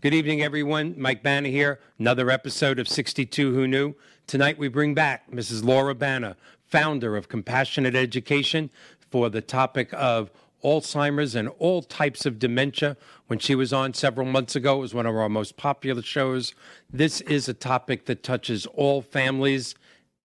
Good 0.00 0.14
evening, 0.14 0.42
everyone. 0.42 0.94
Mike 0.96 1.22
Banna 1.22 1.50
here. 1.50 1.80
Another 1.98 2.30
episode 2.30 2.78
of 2.78 2.86
62 2.86 3.52
Who 3.52 3.66
Knew. 3.66 3.94
Tonight 4.26 4.56
we 4.56 4.68
bring 4.68 4.94
back 4.94 5.30
Mrs. 5.30 5.64
Laura 5.64 5.94
Banna, 5.94 6.36
founder 6.64 7.16
of 7.16 7.28
Compassionate 7.28 7.96
Education, 7.96 8.70
for 9.10 9.28
the 9.28 9.40
topic 9.40 9.92
of 9.92 10.30
Alzheimer's 10.62 11.34
and 11.34 11.48
all 11.58 11.82
types 11.82 12.24
of 12.24 12.38
dementia. 12.38 12.96
When 13.26 13.40
she 13.40 13.56
was 13.56 13.72
on 13.72 13.92
several 13.94 14.26
months 14.26 14.54
ago, 14.54 14.76
it 14.76 14.80
was 14.80 14.94
one 14.94 15.06
of 15.06 15.16
our 15.16 15.28
most 15.28 15.56
popular 15.56 16.02
shows. 16.02 16.54
This 16.92 17.20
is 17.22 17.48
a 17.48 17.54
topic 17.54 18.06
that 18.06 18.22
touches 18.22 18.66
all 18.66 19.02
families. 19.02 19.74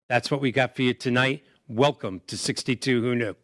That's 0.07 0.29
what 0.29 0.39
we 0.41 0.51
got 0.51 0.75
for 0.75 0.83
you 0.83 0.93
tonight. 0.93 1.43
Welcome 1.67 2.21
to 2.27 2.37
62 2.37 3.01
Who 3.01 3.15
Knew. 3.15 3.35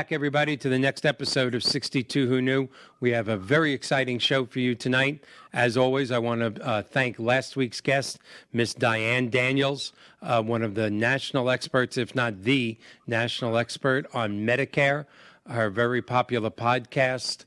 Back, 0.00 0.12
everybody, 0.12 0.56
to 0.56 0.70
the 0.70 0.78
next 0.78 1.04
episode 1.04 1.54
of 1.54 1.62
62 1.62 2.26
Who 2.26 2.40
Knew. 2.40 2.70
We 3.00 3.10
have 3.10 3.28
a 3.28 3.36
very 3.36 3.74
exciting 3.74 4.18
show 4.18 4.46
for 4.46 4.58
you 4.58 4.74
tonight. 4.74 5.22
As 5.52 5.76
always, 5.76 6.10
I 6.10 6.18
want 6.18 6.40
to 6.40 6.66
uh, 6.66 6.80
thank 6.80 7.18
last 7.18 7.54
week's 7.54 7.82
guest, 7.82 8.18
Miss 8.50 8.72
Diane 8.72 9.28
Daniels, 9.28 9.92
uh, 10.22 10.42
one 10.42 10.62
of 10.62 10.74
the 10.74 10.90
national 10.90 11.50
experts, 11.50 11.98
if 11.98 12.14
not 12.14 12.44
the 12.44 12.78
national 13.06 13.58
expert 13.58 14.06
on 14.14 14.46
Medicare, 14.46 15.04
her 15.46 15.68
very 15.68 16.00
popular 16.00 16.48
podcast, 16.48 17.44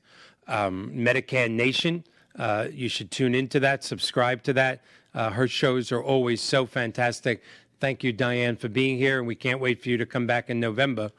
um, 0.47 0.91
Medicare 0.93 1.49
Nation. 1.49 2.03
Uh, 2.37 2.67
you 2.71 2.87
should 2.87 3.09
tune 3.09 3.33
into 3.33 3.59
that, 3.61 3.83
subscribe 3.83 4.43
to 4.43 4.53
that. 4.53 4.83
Uh, 5.15 5.31
her 5.31 5.47
shows 5.47 5.91
are 5.91 6.03
always 6.03 6.39
so 6.39 6.67
fantastic. 6.67 7.41
Thank 7.79 8.03
you, 8.03 8.13
Diane, 8.13 8.55
for 8.55 8.69
being 8.69 8.97
here, 8.97 9.17
and 9.17 9.27
we 9.27 9.35
can't 9.35 9.59
wait 9.59 9.81
for 9.81 9.89
you 9.89 9.97
to 9.97 10.05
come 10.05 10.25
back 10.25 10.49
in 10.49 10.59
November 10.59 11.11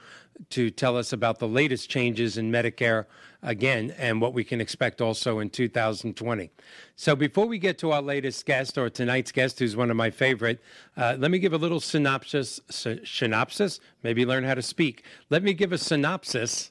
to 0.51 0.71
tell 0.71 0.97
us 0.97 1.13
about 1.13 1.39
the 1.39 1.49
latest 1.49 1.89
changes 1.89 2.39
in 2.39 2.51
Medicare 2.51 3.07
again 3.43 3.95
and 3.99 4.21
what 4.21 4.33
we 4.33 4.43
can 4.43 4.61
expect 4.61 5.01
also 5.01 5.39
in 5.39 5.51
2020. 5.51 6.51
So, 6.97 7.15
before 7.15 7.47
we 7.47 7.59
get 7.59 7.79
to 7.79 7.93
our 7.93 8.03
latest 8.03 8.47
guest 8.47 8.79
or 8.79 8.89
tonight's 8.91 9.33
guest, 9.33 9.59
who's 9.59 9.77
one 9.77 9.91
of 9.91 9.97
my 9.97 10.11
favorite, 10.11 10.61
uh, 10.97 11.17
let 11.19 11.31
me 11.31 11.39
give 11.39 11.53
a 11.53 11.59
little 11.59 11.81
synopsis. 11.81 12.61
synopsis? 12.69 13.81
Maybe 14.03 14.25
learn 14.25 14.45
how 14.45 14.55
to 14.55 14.63
speak. 14.63 15.05
Let 15.31 15.43
me 15.43 15.53
give 15.53 15.73
a 15.73 15.79
synopsis 15.79 16.71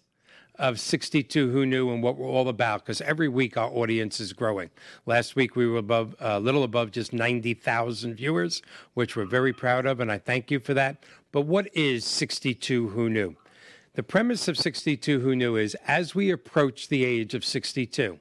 of 0.60 0.80
62 0.80 1.52
Who 1.52 1.66
Knew 1.66 1.92
and 1.92 2.04
what 2.04 2.18
we're 2.18 2.28
all 2.28 2.48
about 2.48 2.86
because 2.86 3.02
every 3.02 3.28
week 3.28 3.58
our 3.58 3.70
audience 3.70 4.20
is 4.20 4.34
growing. 4.34 4.70
Last 5.06 5.36
week 5.36 5.56
we 5.56 5.68
were 5.68 5.80
above 5.80 6.16
a 6.20 6.40
little 6.40 6.64
above 6.64 6.92
just 6.92 7.12
90,000 7.12 8.16
viewers, 8.16 8.62
which 8.94 9.16
we're 9.16 9.26
very 9.26 9.54
proud 9.54 9.86
of, 9.86 10.00
and 10.00 10.12
I 10.12 10.20
thank 10.20 10.52
you 10.52 10.60
for 10.60 10.74
that. 10.76 11.04
But 11.32 11.42
what 11.42 11.76
is 11.76 12.06
62 12.06 12.90
Who 12.90 13.10
Knew? 13.10 13.36
The 13.96 14.02
premise 14.02 14.48
of 14.48 14.58
62 14.58 15.20
Who 15.20 15.36
Knew 15.36 15.56
is 15.56 15.76
as 15.86 16.16
we 16.16 16.32
approach 16.32 16.88
the 16.88 17.06
age 17.06 17.36
of 17.36 17.46
62, 17.46 18.18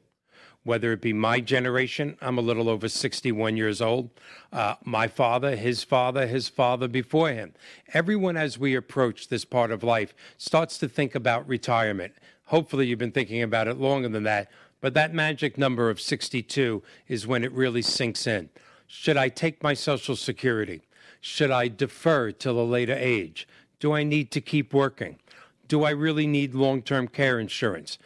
whether 0.65 0.93
it 0.93 1.01
be 1.01 1.15
my 1.15 1.41
generation, 1.41 2.19
I'm 2.21 2.37
a 2.37 2.43
little 2.43 2.69
over 2.69 2.91
61 2.91 3.57
years 3.57 3.81
old, 3.81 4.11
uh, 4.53 4.75
my 4.85 5.09
father, 5.09 5.57
his 5.57 5.83
father, 5.83 6.27
his 6.27 6.51
father 6.51 6.89
before 6.89 7.31
him. 7.31 7.55
Everyone, 7.95 8.37
as 8.37 8.59
we 8.59 8.75
approach 8.75 9.29
this 9.29 9.47
part 9.47 9.71
of 9.71 9.83
life, 9.83 10.13
starts 10.37 10.77
to 10.77 10.91
think 10.91 11.15
about 11.15 11.49
retirement. 11.49 12.13
Hopefully, 12.49 12.89
you've 12.89 12.99
been 12.99 13.11
thinking 13.11 13.41
about 13.43 13.67
it 13.67 13.79
longer 13.79 14.11
than 14.11 14.25
that, 14.25 14.51
but 14.83 14.93
that 14.93 15.15
magic 15.15 15.57
number 15.57 15.89
of 15.89 16.03
62 16.03 16.83
is 17.09 17.27
when 17.27 17.45
it 17.45 17.53
really 17.53 17.81
sinks 17.81 18.27
in. 18.27 18.51
Should 18.87 19.17
I 19.17 19.31
take 19.31 19.63
my 19.63 19.73
Social 19.73 20.17
Security? 20.17 20.83
Should 21.23 21.51
I 21.51 21.69
defer 21.69 22.31
till 22.31 22.61
a 22.61 22.63
later 22.63 22.95
age? 22.95 23.49
Do 23.81 23.95
I 23.95 24.03
need 24.03 24.31
to 24.33 24.43
keep 24.43 24.75
working? 24.75 25.17
Do 25.73 25.85
I 25.85 25.91
really 25.93 26.27
need 26.27 26.55
long 26.55 26.83
term 26.83 27.09
care 27.09 27.41
insurance? 27.41 27.97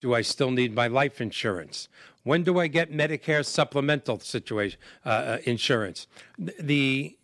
Do 0.00 0.12
I 0.12 0.22
still 0.22 0.50
need 0.50 0.74
my 0.74 0.88
life 0.88 1.20
insurance? 1.20 1.88
When 2.24 2.42
do 2.42 2.58
I 2.58 2.66
get 2.66 2.90
Medicare 2.90 3.46
supplemental 3.46 4.18
situation 4.18 4.80
uh, 5.06 5.08
uh, 5.08 5.38
insurance? 5.44 6.08
The 6.36 7.16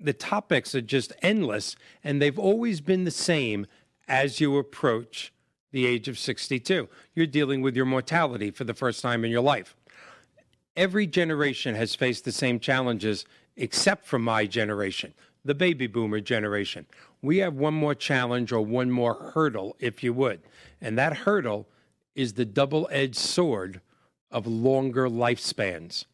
the 0.00 0.14
topics 0.14 0.74
are 0.74 0.80
just 0.80 1.12
endless, 1.20 1.76
and 2.02 2.22
they've 2.22 2.38
always 2.38 2.80
been 2.80 3.04
the 3.04 3.10
same 3.10 3.66
as 4.08 4.40
you 4.40 4.56
approach 4.56 5.30
the 5.72 5.84
age 5.84 6.08
of 6.08 6.18
62. 6.18 6.88
You're 7.14 7.26
dealing 7.26 7.60
with 7.60 7.76
your 7.76 7.84
mortality 7.84 8.50
for 8.50 8.64
the 8.64 8.72
first 8.72 9.02
time 9.02 9.26
in 9.26 9.30
your 9.30 9.42
life. 9.42 9.76
Every 10.74 11.06
generation 11.06 11.74
has 11.74 11.94
faced 11.94 12.24
the 12.24 12.32
same 12.32 12.58
challenges, 12.58 13.26
except 13.58 14.06
for 14.06 14.18
my 14.18 14.46
generation 14.46 15.12
the 15.44 15.54
baby 15.54 15.86
boomer 15.86 16.20
generation. 16.20 16.86
We 17.24 17.38
have 17.38 17.54
one 17.54 17.72
more 17.72 17.94
challenge 17.94 18.52
or 18.52 18.60
one 18.60 18.90
more 18.90 19.32
hurdle, 19.32 19.76
if 19.80 20.04
you 20.04 20.12
would. 20.12 20.42
And 20.78 20.98
that 20.98 21.16
hurdle 21.16 21.66
is 22.14 22.34
the 22.34 22.44
double 22.44 22.86
edged 22.90 23.16
sword 23.16 23.80
of 24.30 24.46
longer 24.46 25.08
lifespans. 25.08 26.04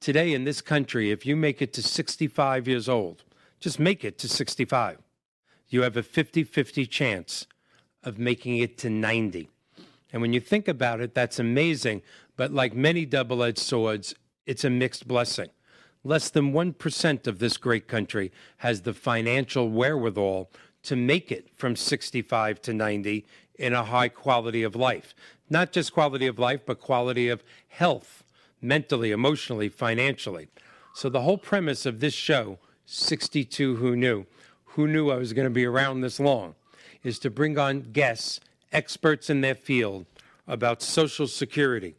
Today 0.00 0.32
in 0.32 0.44
this 0.44 0.62
country, 0.62 1.10
if 1.10 1.26
you 1.26 1.36
make 1.36 1.60
it 1.60 1.74
to 1.74 1.82
65 1.82 2.66
years 2.66 2.88
old, 2.88 3.24
just 3.60 3.78
make 3.78 4.06
it 4.06 4.16
to 4.20 4.26
65, 4.26 5.02
you 5.68 5.82
have 5.82 5.98
a 5.98 6.02
50 6.02 6.44
50 6.44 6.86
chance 6.86 7.46
of 8.02 8.18
making 8.18 8.56
it 8.56 8.78
to 8.78 8.88
90. 8.88 9.50
And 10.14 10.22
when 10.22 10.32
you 10.32 10.40
think 10.40 10.66
about 10.66 11.02
it, 11.02 11.14
that's 11.14 11.38
amazing. 11.38 12.00
But 12.38 12.54
like 12.54 12.74
many 12.74 13.04
double 13.04 13.42
edged 13.42 13.58
swords, 13.58 14.14
it's 14.46 14.64
a 14.64 14.70
mixed 14.70 15.06
blessing. 15.06 15.50
Less 16.04 16.28
than 16.28 16.52
1% 16.52 17.26
of 17.26 17.38
this 17.38 17.56
great 17.56 17.88
country 17.88 18.30
has 18.58 18.82
the 18.82 18.92
financial 18.92 19.70
wherewithal 19.70 20.50
to 20.82 20.96
make 20.96 21.32
it 21.32 21.48
from 21.56 21.74
65 21.74 22.60
to 22.62 22.74
90 22.74 23.24
in 23.58 23.72
a 23.72 23.84
high 23.84 24.08
quality 24.08 24.62
of 24.62 24.76
life. 24.76 25.14
Not 25.48 25.72
just 25.72 25.94
quality 25.94 26.26
of 26.26 26.38
life, 26.38 26.60
but 26.66 26.80
quality 26.80 27.28
of 27.28 27.42
health, 27.68 28.22
mentally, 28.60 29.12
emotionally, 29.12 29.70
financially. 29.70 30.48
So, 30.94 31.08
the 31.08 31.22
whole 31.22 31.38
premise 31.38 31.86
of 31.86 32.00
this 32.00 32.14
show, 32.14 32.58
62 32.86 33.76
Who 33.76 33.96
Knew, 33.96 34.26
who 34.64 34.86
knew 34.86 35.10
I 35.10 35.16
was 35.16 35.32
going 35.32 35.46
to 35.46 35.50
be 35.50 35.64
around 35.64 36.00
this 36.00 36.20
long, 36.20 36.54
is 37.02 37.18
to 37.20 37.30
bring 37.30 37.58
on 37.58 37.92
guests, 37.92 38.40
experts 38.72 39.30
in 39.30 39.40
their 39.40 39.54
field 39.54 40.06
about 40.46 40.82
Social 40.82 41.26
Security, 41.26 41.94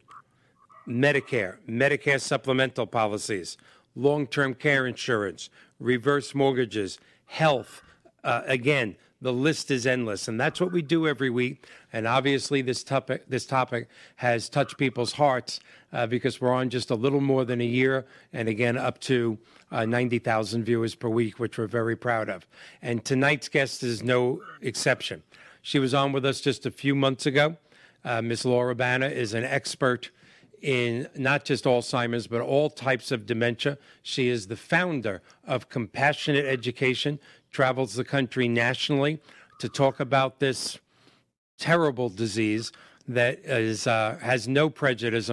Medicare, 0.86 1.56
Medicare 1.68 2.20
supplemental 2.20 2.86
policies, 2.86 3.56
long 3.96 4.26
term 4.26 4.54
care 4.54 4.86
insurance, 4.86 5.50
reverse 5.80 6.34
mortgages, 6.34 6.98
health. 7.24 7.82
Uh, 8.22 8.42
again, 8.46 8.96
the 9.22 9.32
list 9.32 9.70
is 9.70 9.86
endless, 9.86 10.28
and 10.28 10.38
that's 10.38 10.60
what 10.60 10.70
we 10.70 10.82
do 10.82 11.08
every 11.08 11.30
week. 11.30 11.66
And 11.92 12.06
obviously, 12.06 12.60
this 12.60 12.84
topic 12.84 13.24
this 13.28 13.46
topic 13.46 13.88
has 14.16 14.48
touched 14.48 14.76
people's 14.76 15.12
hearts 15.14 15.58
uh, 15.92 16.06
because 16.06 16.40
we're 16.40 16.52
on 16.52 16.68
just 16.68 16.90
a 16.90 16.94
little 16.94 17.22
more 17.22 17.44
than 17.44 17.60
a 17.60 17.66
year, 17.66 18.04
and 18.32 18.48
again, 18.48 18.76
up 18.76 19.00
to 19.00 19.38
uh, 19.72 19.84
90,000 19.84 20.64
viewers 20.64 20.94
per 20.94 21.08
week, 21.08 21.38
which 21.38 21.58
we're 21.58 21.66
very 21.66 21.96
proud 21.96 22.28
of. 22.28 22.46
And 22.82 23.04
tonight's 23.04 23.48
guest 23.48 23.82
is 23.82 24.02
no 24.02 24.42
exception. 24.60 25.22
She 25.62 25.78
was 25.78 25.94
on 25.94 26.12
with 26.12 26.24
us 26.24 26.40
just 26.40 26.66
a 26.66 26.70
few 26.70 26.94
months 26.94 27.26
ago. 27.26 27.56
Uh, 28.04 28.22
Miss 28.22 28.44
Laura 28.44 28.74
Banna 28.74 29.10
is 29.10 29.34
an 29.34 29.42
expert 29.42 30.10
in 30.66 31.08
not 31.14 31.44
just 31.44 31.62
Alzheimer's, 31.64 32.26
but 32.26 32.40
all 32.40 32.68
types 32.68 33.12
of 33.12 33.24
dementia. 33.24 33.78
She 34.02 34.28
is 34.28 34.48
the 34.48 34.56
founder 34.56 35.22
of 35.46 35.68
Compassionate 35.68 36.44
Education, 36.44 37.20
travels 37.52 37.94
the 37.94 38.04
country 38.04 38.48
nationally 38.48 39.20
to 39.60 39.68
talk 39.68 40.00
about 40.00 40.40
this 40.40 40.80
terrible 41.56 42.08
disease 42.08 42.72
that 43.06 43.38
is 43.44 43.86
uh, 43.86 44.18
has 44.20 44.48
no 44.48 44.68
prejudice, 44.68 45.30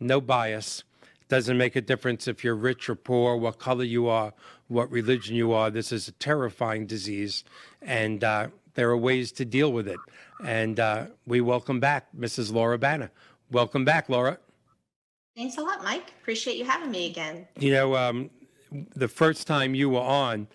no 0.00 0.20
bias. 0.20 0.82
Doesn't 1.28 1.56
make 1.56 1.76
a 1.76 1.80
difference 1.80 2.26
if 2.26 2.42
you're 2.42 2.56
rich 2.56 2.90
or 2.90 2.96
poor, 2.96 3.36
what 3.36 3.60
color 3.60 3.84
you 3.84 4.08
are, 4.08 4.34
what 4.66 4.90
religion 4.90 5.36
you 5.36 5.52
are. 5.52 5.70
This 5.70 5.92
is 5.92 6.08
a 6.08 6.12
terrifying 6.12 6.86
disease, 6.86 7.44
and 7.80 8.24
uh, 8.24 8.48
there 8.74 8.90
are 8.90 8.96
ways 8.96 9.30
to 9.32 9.44
deal 9.44 9.72
with 9.72 9.86
it. 9.86 10.00
And 10.44 10.80
uh, 10.80 11.06
we 11.24 11.40
welcome 11.40 11.78
back 11.78 12.08
Mrs. 12.18 12.52
Laura 12.52 12.78
Banner. 12.78 13.12
Welcome 13.52 13.84
back, 13.84 14.08
Laura. 14.08 14.38
Thanks 15.36 15.56
a 15.56 15.62
lot, 15.62 15.82
Mike. 15.82 16.12
Appreciate 16.20 16.58
you 16.58 16.64
having 16.64 16.90
me 16.90 17.06
again. 17.10 17.46
You 17.58 17.72
know, 17.72 17.96
um, 17.96 18.30
the 18.94 19.08
first 19.08 19.46
time 19.46 19.74
you 19.74 19.88
were 19.88 20.00
on, 20.00 20.46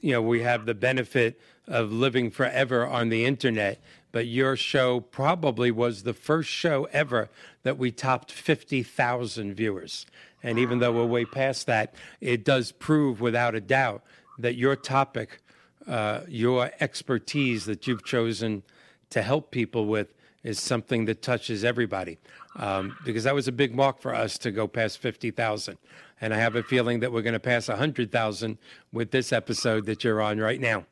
you 0.00 0.12
know, 0.12 0.22
we 0.22 0.42
have 0.42 0.64
the 0.64 0.74
benefit 0.74 1.38
of 1.66 1.92
living 1.92 2.30
forever 2.30 2.86
on 2.86 3.10
the 3.10 3.26
internet, 3.26 3.80
but 4.10 4.26
your 4.26 4.56
show 4.56 5.00
probably 5.00 5.70
was 5.70 6.02
the 6.02 6.14
first 6.14 6.48
show 6.48 6.88
ever 6.92 7.28
that 7.62 7.76
we 7.76 7.90
topped 7.90 8.32
50,000 8.32 9.54
viewers. 9.54 10.06
And 10.42 10.58
even 10.58 10.78
though 10.78 10.92
we're 10.92 11.04
way 11.04 11.24
past 11.24 11.66
that, 11.66 11.94
it 12.20 12.44
does 12.44 12.72
prove 12.72 13.20
without 13.20 13.54
a 13.54 13.60
doubt 13.60 14.02
that 14.38 14.54
your 14.54 14.76
topic, 14.76 15.40
uh, 15.86 16.22
your 16.26 16.70
expertise 16.80 17.66
that 17.66 17.86
you've 17.86 18.04
chosen 18.04 18.62
to 19.10 19.22
help 19.22 19.50
people 19.50 19.86
with 19.86 20.14
is 20.44 20.58
something 20.58 21.04
that 21.06 21.22
touches 21.22 21.64
everybody. 21.64 22.18
Um, 22.56 22.96
because 23.04 23.24
that 23.24 23.34
was 23.34 23.48
a 23.48 23.52
big 23.52 23.74
mark 23.74 24.00
for 24.00 24.14
us 24.14 24.36
to 24.38 24.50
go 24.50 24.66
past 24.66 24.98
50,000. 24.98 25.78
And 26.20 26.34
I 26.34 26.38
have 26.38 26.56
a 26.56 26.62
feeling 26.62 27.00
that 27.00 27.12
we're 27.12 27.22
going 27.22 27.32
to 27.32 27.40
pass 27.40 27.68
100,000 27.68 28.58
with 28.92 29.10
this 29.10 29.32
episode 29.32 29.86
that 29.86 30.04
you're 30.04 30.20
on 30.20 30.38
right 30.38 30.60
now. 30.60 30.84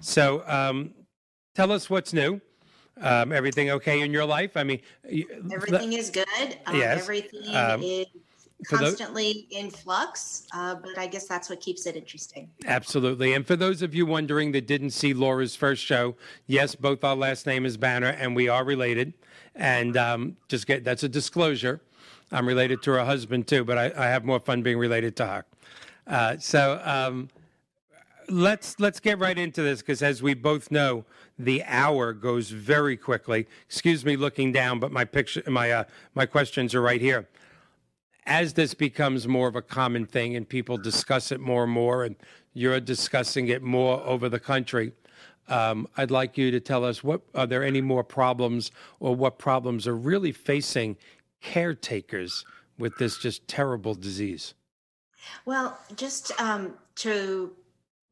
So 0.00 0.44
um, 0.46 0.94
tell 1.54 1.72
us 1.72 1.90
what's 1.90 2.12
new. 2.12 2.40
Um, 3.00 3.32
everything 3.32 3.70
okay 3.70 4.02
in 4.02 4.12
your 4.12 4.26
life? 4.26 4.56
I 4.56 4.64
mean, 4.64 4.80
everything 5.52 5.94
is 5.94 6.10
good. 6.10 6.26
Um, 6.66 6.76
yes. 6.76 7.00
Everything 7.00 7.54
um, 7.54 7.82
is 7.82 8.06
constantly 8.64 9.46
in 9.50 9.70
flux, 9.70 10.46
uh, 10.54 10.74
but 10.74 10.98
I 10.98 11.06
guess 11.06 11.26
that's 11.26 11.50
what 11.50 11.60
keeps 11.60 11.86
it 11.86 11.96
interesting. 11.96 12.50
Absolutely. 12.66 13.34
And 13.34 13.46
for 13.46 13.56
those 13.56 13.82
of 13.82 13.94
you 13.94 14.06
wondering 14.06 14.52
that 14.52 14.66
didn't 14.66 14.90
see 14.90 15.14
Laura's 15.14 15.56
first 15.56 15.84
show, 15.84 16.16
yes, 16.46 16.74
both 16.74 17.04
our 17.04 17.16
last 17.16 17.46
name 17.46 17.66
is 17.66 17.76
Banner 17.76 18.08
and 18.08 18.36
we 18.36 18.48
are 18.48 18.64
related. 18.64 19.14
And 19.54 19.96
um, 19.96 20.36
just 20.48 20.66
get 20.66 20.84
that's 20.84 21.02
a 21.02 21.08
disclosure. 21.08 21.80
I'm 22.30 22.46
related 22.46 22.82
to 22.84 22.92
her 22.92 23.04
husband 23.04 23.46
too, 23.46 23.64
but 23.64 23.76
I, 23.76 23.92
I 23.96 24.06
have 24.06 24.24
more 24.24 24.40
fun 24.40 24.62
being 24.62 24.78
related 24.78 25.16
to 25.16 25.26
her. 25.26 25.44
Uh, 26.06 26.36
so 26.38 26.80
um, 26.82 27.28
let's 28.28 28.80
let's 28.80 28.98
get 28.98 29.18
right 29.18 29.36
into 29.36 29.62
this 29.62 29.80
because 29.80 30.02
as 30.02 30.22
we 30.22 30.32
both 30.32 30.70
know, 30.70 31.04
the 31.38 31.62
hour 31.64 32.14
goes 32.14 32.50
very 32.50 32.96
quickly. 32.96 33.46
Excuse 33.66 34.04
me, 34.04 34.16
looking 34.16 34.52
down, 34.52 34.78
but 34.78 34.90
my 34.90 35.04
picture, 35.04 35.42
my 35.46 35.70
uh, 35.70 35.84
my 36.14 36.24
questions 36.24 36.74
are 36.74 36.80
right 36.80 37.00
here 37.00 37.28
as 38.26 38.52
this 38.52 38.74
becomes 38.74 39.26
more 39.26 39.48
of 39.48 39.56
a 39.56 39.62
common 39.62 40.06
thing 40.06 40.36
and 40.36 40.48
people 40.48 40.76
discuss 40.76 41.32
it 41.32 41.40
more 41.40 41.64
and 41.64 41.72
more, 41.72 42.04
and 42.04 42.16
you're 42.54 42.80
discussing 42.80 43.48
it 43.48 43.62
more 43.62 44.00
over 44.00 44.28
the 44.28 44.38
country, 44.38 44.92
um, 45.48 45.88
I'd 45.96 46.10
like 46.10 46.38
you 46.38 46.50
to 46.50 46.60
tell 46.60 46.84
us 46.84 47.02
what 47.02 47.22
are 47.34 47.46
there 47.46 47.64
any 47.64 47.80
more 47.80 48.04
problems 48.04 48.70
or 49.00 49.14
what 49.14 49.38
problems 49.38 49.86
are 49.86 49.96
really 49.96 50.32
facing 50.32 50.96
caretakers 51.40 52.44
with 52.78 52.96
this 52.98 53.18
just 53.18 53.46
terrible 53.48 53.94
disease? 53.94 54.54
Well, 55.44 55.78
just 55.96 56.38
um, 56.40 56.74
to 56.96 57.52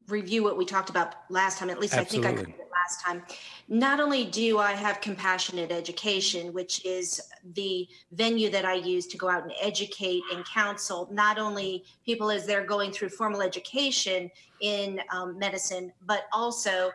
review 0.07 0.43
what 0.43 0.57
we 0.57 0.65
talked 0.65 0.89
about 0.89 1.15
last 1.29 1.57
time, 1.57 1.69
at 1.69 1.79
least 1.79 1.93
Absolutely. 1.93 2.27
I 2.27 2.31
think 2.31 2.39
I 2.39 2.43
covered 2.43 2.59
it 2.59 2.69
last 2.71 3.01
time. 3.03 3.23
Not 3.71 4.01
only 4.01 4.25
do 4.25 4.59
I 4.59 4.73
have 4.73 4.99
compassionate 4.99 5.71
education, 5.71 6.51
which 6.51 6.85
is 6.85 7.21
the 7.53 7.87
venue 8.11 8.49
that 8.49 8.65
I 8.65 8.73
use 8.73 9.07
to 9.07 9.17
go 9.17 9.29
out 9.29 9.43
and 9.43 9.53
educate 9.61 10.23
and 10.33 10.43
counsel 10.43 11.07
not 11.09 11.39
only 11.39 11.85
people 12.05 12.31
as 12.31 12.45
they're 12.45 12.65
going 12.65 12.91
through 12.91 13.07
formal 13.07 13.41
education 13.41 14.29
in 14.59 14.99
um, 15.09 15.39
medicine, 15.39 15.93
but 16.05 16.23
also 16.33 16.91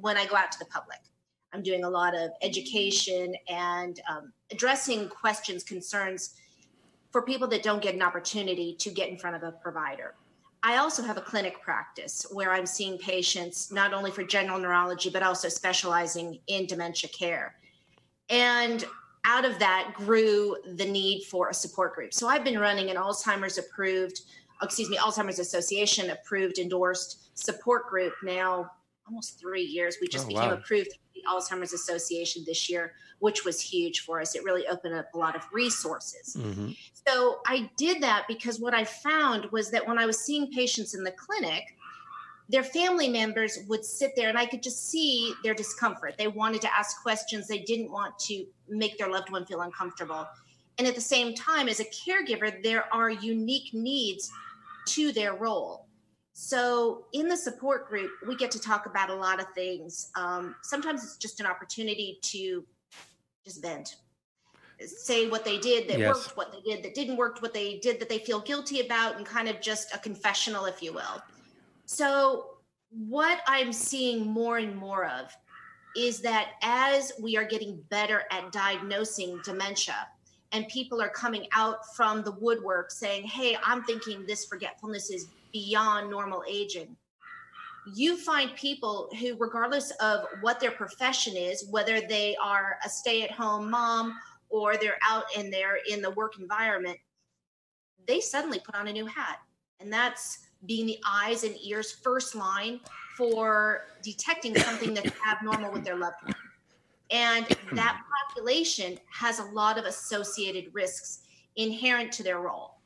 when 0.00 0.16
I 0.16 0.24
go 0.24 0.36
out 0.36 0.52
to 0.52 0.58
the 0.60 0.66
public. 0.66 1.00
I'm 1.52 1.64
doing 1.64 1.82
a 1.82 1.90
lot 1.90 2.14
of 2.14 2.30
education 2.42 3.34
and 3.48 4.00
um, 4.08 4.32
addressing 4.52 5.08
questions, 5.08 5.64
concerns 5.64 6.36
for 7.10 7.22
people 7.22 7.48
that 7.48 7.64
don't 7.64 7.82
get 7.82 7.96
an 7.96 8.02
opportunity 8.02 8.76
to 8.78 8.90
get 8.90 9.08
in 9.08 9.18
front 9.18 9.34
of 9.34 9.42
a 9.42 9.50
provider. 9.50 10.14
I 10.62 10.76
also 10.76 11.02
have 11.02 11.16
a 11.16 11.22
clinic 11.22 11.60
practice 11.62 12.26
where 12.30 12.52
I'm 12.52 12.66
seeing 12.66 12.98
patients 12.98 13.72
not 13.72 13.94
only 13.94 14.10
for 14.10 14.22
general 14.24 14.58
neurology, 14.58 15.08
but 15.08 15.22
also 15.22 15.48
specializing 15.48 16.38
in 16.48 16.66
dementia 16.66 17.08
care. 17.10 17.54
And 18.28 18.84
out 19.24 19.44
of 19.44 19.58
that 19.58 19.92
grew 19.94 20.56
the 20.76 20.84
need 20.84 21.24
for 21.24 21.48
a 21.48 21.54
support 21.54 21.94
group. 21.94 22.12
So 22.12 22.28
I've 22.28 22.44
been 22.44 22.58
running 22.58 22.90
an 22.90 22.96
Alzheimer's 22.96 23.58
approved, 23.58 24.20
oh, 24.60 24.66
excuse 24.66 24.90
me, 24.90 24.98
Alzheimer's 24.98 25.38
Association 25.38 26.10
approved, 26.10 26.58
endorsed 26.58 27.38
support 27.38 27.88
group 27.88 28.12
now 28.22 28.70
almost 29.06 29.40
three 29.40 29.62
years. 29.62 29.96
We 30.00 30.08
just 30.08 30.26
oh, 30.26 30.28
became 30.28 30.50
wow. 30.50 30.54
approved 30.54 30.90
the 31.22 31.30
Alzheimer's 31.30 31.72
Association 31.72 32.44
this 32.46 32.68
year, 32.68 32.94
which 33.18 33.44
was 33.44 33.60
huge 33.60 34.00
for 34.00 34.20
us. 34.20 34.34
It 34.34 34.44
really 34.44 34.66
opened 34.66 34.94
up 34.94 35.12
a 35.14 35.18
lot 35.18 35.36
of 35.36 35.42
resources. 35.52 36.36
Mm-hmm. 36.38 36.70
So 37.06 37.40
I 37.46 37.70
did 37.76 38.02
that 38.02 38.24
because 38.28 38.60
what 38.60 38.74
I 38.74 38.84
found 38.84 39.46
was 39.52 39.70
that 39.70 39.86
when 39.86 39.98
I 39.98 40.06
was 40.06 40.18
seeing 40.18 40.50
patients 40.50 40.94
in 40.94 41.04
the 41.04 41.12
clinic, 41.12 41.64
their 42.48 42.64
family 42.64 43.08
members 43.08 43.58
would 43.68 43.84
sit 43.84 44.12
there 44.16 44.28
and 44.28 44.36
I 44.36 44.44
could 44.44 44.62
just 44.62 44.90
see 44.90 45.34
their 45.44 45.54
discomfort. 45.54 46.16
They 46.18 46.26
wanted 46.26 46.60
to 46.62 46.76
ask 46.76 47.00
questions, 47.02 47.46
they 47.46 47.60
didn't 47.60 47.92
want 47.92 48.18
to 48.20 48.44
make 48.68 48.98
their 48.98 49.08
loved 49.08 49.30
one 49.30 49.46
feel 49.46 49.60
uncomfortable. 49.60 50.26
And 50.78 50.86
at 50.86 50.94
the 50.94 51.00
same 51.00 51.34
time, 51.34 51.68
as 51.68 51.78
a 51.80 51.84
caregiver, 51.84 52.62
there 52.62 52.92
are 52.92 53.10
unique 53.10 53.72
needs 53.72 54.30
to 54.86 55.12
their 55.12 55.34
role. 55.34 55.86
So, 56.32 57.06
in 57.12 57.28
the 57.28 57.36
support 57.36 57.88
group, 57.88 58.10
we 58.26 58.36
get 58.36 58.50
to 58.52 58.60
talk 58.60 58.86
about 58.86 59.10
a 59.10 59.14
lot 59.14 59.40
of 59.40 59.46
things. 59.54 60.10
Um, 60.14 60.54
sometimes 60.62 61.02
it's 61.02 61.16
just 61.16 61.40
an 61.40 61.46
opportunity 61.46 62.18
to 62.22 62.64
just 63.44 63.62
vent, 63.62 63.96
say 64.86 65.28
what 65.28 65.44
they 65.44 65.58
did 65.58 65.88
that 65.88 65.98
yes. 65.98 66.14
worked, 66.14 66.36
what 66.36 66.52
they 66.52 66.60
did 66.60 66.84
that 66.84 66.94
didn't 66.94 67.16
work, 67.16 67.42
what 67.42 67.52
they 67.52 67.78
did 67.78 68.00
that 68.00 68.08
they 68.08 68.18
feel 68.18 68.40
guilty 68.40 68.80
about, 68.80 69.16
and 69.16 69.26
kind 69.26 69.48
of 69.48 69.60
just 69.60 69.94
a 69.94 69.98
confessional, 69.98 70.66
if 70.66 70.82
you 70.82 70.92
will. 70.92 71.22
So, 71.84 72.46
what 72.90 73.40
I'm 73.46 73.72
seeing 73.72 74.26
more 74.26 74.58
and 74.58 74.74
more 74.76 75.06
of 75.06 75.36
is 75.96 76.20
that 76.20 76.52
as 76.62 77.12
we 77.20 77.36
are 77.36 77.44
getting 77.44 77.82
better 77.90 78.22
at 78.30 78.52
diagnosing 78.52 79.40
dementia, 79.44 80.06
and 80.52 80.66
people 80.68 81.00
are 81.00 81.10
coming 81.10 81.46
out 81.52 81.94
from 81.94 82.22
the 82.22 82.32
woodwork 82.32 82.90
saying, 82.90 83.24
Hey, 83.24 83.56
I'm 83.64 83.84
thinking 83.84 84.24
this 84.26 84.44
forgetfulness 84.44 85.10
is 85.10 85.28
beyond 85.52 86.10
normal 86.10 86.42
aging. 86.48 86.96
You 87.94 88.16
find 88.16 88.54
people 88.54 89.08
who, 89.18 89.36
regardless 89.38 89.90
of 90.02 90.26
what 90.42 90.60
their 90.60 90.70
profession 90.70 91.36
is, 91.36 91.66
whether 91.70 92.00
they 92.00 92.36
are 92.36 92.78
a 92.84 92.88
stay 92.88 93.22
at 93.22 93.30
home 93.30 93.70
mom 93.70 94.14
or 94.48 94.76
they're 94.76 94.98
out 95.02 95.24
in 95.36 95.50
there 95.50 95.78
in 95.88 96.02
the 96.02 96.10
work 96.10 96.38
environment, 96.38 96.98
they 98.06 98.20
suddenly 98.20 98.60
put 98.60 98.74
on 98.74 98.88
a 98.88 98.92
new 98.92 99.06
hat. 99.06 99.38
And 99.80 99.92
that's 99.92 100.40
being 100.66 100.86
the 100.86 100.98
eyes 101.06 101.44
and 101.44 101.56
ears 101.64 101.90
first 101.90 102.34
line 102.34 102.80
for 103.16 103.86
detecting 104.02 104.54
something 104.56 104.94
that's 104.94 105.12
abnormal 105.30 105.72
with 105.72 105.84
their 105.84 105.96
loved 105.96 106.16
one. 106.22 106.34
And 107.10 107.46
that 107.72 108.00
population 108.28 108.98
has 109.12 109.38
a 109.38 109.44
lot 109.44 109.78
of 109.78 109.84
associated 109.84 110.74
risks 110.74 111.20
inherent 111.56 112.12
to 112.12 112.22
their 112.22 112.40
role. 112.40 112.76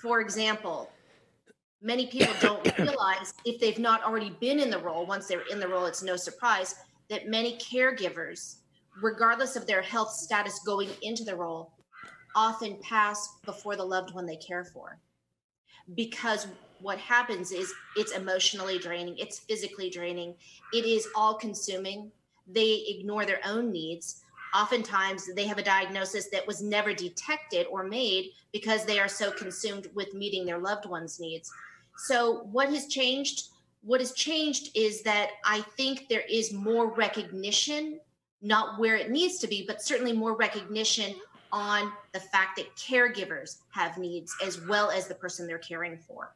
For 0.00 0.20
example, 0.20 0.90
many 1.82 2.06
people 2.06 2.32
don't 2.40 2.78
realize 2.78 3.34
if 3.44 3.60
they've 3.60 3.78
not 3.78 4.02
already 4.04 4.30
been 4.40 4.60
in 4.60 4.70
the 4.70 4.78
role, 4.78 5.04
once 5.04 5.26
they're 5.26 5.46
in 5.50 5.60
the 5.60 5.68
role, 5.68 5.86
it's 5.86 6.02
no 6.02 6.16
surprise 6.16 6.76
that 7.10 7.28
many 7.28 7.58
caregivers, 7.58 8.56
regardless 9.02 9.56
of 9.56 9.66
their 9.66 9.82
health 9.82 10.10
status 10.10 10.60
going 10.64 10.88
into 11.02 11.24
the 11.24 11.34
role, 11.34 11.72
often 12.34 12.78
pass 12.82 13.36
before 13.44 13.76
the 13.76 13.84
loved 13.84 14.14
one 14.14 14.24
they 14.24 14.36
care 14.36 14.64
for. 14.64 14.98
Because 15.94 16.46
what 16.80 16.98
happens 16.98 17.52
is 17.52 17.72
it's 17.96 18.12
emotionally 18.12 18.78
draining, 18.78 19.18
it's 19.18 19.40
physically 19.40 19.90
draining, 19.90 20.34
it 20.72 20.84
is 20.84 21.08
all 21.14 21.34
consuming. 21.34 22.10
They 22.46 22.84
ignore 22.88 23.24
their 23.24 23.40
own 23.46 23.70
needs. 23.70 24.22
Oftentimes, 24.54 25.32
they 25.34 25.46
have 25.46 25.58
a 25.58 25.62
diagnosis 25.62 26.28
that 26.30 26.46
was 26.46 26.60
never 26.60 26.92
detected 26.92 27.66
or 27.70 27.84
made 27.84 28.30
because 28.52 28.84
they 28.84 28.98
are 28.98 29.08
so 29.08 29.30
consumed 29.30 29.88
with 29.94 30.12
meeting 30.12 30.44
their 30.44 30.58
loved 30.58 30.86
one's 30.86 31.20
needs. 31.20 31.52
So, 31.96 32.48
what 32.50 32.68
has 32.70 32.86
changed? 32.86 33.48
What 33.82 34.00
has 34.00 34.12
changed 34.12 34.70
is 34.76 35.02
that 35.02 35.30
I 35.44 35.60
think 35.76 36.08
there 36.08 36.24
is 36.28 36.52
more 36.52 36.92
recognition, 36.92 38.00
not 38.40 38.78
where 38.78 38.96
it 38.96 39.10
needs 39.10 39.38
to 39.38 39.46
be, 39.46 39.64
but 39.66 39.82
certainly 39.82 40.12
more 40.12 40.36
recognition 40.36 41.14
on 41.52 41.92
the 42.12 42.20
fact 42.20 42.56
that 42.56 42.74
caregivers 42.76 43.58
have 43.70 43.98
needs 43.98 44.34
as 44.44 44.60
well 44.66 44.90
as 44.90 45.06
the 45.06 45.14
person 45.14 45.46
they're 45.46 45.58
caring 45.58 45.98
for. 45.98 46.32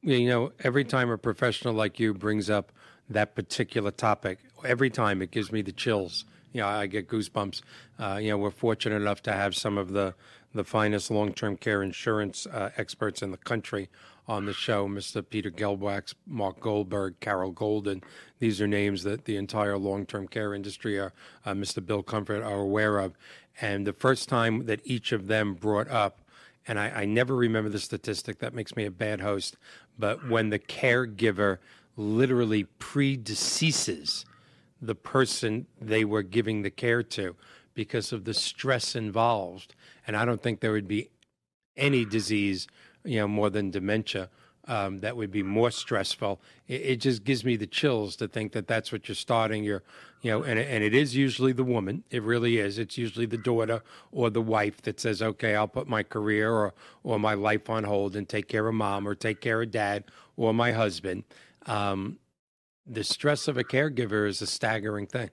You 0.00 0.28
know, 0.28 0.52
every 0.60 0.84
time 0.84 1.10
a 1.10 1.18
professional 1.18 1.74
like 1.74 2.00
you 2.00 2.14
brings 2.14 2.48
up 2.48 2.72
that 3.10 3.34
particular 3.34 3.90
topic, 3.90 4.38
every 4.64 4.90
time 4.90 5.22
it 5.22 5.30
gives 5.30 5.52
me 5.52 5.62
the 5.62 5.72
chills. 5.72 6.24
You 6.52 6.62
know, 6.62 6.68
I 6.68 6.86
get 6.86 7.08
goosebumps. 7.08 7.62
Uh, 7.98 8.18
you 8.20 8.30
know, 8.30 8.38
we're 8.38 8.50
fortunate 8.50 8.96
enough 8.96 9.22
to 9.22 9.32
have 9.32 9.54
some 9.54 9.78
of 9.78 9.92
the 9.92 10.14
the 10.54 10.64
finest 10.64 11.10
long-term 11.10 11.58
care 11.58 11.82
insurance 11.82 12.46
uh, 12.46 12.70
experts 12.78 13.20
in 13.20 13.30
the 13.30 13.36
country 13.36 13.90
on 14.28 14.44
the 14.44 14.52
show, 14.52 14.86
Mr. 14.86 15.24
Peter 15.28 15.50
Gelbwaks, 15.50 16.14
Mark 16.26 16.60
Goldberg, 16.60 17.18
Carol 17.18 17.50
Golden. 17.50 18.02
These 18.38 18.60
are 18.60 18.66
names 18.66 19.02
that 19.04 19.24
the 19.24 19.36
entire 19.36 19.78
long 19.78 20.04
term 20.04 20.28
care 20.28 20.54
industry, 20.54 20.98
are, 20.98 21.12
uh, 21.46 21.52
Mr. 21.52 21.84
Bill 21.84 22.02
Comfort, 22.02 22.42
are 22.42 22.60
aware 22.60 22.98
of. 22.98 23.16
And 23.60 23.86
the 23.86 23.92
first 23.92 24.28
time 24.28 24.66
that 24.66 24.80
each 24.84 25.12
of 25.12 25.26
them 25.26 25.54
brought 25.54 25.88
up, 25.88 26.20
and 26.66 26.78
I, 26.78 26.90
I 26.90 27.04
never 27.06 27.34
remember 27.34 27.70
the 27.70 27.78
statistic, 27.78 28.38
that 28.40 28.54
makes 28.54 28.76
me 28.76 28.84
a 28.84 28.90
bad 28.90 29.22
host, 29.22 29.56
but 29.98 30.28
when 30.28 30.50
the 30.50 30.58
caregiver 30.58 31.58
literally 31.96 32.66
predeceases 32.78 34.24
the 34.80 34.94
person 34.94 35.66
they 35.80 36.04
were 36.04 36.22
giving 36.22 36.62
the 36.62 36.70
care 36.70 37.02
to 37.02 37.34
because 37.74 38.12
of 38.12 38.24
the 38.24 38.34
stress 38.34 38.94
involved. 38.94 39.74
And 40.06 40.16
I 40.16 40.24
don't 40.24 40.40
think 40.40 40.60
there 40.60 40.72
would 40.72 40.86
be 40.86 41.10
any 41.76 42.04
disease 42.04 42.68
you 43.04 43.20
know, 43.20 43.28
more 43.28 43.50
than 43.50 43.70
dementia. 43.70 44.28
Um, 44.68 44.98
that 44.98 45.16
would 45.16 45.30
be 45.30 45.42
more 45.42 45.70
stressful. 45.70 46.42
It, 46.66 46.82
it, 46.82 46.96
just 46.96 47.24
gives 47.24 47.42
me 47.42 47.56
the 47.56 47.66
chills 47.66 48.16
to 48.16 48.28
think 48.28 48.52
that 48.52 48.68
that's 48.68 48.92
what 48.92 49.08
you're 49.08 49.14
starting. 49.14 49.64
You're, 49.64 49.82
you 50.20 50.30
know, 50.30 50.42
and 50.42 50.58
and 50.58 50.84
it 50.84 50.94
is 50.94 51.16
usually 51.16 51.52
the 51.52 51.64
woman. 51.64 52.04
It 52.10 52.22
really 52.22 52.58
is. 52.58 52.78
It's 52.78 52.98
usually 52.98 53.24
the 53.24 53.38
daughter 53.38 53.82
or 54.12 54.28
the 54.28 54.42
wife 54.42 54.82
that 54.82 55.00
says, 55.00 55.22
"Okay, 55.22 55.56
I'll 55.56 55.68
put 55.68 55.88
my 55.88 56.02
career 56.02 56.52
or 56.52 56.74
or 57.02 57.18
my 57.18 57.32
life 57.32 57.70
on 57.70 57.84
hold 57.84 58.14
and 58.14 58.28
take 58.28 58.46
care 58.46 58.68
of 58.68 58.74
mom 58.74 59.08
or 59.08 59.14
take 59.14 59.40
care 59.40 59.62
of 59.62 59.70
dad 59.70 60.04
or 60.36 60.52
my 60.52 60.72
husband." 60.72 61.24
Um, 61.64 62.18
the 62.86 63.04
stress 63.04 63.48
of 63.48 63.56
a 63.56 63.64
caregiver 63.64 64.28
is 64.28 64.42
a 64.42 64.46
staggering 64.46 65.06
thing. 65.06 65.30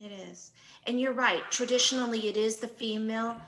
It 0.00 0.12
is, 0.12 0.52
and 0.86 1.00
you're 1.00 1.14
right. 1.14 1.50
Traditionally, 1.50 2.28
it 2.28 2.36
is 2.36 2.56
the 2.56 2.68
female. 2.68 3.40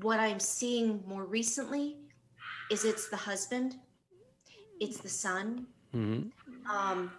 What 0.00 0.18
I'm 0.18 0.40
seeing 0.40 1.04
more 1.06 1.24
recently 1.24 1.96
is 2.70 2.84
it's 2.84 3.08
the 3.08 3.16
husband, 3.16 3.76
it's 4.80 4.98
the 4.98 5.08
son. 5.08 5.66
Mm-hmm. 5.94 6.70
Um, 6.70 7.12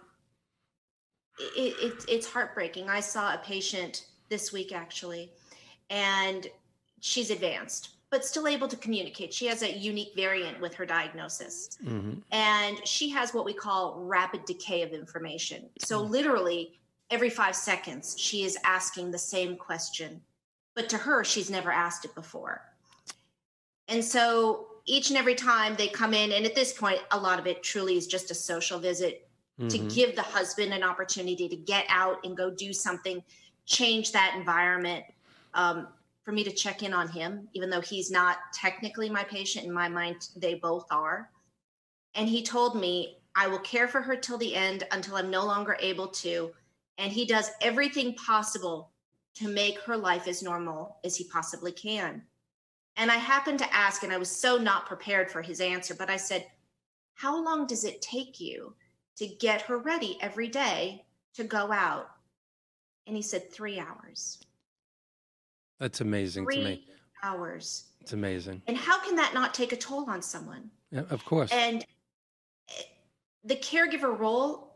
it, 1.38 1.74
it, 1.80 2.04
it's 2.08 2.26
heartbreaking. 2.26 2.88
I 2.88 3.00
saw 3.00 3.34
a 3.34 3.38
patient 3.38 4.06
this 4.28 4.52
week 4.52 4.74
actually, 4.74 5.30
and 5.90 6.46
she's 7.00 7.30
advanced, 7.30 7.90
but 8.10 8.24
still 8.24 8.48
able 8.48 8.68
to 8.68 8.76
communicate. 8.76 9.32
She 9.32 9.46
has 9.46 9.62
a 9.62 9.72
unique 9.72 10.12
variant 10.16 10.60
with 10.60 10.74
her 10.74 10.86
diagnosis, 10.86 11.78
mm-hmm. 11.84 12.18
and 12.32 12.86
she 12.86 13.08
has 13.10 13.34
what 13.34 13.44
we 13.44 13.52
call 13.52 14.00
rapid 14.00 14.44
decay 14.44 14.82
of 14.82 14.92
information. 14.92 15.68
So, 15.78 16.02
mm-hmm. 16.02 16.12
literally, 16.12 16.72
every 17.10 17.30
five 17.30 17.54
seconds, 17.54 18.16
she 18.18 18.44
is 18.44 18.58
asking 18.64 19.10
the 19.10 19.18
same 19.18 19.56
question, 19.56 20.20
but 20.74 20.88
to 20.88 20.98
her, 20.98 21.24
she's 21.24 21.50
never 21.50 21.70
asked 21.70 22.04
it 22.04 22.14
before. 22.14 22.62
And 23.88 24.04
so 24.04 24.66
each 24.86 25.10
and 25.10 25.18
every 25.18 25.34
time 25.34 25.74
they 25.76 25.88
come 25.88 26.14
in, 26.14 26.32
and 26.32 26.46
at 26.46 26.54
this 26.54 26.72
point, 26.72 27.00
a 27.10 27.18
lot 27.18 27.38
of 27.38 27.46
it 27.46 27.62
truly 27.62 27.96
is 27.96 28.06
just 28.06 28.30
a 28.30 28.34
social 28.34 28.78
visit 28.78 29.28
mm-hmm. 29.60 29.68
to 29.68 29.78
give 29.94 30.16
the 30.16 30.22
husband 30.22 30.72
an 30.72 30.82
opportunity 30.82 31.48
to 31.48 31.56
get 31.56 31.84
out 31.88 32.18
and 32.24 32.36
go 32.36 32.50
do 32.50 32.72
something, 32.72 33.22
change 33.66 34.12
that 34.12 34.34
environment. 34.36 35.04
Um, 35.54 35.88
for 36.26 36.32
me 36.32 36.42
to 36.42 36.50
check 36.50 36.82
in 36.82 36.92
on 36.92 37.06
him, 37.08 37.46
even 37.54 37.70
though 37.70 37.80
he's 37.80 38.10
not 38.10 38.38
technically 38.52 39.08
my 39.08 39.22
patient, 39.22 39.64
in 39.64 39.72
my 39.72 39.88
mind, 39.88 40.28
they 40.34 40.54
both 40.54 40.84
are. 40.90 41.30
And 42.16 42.28
he 42.28 42.42
told 42.42 42.74
me, 42.74 43.18
I 43.36 43.46
will 43.46 43.60
care 43.60 43.86
for 43.86 44.00
her 44.00 44.16
till 44.16 44.36
the 44.36 44.52
end 44.52 44.82
until 44.90 45.14
I'm 45.14 45.30
no 45.30 45.46
longer 45.46 45.76
able 45.78 46.08
to. 46.08 46.50
And 46.98 47.12
he 47.12 47.26
does 47.26 47.52
everything 47.60 48.14
possible 48.14 48.90
to 49.36 49.48
make 49.48 49.78
her 49.82 49.96
life 49.96 50.26
as 50.26 50.42
normal 50.42 50.96
as 51.04 51.14
he 51.14 51.24
possibly 51.24 51.70
can. 51.70 52.22
And 52.96 53.10
I 53.10 53.16
happened 53.16 53.58
to 53.58 53.74
ask, 53.74 54.02
and 54.02 54.12
I 54.12 54.16
was 54.16 54.30
so 54.30 54.56
not 54.56 54.86
prepared 54.86 55.30
for 55.30 55.42
his 55.42 55.60
answer, 55.60 55.94
but 55.94 56.10
I 56.10 56.16
said, 56.16 56.46
How 57.14 57.42
long 57.42 57.66
does 57.66 57.84
it 57.84 58.00
take 58.00 58.40
you 58.40 58.74
to 59.16 59.26
get 59.26 59.62
her 59.62 59.78
ready 59.78 60.18
every 60.20 60.48
day 60.48 61.04
to 61.34 61.44
go 61.44 61.70
out? 61.72 62.10
And 63.06 63.14
he 63.14 63.22
said, 63.22 63.52
Three 63.52 63.78
hours. 63.78 64.38
That's 65.78 66.00
amazing 66.00 66.44
Three 66.44 66.56
to 66.56 66.64
me. 66.64 66.86
Hours. 67.22 67.84
It's 68.00 68.14
amazing. 68.14 68.62
And 68.66 68.76
how 68.76 68.98
can 69.00 69.16
that 69.16 69.34
not 69.34 69.52
take 69.52 69.72
a 69.72 69.76
toll 69.76 70.08
on 70.08 70.22
someone? 70.22 70.70
Yeah, 70.90 71.02
of 71.10 71.24
course. 71.24 71.50
And 71.52 71.84
eh, 72.70 72.82
the 73.44 73.56
caregiver 73.56 74.18
role 74.18 74.66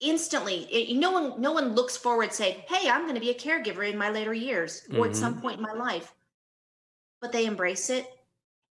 instantly 0.00 0.66
it, 0.70 0.96
no 0.96 1.10
one 1.10 1.38
no 1.40 1.52
one 1.52 1.74
looks 1.74 1.94
forward 1.94 2.32
saying 2.32 2.56
hey 2.66 2.88
i'm 2.88 3.02
going 3.02 3.14
to 3.14 3.20
be 3.20 3.28
a 3.28 3.34
caregiver 3.34 3.86
in 3.86 3.98
my 3.98 4.08
later 4.08 4.32
years 4.32 4.82
or 4.92 4.92
mm-hmm. 4.92 5.10
at 5.10 5.14
some 5.14 5.38
point 5.42 5.58
in 5.58 5.62
my 5.62 5.74
life 5.74 6.14
but 7.20 7.32
they 7.32 7.46
embrace 7.46 7.90
it 7.90 8.06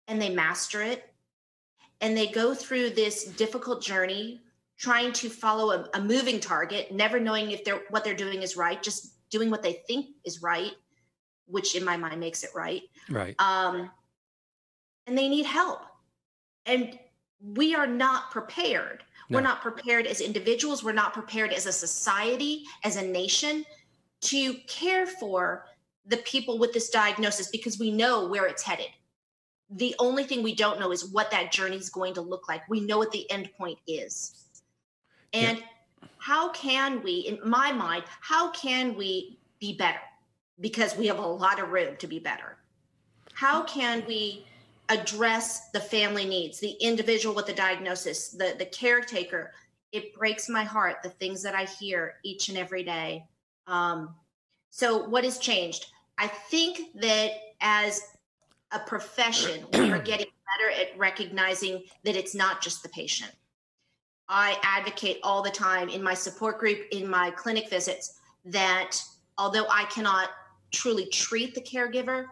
and 0.07 0.21
they 0.21 0.29
master 0.29 0.81
it. 0.81 1.13
And 2.01 2.15
they 2.15 2.27
go 2.27 2.53
through 2.53 2.91
this 2.91 3.25
difficult 3.25 3.81
journey 3.81 4.41
trying 4.77 5.11
to 5.11 5.29
follow 5.29 5.71
a, 5.71 5.89
a, 5.93 6.01
moving 6.01 6.39
target 6.39 6.91
never 6.91 7.19
knowing 7.19 7.51
if 7.51 7.65
they're 7.65 7.81
what 7.89 8.05
they're 8.05 8.13
doing 8.15 8.41
is 8.41 8.55
right 8.55 8.81
just 8.81 9.29
doing 9.29 9.49
what 9.49 9.61
they 9.61 9.73
think 9.87 10.07
is 10.23 10.41
right 10.41 10.71
which 11.49 11.75
in 11.75 11.83
my 11.83 11.97
mind 11.97 12.19
makes 12.19 12.43
it 12.43 12.51
right. 12.55 12.83
Right. 13.09 13.35
Um 13.39 13.89
and 15.07 15.17
they 15.17 15.27
need 15.27 15.45
help. 15.45 15.81
And 16.65 16.97
we 17.41 17.75
are 17.75 17.87
not 17.87 18.31
prepared. 18.31 19.03
No. 19.29 19.37
we're 19.37 19.43
not 19.43 19.61
prepared 19.61 20.07
as 20.07 20.21
individuals. 20.21 20.83
We're 20.83 20.91
not 20.91 21.13
prepared 21.13 21.51
as 21.51 21.65
a 21.65 21.71
society 21.71 22.63
as 22.83 22.95
a 22.95 23.01
nation 23.01 23.65
to 24.21 24.53
care 24.67 25.05
for 25.05 25.65
the 26.09 26.17
people 26.17 26.57
with 26.57 26.73
this 26.73 26.89
diagnosis 26.89 27.47
because 27.47 27.79
we 27.79 27.91
know 27.91 28.27
where 28.27 28.45
it's 28.45 28.63
headed. 28.63 28.89
The 29.69 29.95
only 29.99 30.23
thing 30.23 30.41
we 30.41 30.55
don't 30.55 30.79
know 30.79 30.91
is 30.91 31.05
what 31.05 31.29
that 31.31 31.51
journey 31.51 31.77
is 31.77 31.89
going 31.89 32.15
to 32.15 32.21
look 32.21 32.49
like. 32.49 32.67
We 32.67 32.81
know 32.81 32.97
what 32.97 33.11
the 33.11 33.29
end 33.31 33.49
point 33.57 33.77
is. 33.87 34.45
And 35.31 35.59
yeah. 35.59 36.07
how 36.17 36.51
can 36.51 37.03
we, 37.03 37.19
in 37.19 37.39
my 37.47 37.71
mind, 37.71 38.03
how 38.21 38.49
can 38.51 38.95
we 38.97 39.37
be 39.59 39.77
better? 39.77 39.99
Because 40.59 40.97
we 40.97 41.05
have 41.07 41.19
a 41.19 41.27
lot 41.27 41.61
of 41.61 41.69
room 41.69 41.95
to 41.97 42.07
be 42.07 42.17
better. 42.17 42.57
How 43.33 43.63
can 43.63 44.03
we 44.07 44.45
address 44.89 45.69
the 45.69 45.79
family 45.79 46.25
needs, 46.25 46.59
the 46.59 46.75
individual 46.81 47.35
with 47.35 47.45
the 47.45 47.53
diagnosis, 47.53 48.29
the, 48.29 48.55
the 48.57 48.65
caretaker? 48.65 49.51
It 49.91 50.15
breaks 50.15 50.49
my 50.49 50.63
heart, 50.63 50.97
the 51.03 51.09
things 51.09 51.43
that 51.43 51.53
I 51.53 51.65
hear 51.65 52.15
each 52.23 52.49
and 52.49 52.57
every 52.57 52.83
day. 52.83 53.25
Um, 53.67 54.15
so, 54.71 55.07
what 55.07 55.23
has 55.23 55.37
changed? 55.37 55.85
I 56.19 56.27
think 56.27 56.81
that 56.95 57.31
as 57.61 58.01
a 58.71 58.79
profession, 58.79 59.65
we 59.73 59.89
are 59.89 59.99
getting 60.03 60.27
better 60.27 60.81
at 60.81 60.97
recognizing 60.97 61.83
that 62.03 62.15
it's 62.17 62.35
not 62.35 62.61
just 62.61 62.83
the 62.83 62.89
patient. 62.89 63.31
I 64.27 64.59
advocate 64.61 65.19
all 65.23 65.41
the 65.41 65.49
time 65.49 65.89
in 65.89 66.03
my 66.03 66.13
support 66.13 66.59
group, 66.59 66.79
in 66.91 67.09
my 67.09 67.31
clinic 67.31 67.69
visits, 67.69 68.19
that 68.45 68.97
although 69.37 69.65
I 69.69 69.85
cannot 69.85 70.29
truly 70.71 71.07
treat 71.07 71.55
the 71.55 71.61
caregiver, 71.61 72.25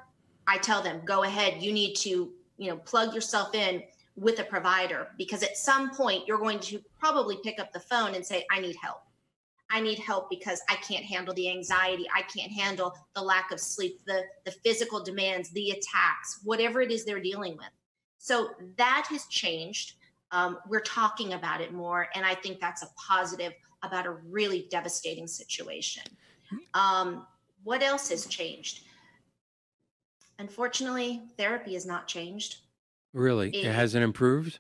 I 0.46 0.58
tell 0.58 0.84
them, 0.84 1.02
go 1.06 1.24
ahead, 1.24 1.64
you 1.64 1.72
need 1.72 1.96
to, 1.96 2.32
you 2.58 2.70
know, 2.70 2.78
plug 2.78 3.16
yourself 3.16 3.56
in 3.56 3.82
with 4.16 4.40
a 4.40 4.44
provider 4.44 5.08
because 5.18 5.44
at 5.44 5.58
some 5.58 5.92
point 5.92 6.28
you're 6.28 6.38
going 6.38 6.60
to 6.60 6.82
probably 7.00 7.38
pick 7.44 7.60
up 7.60 7.72
the 7.72 7.80
phone 7.80 8.16
and 8.16 8.26
say, 8.26 8.46
I 8.52 8.60
need 8.60 8.76
help. 8.82 9.02
I 9.70 9.82
need 9.82 10.00
help 10.00 10.30
because 10.30 10.62
I 10.70 10.76
can't 10.76 11.04
handle 11.04 11.34
the 11.34 11.50
anxiety. 11.50 12.06
I 12.16 12.22
can't 12.24 12.52
handle 12.52 12.94
the 13.16 13.22
lack 13.22 13.52
of 13.52 13.60
sleep, 13.60 14.00
the, 14.06 14.24
the 14.46 14.52
physical 14.52 15.04
demands, 15.04 15.50
the 15.50 15.72
attacks, 15.72 16.40
whatever 16.44 16.82
it 16.82 16.92
is 16.92 17.04
they're 17.04 17.20
dealing 17.20 17.58
with. 17.58 17.68
So 18.18 18.50
that 18.78 19.08
has 19.10 19.26
changed. 19.26 19.94
Um, 20.32 20.58
we're 20.68 20.80
talking 20.80 21.34
about 21.34 21.62
it 21.62 21.74
more. 21.74 22.08
And 22.16 22.26
I 22.26 22.36
think 22.36 22.60
that's 22.60 22.84
a 22.84 22.88
positive 23.08 23.54
about 23.84 24.06
a 24.06 24.12
really 24.12 24.68
devastating 24.72 25.28
situation. 25.28 26.04
Um, 26.74 27.28
what 27.64 27.84
else 27.84 28.10
has 28.10 28.26
changed? 28.26 28.84
Unfortunately, 30.40 31.24
therapy 31.38 31.74
has 31.74 31.86
not 31.86 32.08
changed. 32.08 32.58
Really? 33.14 33.50
It, 33.50 33.66
it 33.66 33.74
hasn't 33.74 34.04
improved? 34.04 34.60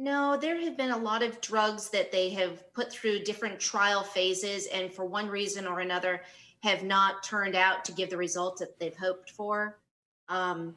No, 0.00 0.36
there 0.36 0.60
have 0.60 0.76
been 0.76 0.92
a 0.92 0.96
lot 0.96 1.24
of 1.24 1.40
drugs 1.40 1.90
that 1.90 2.12
they 2.12 2.30
have 2.30 2.72
put 2.72 2.92
through 2.92 3.24
different 3.24 3.58
trial 3.58 4.04
phases, 4.04 4.68
and 4.68 4.92
for 4.92 5.04
one 5.04 5.28
reason 5.28 5.66
or 5.66 5.80
another, 5.80 6.22
have 6.62 6.84
not 6.84 7.24
turned 7.24 7.56
out 7.56 7.84
to 7.84 7.92
give 7.92 8.08
the 8.08 8.16
results 8.16 8.60
that 8.60 8.78
they've 8.78 8.96
hoped 8.96 9.30
for. 9.30 9.76
Um, 10.28 10.76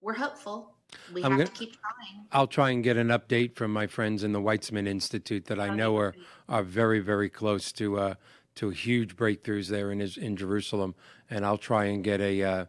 we're 0.00 0.14
hopeful. 0.14 0.74
We 1.14 1.22
I'm 1.22 1.30
have 1.30 1.38
gonna, 1.38 1.50
to 1.50 1.52
keep 1.52 1.72
trying. 1.72 2.26
I'll 2.32 2.48
try 2.48 2.70
and 2.70 2.82
get 2.82 2.96
an 2.96 3.08
update 3.08 3.54
from 3.54 3.72
my 3.72 3.86
friends 3.86 4.24
in 4.24 4.32
the 4.32 4.40
Weizmann 4.40 4.88
Institute 4.88 5.46
that 5.46 5.60
I 5.60 5.74
know 5.74 5.96
are 5.96 6.14
are 6.48 6.62
very 6.62 6.98
very 6.98 7.30
close 7.30 7.70
to 7.72 7.98
uh, 7.98 8.14
to 8.56 8.70
huge 8.70 9.16
breakthroughs 9.16 9.68
there 9.68 9.92
in 9.92 10.00
in 10.00 10.36
Jerusalem, 10.36 10.94
and 11.30 11.46
I'll 11.46 11.58
try 11.58 11.84
and 11.84 12.02
get 12.02 12.20
a 12.20 12.42
uh, 12.42 12.64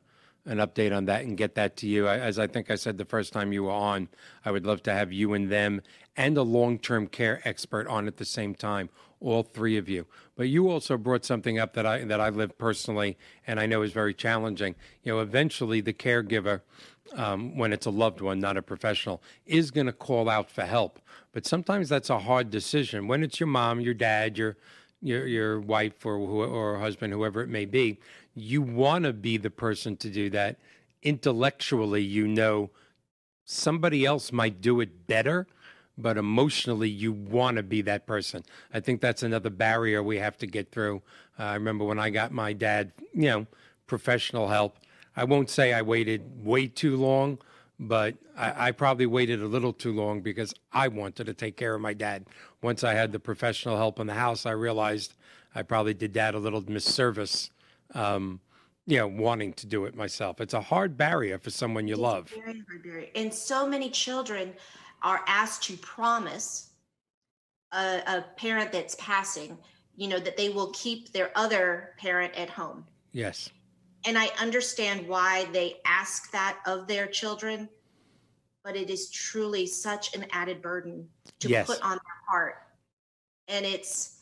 an 0.45 0.57
update 0.57 0.95
on 0.95 1.05
that 1.05 1.23
and 1.23 1.38
get 1.38 1.55
that 1.55 1.77
to 1.77 1.88
you. 1.88 2.07
As 2.07 2.38
I 2.38 2.47
think 2.47 2.69
I 2.69 2.75
said 2.75 2.97
the 2.97 3.05
first 3.05 3.31
time 3.31 3.53
you 3.53 3.63
were 3.63 3.71
on, 3.71 4.09
I 4.43 4.51
would 4.51 4.65
love 4.65 4.83
to 4.83 4.93
have 4.93 5.12
you 5.12 5.33
and 5.33 5.50
them 5.50 5.81
and 6.17 6.38
a 6.38 6.43
long 6.43 6.79
term 6.79 7.07
care 7.07 7.41
expert 7.45 7.88
on 7.88 8.07
at 8.07 8.17
the 8.17 8.25
same 8.25 8.53
time, 8.53 8.89
all 9.19 9.43
three 9.43 9.77
of 9.77 9.88
you. 9.88 10.05
But 10.35 10.50
you 10.50 10.69
also 10.69 10.97
brought 10.97 11.25
something 11.25 11.59
up 11.59 11.73
that 11.73 11.85
I 11.85 12.03
that 12.05 12.19
I 12.19 12.29
lived 12.29 12.57
personally 12.57 13.17
and 13.47 13.59
I 13.59 13.65
know 13.65 13.81
is 13.81 13.93
very 13.93 14.13
challenging. 14.13 14.75
You 15.03 15.13
know, 15.13 15.19
eventually 15.21 15.81
the 15.81 15.93
caregiver, 15.93 16.62
um, 17.15 17.57
when 17.57 17.71
it's 17.71 17.85
a 17.85 17.91
loved 17.91 18.21
one, 18.21 18.39
not 18.39 18.57
a 18.57 18.62
professional, 18.62 19.21
is 19.45 19.71
going 19.71 19.88
to 19.88 19.93
call 19.93 20.29
out 20.29 20.51
for 20.51 20.63
help. 20.63 21.00
But 21.31 21.45
sometimes 21.45 21.89
that's 21.89 22.09
a 22.09 22.19
hard 22.19 22.50
decision. 22.50 23.07
When 23.07 23.23
it's 23.23 23.39
your 23.39 23.47
mom, 23.47 23.79
your 23.79 23.93
dad, 23.93 24.38
your 24.38 24.57
your 25.01 25.25
your 25.25 25.59
wife 25.59 26.05
or 26.05 26.15
or 26.17 26.79
husband, 26.79 27.13
whoever 27.13 27.41
it 27.41 27.50
may 27.50 27.65
be, 27.65 28.00
you 28.35 28.61
want 28.61 29.05
to 29.05 29.13
be 29.13 29.37
the 29.37 29.49
person 29.49 29.95
to 29.97 30.09
do 30.09 30.29
that. 30.31 30.57
Intellectually, 31.01 32.01
you 32.01 32.27
know 32.27 32.71
somebody 33.45 34.05
else 34.05 34.31
might 34.31 34.61
do 34.61 34.79
it 34.79 35.07
better, 35.07 35.47
but 35.97 36.17
emotionally, 36.17 36.89
you 36.89 37.11
want 37.11 37.57
to 37.57 37.63
be 37.63 37.81
that 37.81 38.07
person. 38.07 38.43
I 38.73 38.79
think 38.79 39.01
that's 39.01 39.23
another 39.23 39.49
barrier 39.49 40.01
we 40.01 40.17
have 40.17 40.37
to 40.37 40.47
get 40.47 40.71
through. 40.71 41.01
Uh, 41.39 41.43
I 41.43 41.53
remember 41.55 41.85
when 41.85 41.99
I 41.99 42.09
got 42.09 42.31
my 42.31 42.53
dad, 42.53 42.91
you 43.13 43.29
know, 43.29 43.47
professional 43.85 44.47
help. 44.47 44.77
I 45.15 45.25
won't 45.25 45.49
say 45.49 45.73
I 45.73 45.83
waited 45.83 46.43
way 46.43 46.67
too 46.67 46.97
long, 46.97 47.37
but 47.79 48.15
I, 48.35 48.69
I, 48.69 48.71
probably 48.71 49.05
waited 49.05 49.41
a 49.41 49.47
little 49.47 49.73
too 49.73 49.93
long 49.93 50.21
because 50.21 50.55
I 50.71 50.87
wanted 50.87 51.25
to 51.25 51.33
take 51.33 51.57
care 51.57 51.75
of 51.75 51.81
my 51.81 51.93
dad. 51.93 52.25
Once 52.61 52.83
I 52.83 52.93
had 52.93 53.11
the 53.11 53.19
professional 53.19 53.77
help 53.77 53.99
in 53.99 54.07
the 54.07 54.13
house, 54.13 54.45
I 54.45 54.51
realized 54.51 55.13
I 55.53 55.61
probably 55.61 55.93
did 55.93 56.13
dad 56.13 56.33
a 56.33 56.39
little 56.39 56.61
misservice, 56.63 57.49
um, 57.93 58.39
you 58.85 58.97
know, 58.97 59.07
wanting 59.07 59.53
to 59.53 59.65
do 59.65 59.85
it 59.85 59.95
myself. 59.95 60.41
It's 60.41 60.53
a 60.53 60.62
hard 60.62 60.97
barrier 60.97 61.38
for 61.38 61.50
someone 61.50 61.88
you 61.88 61.93
it's 61.93 62.01
love. 62.01 62.29
Very 62.29 62.63
hard 62.67 62.83
barrier. 62.83 63.09
And 63.15 63.33
so 63.33 63.67
many 63.67 63.89
children 63.89 64.53
are 65.01 65.21
asked 65.27 65.63
to 65.63 65.77
promise 65.77 66.69
a, 67.71 68.01
a 68.05 68.25
parent 68.38 68.71
that's 68.71 68.95
passing, 69.00 69.57
you 69.95 70.07
know, 70.07 70.19
that 70.19 70.38
they 70.38 70.50
will 70.50 70.71
keep 70.71 71.12
their 71.12 71.31
other 71.35 71.95
parent 71.97 72.33
at 72.35 72.50
home. 72.50 72.85
Yes 73.12 73.50
and 74.05 74.17
I 74.17 74.29
understand 74.39 75.07
why 75.07 75.45
they 75.51 75.77
ask 75.85 76.31
that 76.31 76.59
of 76.65 76.88
their 76.88 77.07
children, 77.07 77.69
but 78.63 78.75
it 78.75 78.89
is 78.89 79.09
truly 79.09 79.65
such 79.65 80.15
an 80.15 80.25
added 80.31 80.62
burden 80.62 81.07
to 81.39 81.50
yes. 81.50 81.67
put 81.67 81.81
on 81.81 81.91
their 81.91 82.21
heart. 82.27 82.55
And 83.47 83.65
it's, 83.65 84.12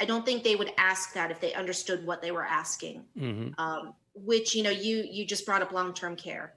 I 0.00 0.04
don't 0.04 0.24
think 0.24 0.44
they 0.44 0.56
would 0.56 0.72
ask 0.78 1.12
that 1.14 1.30
if 1.30 1.40
they 1.40 1.54
understood 1.54 2.06
what 2.06 2.22
they 2.22 2.30
were 2.30 2.44
asking. 2.44 3.04
Mm-hmm. 3.18 3.60
Um, 3.60 3.94
which 4.14 4.54
you 4.54 4.62
know, 4.62 4.70
you 4.70 5.06
you 5.10 5.24
just 5.24 5.46
brought 5.46 5.62
up 5.62 5.72
long 5.72 5.94
term 5.94 6.16
care. 6.16 6.54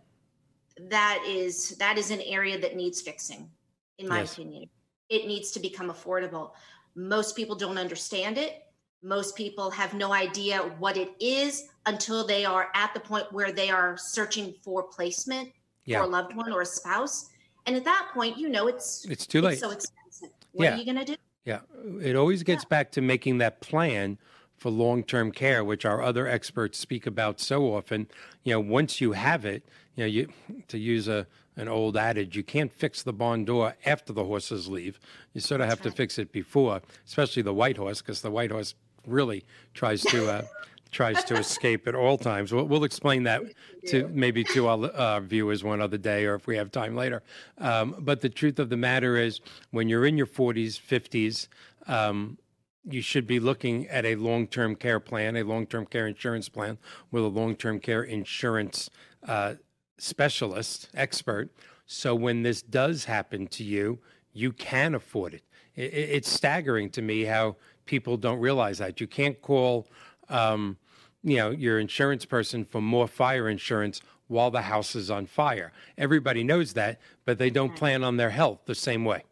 That 0.89 1.23
is 1.27 1.77
that 1.77 1.97
is 1.97 2.11
an 2.11 2.21
area 2.21 2.59
that 2.59 2.75
needs 2.75 3.01
fixing, 3.01 3.49
in 3.97 4.07
my 4.07 4.19
yes. 4.19 4.33
opinion. 4.33 4.69
It 5.09 5.27
needs 5.27 5.51
to 5.51 5.59
become 5.59 5.89
affordable. 5.89 6.51
Most 6.95 7.35
people 7.35 7.55
don't 7.55 7.77
understand 7.77 8.37
it 8.37 8.63
most 9.03 9.35
people 9.35 9.71
have 9.71 9.93
no 9.93 10.13
idea 10.13 10.59
what 10.79 10.97
it 10.97 11.11
is 11.19 11.69
until 11.85 12.25
they 12.25 12.45
are 12.45 12.69
at 12.75 12.93
the 12.93 12.99
point 12.99 13.31
where 13.31 13.51
they 13.51 13.69
are 13.69 13.97
searching 13.97 14.53
for 14.61 14.83
placement 14.83 15.49
yeah. 15.85 15.97
for 15.97 16.03
a 16.03 16.07
loved 16.07 16.35
one 16.35 16.51
or 16.51 16.61
a 16.61 16.65
spouse. 16.65 17.29
And 17.65 17.75
at 17.75 17.83
that 17.85 18.09
point, 18.13 18.37
you 18.37 18.49
know 18.49 18.67
it's 18.67 19.05
it's 19.05 19.25
too 19.25 19.41
late. 19.41 19.53
It's 19.53 19.61
so 19.61 19.71
expensive. 19.71 20.29
What 20.51 20.65
yeah. 20.65 20.75
are 20.75 20.77
you 20.77 20.85
going 20.85 20.97
to 20.97 21.05
do? 21.05 21.15
Yeah, 21.45 21.61
it 22.01 22.15
always 22.15 22.43
gets 22.43 22.63
yeah. 22.63 22.69
back 22.69 22.91
to 22.91 23.01
making 23.01 23.39
that 23.39 23.61
plan 23.61 24.17
for 24.57 24.69
long-term 24.69 25.31
care, 25.31 25.63
which 25.63 25.85
our 25.85 26.03
other 26.03 26.27
experts 26.27 26.77
speak 26.77 27.07
about 27.07 27.39
so 27.39 27.73
often. 27.73 28.07
You 28.43 28.53
know, 28.53 28.59
once 28.59 29.01
you 29.01 29.13
have 29.13 29.43
it, 29.43 29.63
you 29.95 30.03
know, 30.03 30.07
you 30.07 30.29
to 30.67 30.77
use 30.77 31.07
a 31.07 31.25
an 31.57 31.67
old 31.67 31.97
adage, 31.97 32.37
you 32.37 32.43
can't 32.43 32.71
fix 32.71 33.03
the 33.03 33.11
barn 33.11 33.43
door 33.43 33.75
after 33.85 34.13
the 34.13 34.23
horses 34.23 34.67
leave. 34.67 34.99
You 35.33 35.41
sort 35.41 35.61
of 35.61 35.67
have 35.67 35.79
right. 35.79 35.91
to 35.91 35.91
fix 35.91 36.17
it 36.17 36.31
before, 36.31 36.81
especially 37.05 37.41
the 37.41 37.53
white 37.53 37.77
horse, 37.77 38.01
because 38.01 38.21
the 38.21 38.31
white 38.31 38.51
horse 38.51 38.73
really 39.05 39.43
tries 39.73 40.01
to 40.03 40.29
uh, 40.29 40.41
tries 40.91 41.23
to 41.23 41.35
escape 41.37 41.87
at 41.87 41.95
all 41.95 42.17
times. 42.17 42.53
We'll, 42.53 42.65
we'll 42.65 42.83
explain 42.83 43.23
that 43.23 43.41
to 43.87 44.07
maybe 44.09 44.43
to 44.45 44.67
our 44.67 44.85
uh, 44.85 45.19
viewers 45.21 45.63
one 45.63 45.81
other 45.81 45.97
day, 45.97 46.25
or 46.25 46.35
if 46.35 46.47
we 46.47 46.57
have 46.57 46.71
time 46.71 46.95
later. 46.95 47.23
Um, 47.57 47.95
but 47.99 48.21
the 48.21 48.29
truth 48.29 48.59
of 48.59 48.69
the 48.69 48.77
matter 48.77 49.17
is, 49.17 49.39
when 49.71 49.89
you're 49.89 50.05
in 50.05 50.17
your 50.17 50.27
40s, 50.27 50.79
50s. 50.79 51.47
Um, 51.87 52.37
you 52.89 53.01
should 53.01 53.27
be 53.27 53.39
looking 53.39 53.87
at 53.89 54.05
a 54.05 54.15
long 54.15 54.47
term 54.47 54.75
care 54.75 54.99
plan, 54.99 55.35
a 55.35 55.43
long 55.43 55.67
term 55.67 55.85
care 55.85 56.07
insurance 56.07 56.49
plan 56.49 56.77
with 57.11 57.23
a 57.23 57.27
long 57.27 57.55
term 57.55 57.79
care 57.79 58.03
insurance 58.03 58.89
uh, 59.27 59.55
specialist, 59.97 60.89
expert. 60.93 61.51
So 61.85 62.15
when 62.15 62.43
this 62.43 62.61
does 62.61 63.05
happen 63.05 63.47
to 63.47 63.63
you, 63.63 63.99
you 64.33 64.51
can 64.51 64.95
afford 64.95 65.33
it. 65.35 65.43
it. 65.75 65.93
It's 65.93 66.29
staggering 66.29 66.89
to 66.91 67.01
me 67.01 67.25
how 67.25 67.57
people 67.85 68.17
don't 68.17 68.39
realize 68.39 68.79
that. 68.79 69.01
You 69.01 69.07
can't 69.07 69.39
call, 69.41 69.87
um, 70.31 70.77
you 71.23 71.37
know, 71.37 71.51
your 71.51 71.79
insurance 71.79 72.25
person 72.25 72.65
for 72.65 72.81
more 72.81 73.07
fire 73.07 73.49
insurance 73.49 74.01
while 74.27 74.49
the 74.49 74.61
house 74.61 74.95
is 74.95 75.11
on 75.11 75.25
fire. 75.25 75.71
Everybody 75.97 76.43
knows 76.43 76.73
that, 76.73 76.99
but 77.25 77.37
they 77.37 77.49
don't 77.49 77.75
plan 77.75 78.03
on 78.03 78.17
their 78.17 78.29
health 78.29 78.61
the 78.65 78.75
same 78.75 79.05
way. 79.05 79.23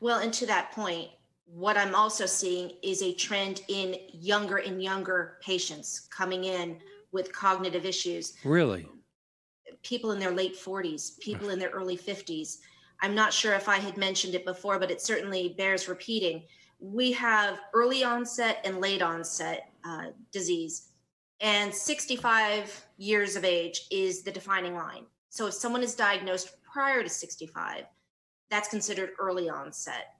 Well, 0.00 0.18
and 0.18 0.32
to 0.34 0.46
that 0.46 0.72
point, 0.72 1.10
what 1.44 1.76
I'm 1.76 1.94
also 1.94 2.24
seeing 2.24 2.72
is 2.82 3.02
a 3.02 3.12
trend 3.12 3.62
in 3.68 3.96
younger 4.12 4.56
and 4.56 4.82
younger 4.82 5.38
patients 5.42 6.08
coming 6.10 6.44
in 6.44 6.78
with 7.12 7.32
cognitive 7.32 7.84
issues. 7.84 8.32
Really? 8.42 8.88
People 9.82 10.12
in 10.12 10.18
their 10.18 10.30
late 10.30 10.56
40s, 10.56 11.18
people 11.20 11.50
in 11.50 11.58
their 11.58 11.70
early 11.70 11.98
50s. 11.98 12.58
I'm 13.02 13.14
not 13.14 13.32
sure 13.32 13.52
if 13.52 13.68
I 13.68 13.76
had 13.76 13.96
mentioned 13.98 14.34
it 14.34 14.46
before, 14.46 14.78
but 14.78 14.90
it 14.90 15.02
certainly 15.02 15.54
bears 15.58 15.88
repeating 15.88 16.44
we 16.82 17.12
have 17.12 17.60
early 17.72 18.02
onset 18.02 18.58
and 18.64 18.80
late 18.80 19.02
onset 19.02 19.71
uh, 19.84 20.06
disease. 20.32 20.88
And 21.40 21.74
65 21.74 22.86
years 22.98 23.36
of 23.36 23.44
age 23.44 23.86
is 23.90 24.22
the 24.22 24.30
defining 24.30 24.74
line. 24.74 25.06
So 25.28 25.46
if 25.46 25.54
someone 25.54 25.82
is 25.82 25.94
diagnosed 25.94 26.62
prior 26.62 27.02
to 27.02 27.08
65, 27.08 27.84
that's 28.50 28.68
considered 28.68 29.10
early 29.18 29.48
onset. 29.48 30.14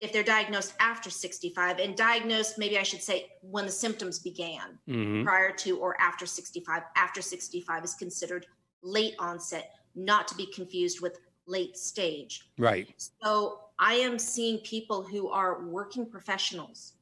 If 0.00 0.12
they're 0.12 0.22
diagnosed 0.22 0.74
after 0.78 1.08
65 1.08 1.78
and 1.78 1.96
diagnosed, 1.96 2.58
maybe 2.58 2.78
I 2.78 2.82
should 2.82 3.00
say 3.00 3.28
when 3.40 3.64
the 3.64 3.72
symptoms 3.72 4.18
began 4.18 4.78
mm-hmm. 4.88 5.24
prior 5.24 5.52
to 5.52 5.78
or 5.78 5.98
after 6.00 6.26
65, 6.26 6.82
after 6.96 7.22
65 7.22 7.84
is 7.84 7.94
considered 7.94 8.46
late 8.82 9.14
onset, 9.18 9.70
not 9.94 10.28
to 10.28 10.34
be 10.34 10.46
confused 10.46 11.00
with 11.00 11.18
late 11.46 11.78
stage. 11.78 12.50
Right. 12.58 12.92
So 13.22 13.60
I 13.78 13.94
am 13.94 14.18
seeing 14.18 14.58
people 14.58 15.02
who 15.02 15.28
are 15.28 15.64
working 15.64 16.04
professionals 16.04 16.94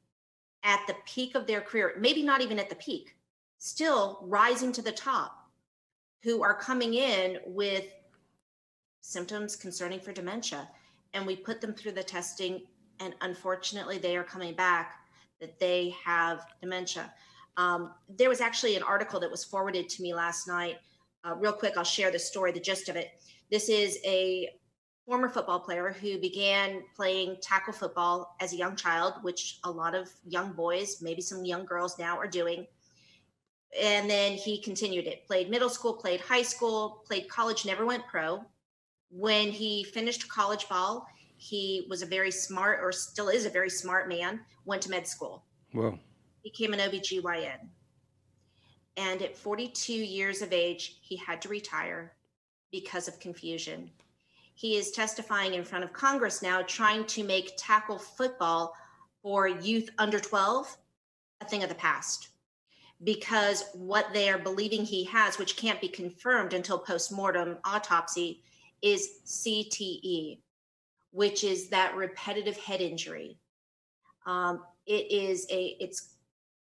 at 0.65 0.81
the 0.87 0.95
peak 1.05 1.35
of 1.35 1.47
their 1.47 1.61
career, 1.61 1.93
maybe 1.97 2.23
not 2.23 2.41
even 2.41 2.59
at 2.59 2.69
the 2.69 2.75
peak, 2.75 3.15
still 3.59 4.19
rising 4.23 4.73
to 4.73 4.81
the 4.81 4.91
top, 4.91 5.47
who 6.23 6.41
are 6.41 6.55
coming 6.55 6.95
in 6.95 7.37
with 7.45 7.85
symptoms 9.01 9.55
concerning 9.55 9.99
for 9.99 10.11
dementia. 10.11 10.67
And 11.13 11.25
we 11.25 11.35
put 11.35 11.61
them 11.61 11.73
through 11.73 11.91
the 11.91 12.03
testing, 12.03 12.63
and 12.99 13.13
unfortunately, 13.21 13.99
they 13.99 14.17
are 14.17 14.23
coming 14.23 14.55
back 14.55 14.95
that 15.39 15.59
they 15.59 15.95
have 16.03 16.47
dementia. 16.61 17.13
Um, 17.57 17.93
there 18.09 18.27
was 18.27 18.41
actually 18.41 18.75
an 18.75 18.83
article 18.83 19.19
that 19.19 19.29
was 19.29 19.43
forwarded 19.43 19.87
to 19.87 20.01
me 20.01 20.13
last 20.13 20.47
night. 20.47 20.77
Uh, 21.23 21.35
real 21.35 21.53
quick, 21.53 21.77
I'll 21.77 21.83
share 21.83 22.11
the 22.11 22.19
story, 22.19 22.51
the 22.51 22.59
gist 22.59 22.89
of 22.89 22.95
it. 22.95 23.11
This 23.51 23.69
is 23.69 23.99
a 24.03 24.49
former 25.05 25.29
football 25.29 25.59
player 25.59 25.95
who 26.01 26.17
began 26.17 26.81
playing 26.95 27.37
tackle 27.41 27.73
football 27.73 28.35
as 28.41 28.53
a 28.53 28.55
young 28.55 28.75
child, 28.75 29.13
which 29.21 29.59
a 29.63 29.69
lot 29.69 29.93
of 29.93 30.09
young 30.27 30.51
boys, 30.53 31.01
maybe 31.01 31.21
some 31.21 31.45
young 31.45 31.63
girls 31.65 31.99
now 31.99 32.17
are 32.17 32.27
doing. 32.27 32.65
And 33.79 34.09
then 34.09 34.33
he 34.33 34.59
continued 34.59 35.05
it, 35.05 35.27
played 35.27 35.49
middle 35.49 35.69
school, 35.69 35.93
played 35.93 36.21
high 36.21 36.41
school, 36.41 37.03
played 37.05 37.29
college, 37.29 37.65
never 37.65 37.85
went 37.85 38.07
pro. 38.07 38.43
When 39.11 39.51
he 39.51 39.83
finished 39.83 40.27
college 40.27 40.67
ball, 40.67 41.05
he 41.37 41.85
was 41.89 42.01
a 42.01 42.05
very 42.05 42.31
smart, 42.31 42.79
or 42.81 42.91
still 42.91 43.27
is 43.27 43.45
a 43.45 43.49
very 43.49 43.69
smart 43.69 44.09
man, 44.09 44.39
went 44.65 44.81
to 44.83 44.89
med 44.89 45.07
school. 45.07 45.43
Well, 45.73 45.99
Became 46.43 46.73
an 46.73 46.79
OBGYN. 46.79 47.57
And 48.97 49.21
at 49.21 49.35
42 49.35 49.93
years 49.93 50.41
of 50.41 50.53
age, 50.53 50.97
he 51.01 51.17
had 51.17 51.41
to 51.41 51.49
retire 51.49 52.13
because 52.71 53.07
of 53.07 53.19
confusion 53.19 53.91
he 54.55 54.77
is 54.77 54.91
testifying 54.91 55.53
in 55.53 55.65
front 55.65 55.83
of 55.83 55.91
Congress 55.91 56.41
now, 56.41 56.61
trying 56.61 57.05
to 57.07 57.23
make 57.23 57.53
tackle 57.57 57.99
football 57.99 58.73
for 59.21 59.47
youth 59.47 59.89
under 59.97 60.19
12 60.19 60.77
a 61.41 61.45
thing 61.45 61.61
of 61.61 61.69
the 61.69 61.75
past. 61.75 62.29
Because 63.03 63.65
what 63.73 64.13
they 64.13 64.29
are 64.29 64.37
believing 64.37 64.85
he 64.85 65.03
has, 65.05 65.37
which 65.37 65.57
can't 65.57 65.81
be 65.81 65.89
confirmed 65.89 66.53
until 66.53 66.79
post-mortem 66.79 67.57
autopsy, 67.65 68.43
is 68.81 69.19
CTE, 69.25 70.39
which 71.11 71.43
is 71.43 71.67
that 71.69 71.95
repetitive 71.97 72.55
head 72.55 72.79
injury. 72.79 73.37
Um, 74.25 74.63
it 74.85 75.11
is 75.11 75.45
a 75.49 75.75
it's 75.81 76.15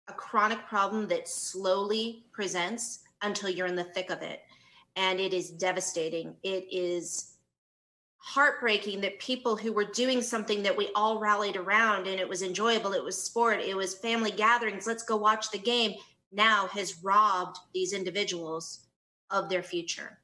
a 0.08 0.14
chronic 0.14 0.66
problem 0.66 1.08
that 1.10 1.28
slowly 1.28 2.26
presents 2.32 3.02
until 3.22 3.50
you're 3.50 3.68
in 3.68 3.76
the 3.76 3.84
thick 3.84 4.10
of 4.10 4.24
it. 4.24 4.42
And 4.96 5.20
it 5.20 5.34
is 5.34 5.52
devastating. 5.52 6.36
It 6.44 6.66
is 6.72 7.35
heartbreaking 8.26 9.02
that 9.02 9.20
people 9.20 9.56
who 9.56 9.72
were 9.72 9.86
doing 9.86 10.20
something 10.20 10.64
that 10.64 10.76
we 10.76 10.90
all 10.96 11.20
rallied 11.20 11.56
around 11.56 12.08
and 12.08 12.20
it 12.20 12.28
was 12.28 12.42
enjoyable, 12.42 12.92
it 12.92 13.04
was 13.04 13.22
sport, 13.22 13.60
it 13.60 13.78
was 13.78 13.94
family 13.94 14.32
gatherings, 14.32 14.88
let's 14.88 15.04
go 15.04 15.16
watch 15.16 15.52
the 15.52 15.60
game, 15.60 15.94
now 16.32 16.66
has 16.68 17.04
robbed 17.04 17.60
these 17.72 17.94
individuals 17.94 18.88
of 19.30 19.48
their 19.48 19.62
future. 19.62 20.18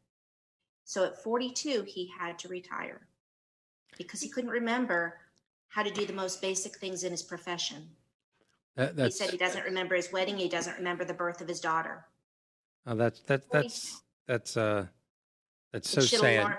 So 0.84 1.06
at 1.06 1.22
42, 1.24 1.86
he 1.88 2.12
had 2.20 2.40
to 2.40 2.48
retire 2.48 3.08
because 4.00 4.20
he 4.20 4.30
couldn't 4.30 4.50
remember 4.50 5.20
how 5.68 5.84
to 5.84 5.92
do 5.92 6.04
the 6.04 6.12
most 6.12 6.42
basic 6.42 6.78
things 6.78 7.04
in 7.04 7.12
his 7.12 7.22
profession. 7.22 7.88
That, 8.78 8.98
he 8.98 9.12
said 9.12 9.30
he 9.30 9.38
doesn't 9.38 9.64
remember 9.64 9.96
his 9.96 10.12
wedding. 10.12 10.38
He 10.38 10.50
doesn't 10.50 10.78
remember 10.78 11.06
the 11.06 11.14
birth 11.14 11.40
of 11.40 11.48
his 11.48 11.60
daughter. 11.60 12.04
Oh, 12.88 12.96
that's 12.96 13.20
that, 13.22 13.44
that's 13.52 14.02
that's 14.28 14.58
uh 14.58 14.88
that's 15.72 15.90
so 15.90 16.02
sad. 16.02 16.58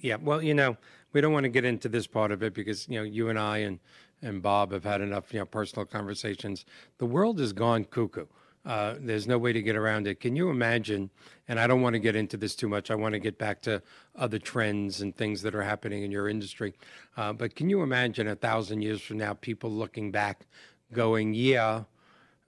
Yeah, 0.00 0.16
well, 0.20 0.42
you 0.42 0.54
know, 0.54 0.76
we 1.12 1.20
don't 1.20 1.32
want 1.32 1.44
to 1.44 1.50
get 1.50 1.64
into 1.64 1.88
this 1.88 2.06
part 2.06 2.32
of 2.32 2.42
it 2.42 2.54
because 2.54 2.88
you 2.88 2.98
know 2.98 3.04
you 3.04 3.28
and 3.28 3.38
I 3.38 3.58
and 3.58 3.78
and 4.20 4.42
Bob 4.42 4.72
have 4.72 4.84
had 4.84 5.00
enough 5.00 5.32
you 5.32 5.40
know 5.40 5.46
personal 5.46 5.86
conversations. 5.86 6.64
The 6.98 7.06
world 7.06 7.38
has 7.38 7.52
gone 7.52 7.84
cuckoo. 7.84 8.26
Uh, 8.64 8.94
there's 9.00 9.26
no 9.26 9.38
way 9.38 9.52
to 9.52 9.60
get 9.60 9.74
around 9.74 10.06
it. 10.06 10.20
Can 10.20 10.36
you 10.36 10.48
imagine? 10.48 11.10
And 11.48 11.58
I 11.58 11.66
don't 11.66 11.82
want 11.82 11.94
to 11.94 11.98
get 11.98 12.14
into 12.14 12.36
this 12.36 12.54
too 12.54 12.68
much. 12.68 12.92
I 12.92 12.94
want 12.94 13.12
to 13.12 13.18
get 13.18 13.36
back 13.36 13.60
to 13.62 13.82
other 14.14 14.38
trends 14.38 15.00
and 15.00 15.14
things 15.16 15.42
that 15.42 15.54
are 15.54 15.62
happening 15.62 16.04
in 16.04 16.12
your 16.12 16.28
industry. 16.28 16.72
Uh, 17.16 17.32
but 17.32 17.56
can 17.56 17.68
you 17.68 17.82
imagine 17.82 18.28
a 18.28 18.36
thousand 18.36 18.82
years 18.82 19.00
from 19.02 19.18
now, 19.18 19.34
people 19.34 19.70
looking 19.70 20.12
back, 20.12 20.46
going, 20.92 21.34
"Yeah, 21.34 21.84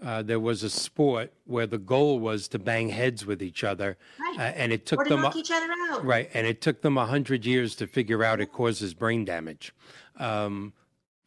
uh, 0.05 0.23
there 0.23 0.40
was 0.40 0.62
a 0.62 0.71
sport 0.71 1.33
where 1.47 1.67
the 1.67 1.79
goal 1.79 2.19
was 2.19 2.47
to 2.49 2.59
bang 2.59 2.90
heads 2.90 3.25
with 3.25 3.43
each 3.43 3.64
other, 3.64 3.97
right. 4.21 4.38
uh, 4.38 4.43
and 4.43 4.73
it 4.73 4.85
took 4.85 5.07
them 5.09 5.23
knock 5.23 5.37
each 5.37 5.51
other 5.51 5.67
out. 5.90 6.05
right, 6.05 6.31
and 6.35 6.47
it 6.47 6.61
took 6.61 6.83
them 6.83 6.99
a 6.99 7.07
hundred 7.07 7.47
years 7.47 7.75
to 7.77 7.87
figure 7.87 8.23
out 8.23 8.40
it 8.40 8.53
causes 8.53 8.93
brain 8.93 9.25
damage. 9.25 9.73
Um, 10.19 10.75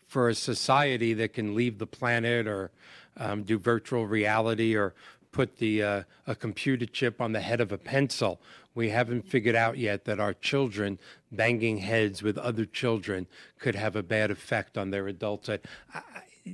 for 0.08 0.30
a 0.30 0.36
society 0.36 1.14
that 1.14 1.34
can 1.34 1.54
leave 1.54 1.80
the 1.80 1.86
planet 1.86 2.48
or 2.48 2.72
um, 3.18 3.44
do 3.44 3.58
virtual 3.58 4.08
reality 4.08 4.76
or 4.76 4.94
put 5.32 5.58
the 5.58 5.84
uh, 5.84 6.04
a 6.26 6.36
computer 6.36 6.86
chip 6.86 7.20
on 7.20 7.34
the 7.34 7.42
head 7.42 7.60
of 7.60 7.72
a 7.72 7.78
pencil. 7.78 8.40
We 8.74 8.90
haven't 8.90 9.24
figured 9.24 9.56
out 9.56 9.78
yet 9.78 10.06
that 10.06 10.20
our 10.20 10.34
children 10.34 11.00
banging 11.32 11.80
heads 11.80 12.24
with 12.24 12.38
other 12.38 12.66
children 12.66 13.28
could 13.60 13.76
have 13.76 13.96
a 13.96 14.04
bad 14.04 14.32
effect 14.32 14.78
on 14.78 14.92
their 14.92 15.08
adulthood. 15.08 15.62
I, 15.94 16.02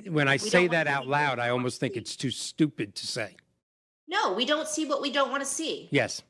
when 0.07 0.27
I 0.27 0.33
we 0.33 0.37
say 0.37 0.67
that 0.67 0.87
out 0.87 1.07
loud, 1.07 1.39
I 1.39 1.49
almost 1.49 1.79
think 1.79 1.95
it's 1.95 2.15
too 2.15 2.31
stupid 2.31 2.95
to 2.95 3.07
say. 3.07 3.35
No, 4.07 4.33
we 4.33 4.45
don't 4.45 4.67
see 4.67 4.85
what 4.85 5.01
we 5.01 5.11
don't 5.11 5.31
want 5.31 5.41
to 5.41 5.49
see. 5.49 5.87
Yes. 5.91 6.21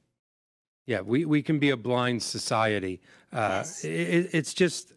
Yeah, 0.85 1.01
we, 1.01 1.25
we 1.25 1.41
can 1.41 1.59
be 1.59 1.69
a 1.69 1.77
blind 1.77 2.21
society. 2.21 3.01
Uh, 3.31 3.63
yes. 3.63 3.85
It, 3.85 4.29
it's 4.33 4.53
just, 4.53 4.93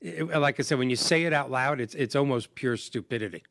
it, 0.00 0.28
like 0.28 0.58
I 0.58 0.62
said, 0.62 0.78
when 0.78 0.90
you 0.90 0.96
say 0.96 1.24
it 1.24 1.32
out 1.32 1.50
loud, 1.50 1.80
it's 1.80 1.94
it's 1.94 2.16
almost 2.16 2.54
pure 2.54 2.76
stupidity. 2.76 3.42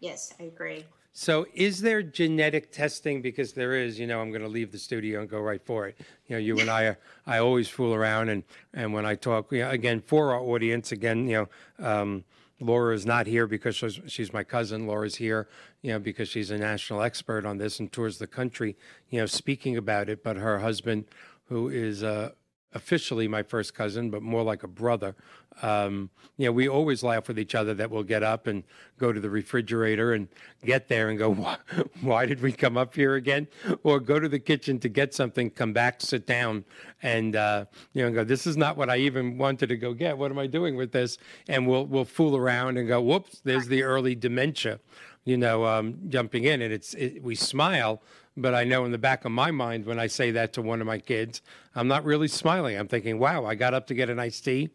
Yes, 0.00 0.34
I 0.38 0.44
agree. 0.44 0.84
So, 1.14 1.46
is 1.54 1.80
there 1.80 2.02
genetic 2.02 2.72
testing? 2.72 3.22
Because 3.22 3.52
there 3.52 3.74
is. 3.74 3.98
You 3.98 4.06
know, 4.06 4.20
I'm 4.20 4.30
going 4.30 4.42
to 4.42 4.48
leave 4.48 4.72
the 4.72 4.78
studio 4.78 5.20
and 5.20 5.28
go 5.28 5.40
right 5.40 5.62
for 5.62 5.86
it. 5.86 5.98
You 6.26 6.36
know, 6.36 6.40
you 6.40 6.58
and 6.58 6.70
I, 6.70 6.84
are, 6.84 6.98
I 7.26 7.38
always 7.38 7.68
fool 7.68 7.94
around, 7.94 8.28
and 8.28 8.42
and 8.74 8.92
when 8.92 9.06
I 9.06 9.14
talk, 9.14 9.52
you 9.52 9.60
know, 9.60 9.70
again 9.70 10.00
for 10.00 10.32
our 10.32 10.40
audience, 10.40 10.92
again, 10.92 11.28
you 11.28 11.48
know, 11.78 11.86
um, 11.86 12.24
Laura 12.62 12.94
is 12.94 13.04
not 13.04 13.26
here 13.26 13.46
because 13.46 13.76
she's, 13.76 14.00
she's 14.06 14.32
my 14.32 14.44
cousin. 14.44 14.86
Laura's 14.86 15.16
here, 15.16 15.48
you 15.82 15.92
know, 15.92 15.98
because 15.98 16.28
she's 16.28 16.50
a 16.50 16.58
national 16.58 17.02
expert 17.02 17.44
on 17.44 17.58
this 17.58 17.80
and 17.80 17.90
tours 17.90 18.18
the 18.18 18.26
country, 18.26 18.76
you 19.10 19.18
know, 19.18 19.26
speaking 19.26 19.76
about 19.76 20.08
it. 20.08 20.22
But 20.22 20.36
her 20.36 20.60
husband, 20.60 21.06
who 21.46 21.68
is 21.68 22.02
uh, 22.02 22.30
officially 22.74 23.28
my 23.28 23.42
first 23.42 23.74
cousin, 23.74 24.10
but 24.10 24.22
more 24.22 24.42
like 24.42 24.62
a 24.62 24.68
brother. 24.68 25.14
Um, 25.60 26.10
you 26.38 26.46
know, 26.46 26.52
we 26.52 26.68
always 26.68 27.02
laugh 27.02 27.28
with 27.28 27.38
each 27.38 27.54
other 27.54 27.74
that 27.74 27.90
we'll 27.90 28.02
get 28.02 28.22
up 28.22 28.46
and 28.46 28.64
go 28.98 29.12
to 29.12 29.20
the 29.20 29.28
refrigerator 29.28 30.14
and 30.14 30.28
get 30.64 30.88
there 30.88 31.10
and 31.10 31.18
go, 31.18 31.30
why, 31.34 31.56
why 32.00 32.26
did 32.26 32.40
we 32.40 32.52
come 32.52 32.76
up 32.76 32.94
here 32.94 33.14
again? 33.14 33.48
Or 33.82 34.00
go 34.00 34.18
to 34.18 34.28
the 34.28 34.38
kitchen 34.38 34.78
to 34.80 34.88
get 34.88 35.14
something, 35.14 35.50
come 35.50 35.72
back, 35.72 36.00
sit 36.00 36.26
down, 36.26 36.64
and 37.02 37.36
uh, 37.36 37.66
you 37.92 38.02
know, 38.02 38.10
go, 38.12 38.24
this 38.24 38.46
is 38.46 38.56
not 38.56 38.76
what 38.76 38.88
I 38.88 38.96
even 38.96 39.36
wanted 39.36 39.68
to 39.68 39.76
go 39.76 39.92
get. 39.92 40.16
What 40.16 40.30
am 40.30 40.38
I 40.38 40.46
doing 40.46 40.76
with 40.76 40.92
this? 40.92 41.18
And 41.48 41.66
we'll 41.66 41.86
we'll 41.86 42.04
fool 42.04 42.36
around 42.36 42.78
and 42.78 42.88
go, 42.88 43.00
whoops, 43.00 43.40
there's 43.44 43.66
the 43.66 43.82
early 43.82 44.14
dementia, 44.14 44.80
you 45.24 45.36
know, 45.36 45.64
um, 45.66 45.98
jumping 46.08 46.44
in, 46.44 46.62
and 46.62 46.72
it's 46.72 46.94
it, 46.94 47.22
we 47.22 47.34
smile 47.34 48.02
but 48.36 48.54
I 48.54 48.64
know 48.64 48.84
in 48.84 48.92
the 48.92 48.98
back 48.98 49.24
of 49.24 49.32
my 49.32 49.50
mind 49.50 49.84
when 49.84 49.98
I 49.98 50.06
say 50.06 50.30
that 50.32 50.52
to 50.54 50.62
one 50.62 50.80
of 50.80 50.86
my 50.86 50.98
kids, 50.98 51.42
I'm 51.74 51.88
not 51.88 52.04
really 52.04 52.28
smiling. 52.28 52.78
I'm 52.78 52.88
thinking, 52.88 53.18
wow, 53.18 53.44
I 53.44 53.54
got 53.54 53.74
up 53.74 53.86
to 53.88 53.94
get 53.94 54.08
an 54.08 54.18
iced 54.18 54.44
tea 54.44 54.70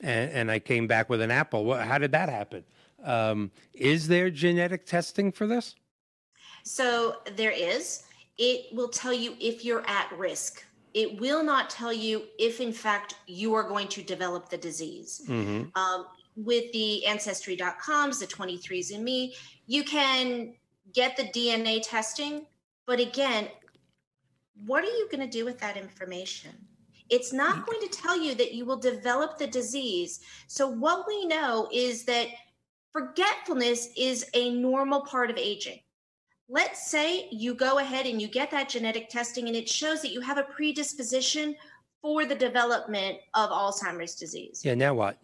and, 0.00 0.30
and 0.30 0.50
I 0.50 0.58
came 0.58 0.86
back 0.86 1.10
with 1.10 1.20
an 1.20 1.30
apple. 1.30 1.74
How 1.74 1.98
did 1.98 2.12
that 2.12 2.28
happen? 2.28 2.64
Um, 3.04 3.50
is 3.74 4.08
there 4.08 4.30
genetic 4.30 4.86
testing 4.86 5.30
for 5.30 5.46
this? 5.46 5.74
So 6.64 7.16
there 7.36 7.50
is. 7.50 8.04
It 8.38 8.74
will 8.74 8.88
tell 8.88 9.12
you 9.12 9.36
if 9.40 9.64
you're 9.64 9.86
at 9.86 10.10
risk. 10.16 10.64
It 10.94 11.20
will 11.20 11.42
not 11.42 11.68
tell 11.68 11.92
you 11.92 12.24
if, 12.38 12.60
in 12.60 12.72
fact, 12.72 13.16
you 13.26 13.54
are 13.54 13.62
going 13.62 13.88
to 13.88 14.02
develop 14.02 14.48
the 14.48 14.58
disease. 14.58 15.22
Mm-hmm. 15.26 15.76
Um, 15.78 16.06
with 16.36 16.72
the 16.72 17.04
Ancestry.coms, 17.06 18.20
the 18.20 18.26
23andMe, 18.26 19.34
you 19.66 19.84
can 19.84 20.54
get 20.92 21.16
the 21.16 21.24
DNA 21.24 21.80
testing 21.82 22.46
but 22.86 23.00
again, 23.00 23.48
what 24.66 24.84
are 24.84 24.88
you 24.88 25.08
going 25.10 25.24
to 25.24 25.38
do 25.38 25.44
with 25.44 25.58
that 25.60 25.76
information? 25.76 26.50
It's 27.10 27.32
not 27.32 27.56
mm. 27.56 27.66
going 27.66 27.80
to 27.80 27.88
tell 27.88 28.20
you 28.20 28.34
that 28.34 28.54
you 28.54 28.64
will 28.64 28.76
develop 28.76 29.38
the 29.38 29.46
disease. 29.46 30.20
So, 30.46 30.68
what 30.68 31.06
we 31.06 31.26
know 31.26 31.68
is 31.72 32.04
that 32.04 32.28
forgetfulness 32.92 33.88
is 33.96 34.26
a 34.34 34.50
normal 34.50 35.02
part 35.02 35.30
of 35.30 35.36
aging. 35.36 35.80
Let's 36.48 36.90
say 36.90 37.28
you 37.30 37.54
go 37.54 37.78
ahead 37.78 38.06
and 38.06 38.20
you 38.20 38.28
get 38.28 38.50
that 38.50 38.68
genetic 38.68 39.08
testing 39.08 39.46
and 39.46 39.56
it 39.56 39.68
shows 39.68 40.02
that 40.02 40.12
you 40.12 40.20
have 40.20 40.38
a 40.38 40.42
predisposition 40.42 41.54
for 42.02 42.26
the 42.26 42.34
development 42.34 43.18
of 43.34 43.50
Alzheimer's 43.50 44.16
disease. 44.16 44.60
Yeah, 44.64 44.74
now 44.74 44.92
what? 44.92 45.18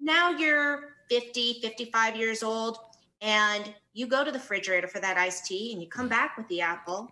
Now 0.00 0.30
you're 0.30 0.96
50, 1.08 1.60
55 1.62 2.16
years 2.16 2.42
old 2.42 2.78
and 3.20 3.72
you 3.92 4.06
go 4.06 4.24
to 4.24 4.30
the 4.30 4.38
refrigerator 4.38 4.88
for 4.88 5.00
that 5.00 5.16
iced 5.16 5.46
tea 5.46 5.72
and 5.72 5.82
you 5.82 5.88
come 5.88 6.08
back 6.08 6.36
with 6.36 6.46
the 6.48 6.60
apple. 6.60 7.10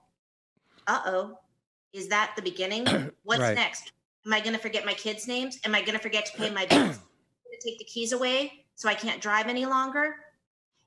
Uh 0.86 1.00
oh. 1.06 1.38
Is 1.92 2.08
that 2.08 2.32
the 2.36 2.42
beginning? 2.42 2.86
What's 3.22 3.40
right. 3.40 3.54
next? 3.54 3.92
Am 4.26 4.32
I 4.32 4.40
going 4.40 4.52
to 4.52 4.58
forget 4.58 4.84
my 4.84 4.94
kids' 4.94 5.26
names? 5.26 5.58
Am 5.64 5.74
I 5.74 5.80
going 5.80 5.94
to 5.94 5.98
forget 5.98 6.26
to 6.26 6.36
pay 6.36 6.50
my 6.50 6.66
bills? 6.66 6.98
to 7.52 7.68
take 7.68 7.78
the 7.78 7.84
keys 7.84 8.12
away 8.12 8.64
so 8.74 8.88
I 8.88 8.94
can't 8.94 9.20
drive 9.20 9.46
any 9.46 9.66
longer? 9.66 10.16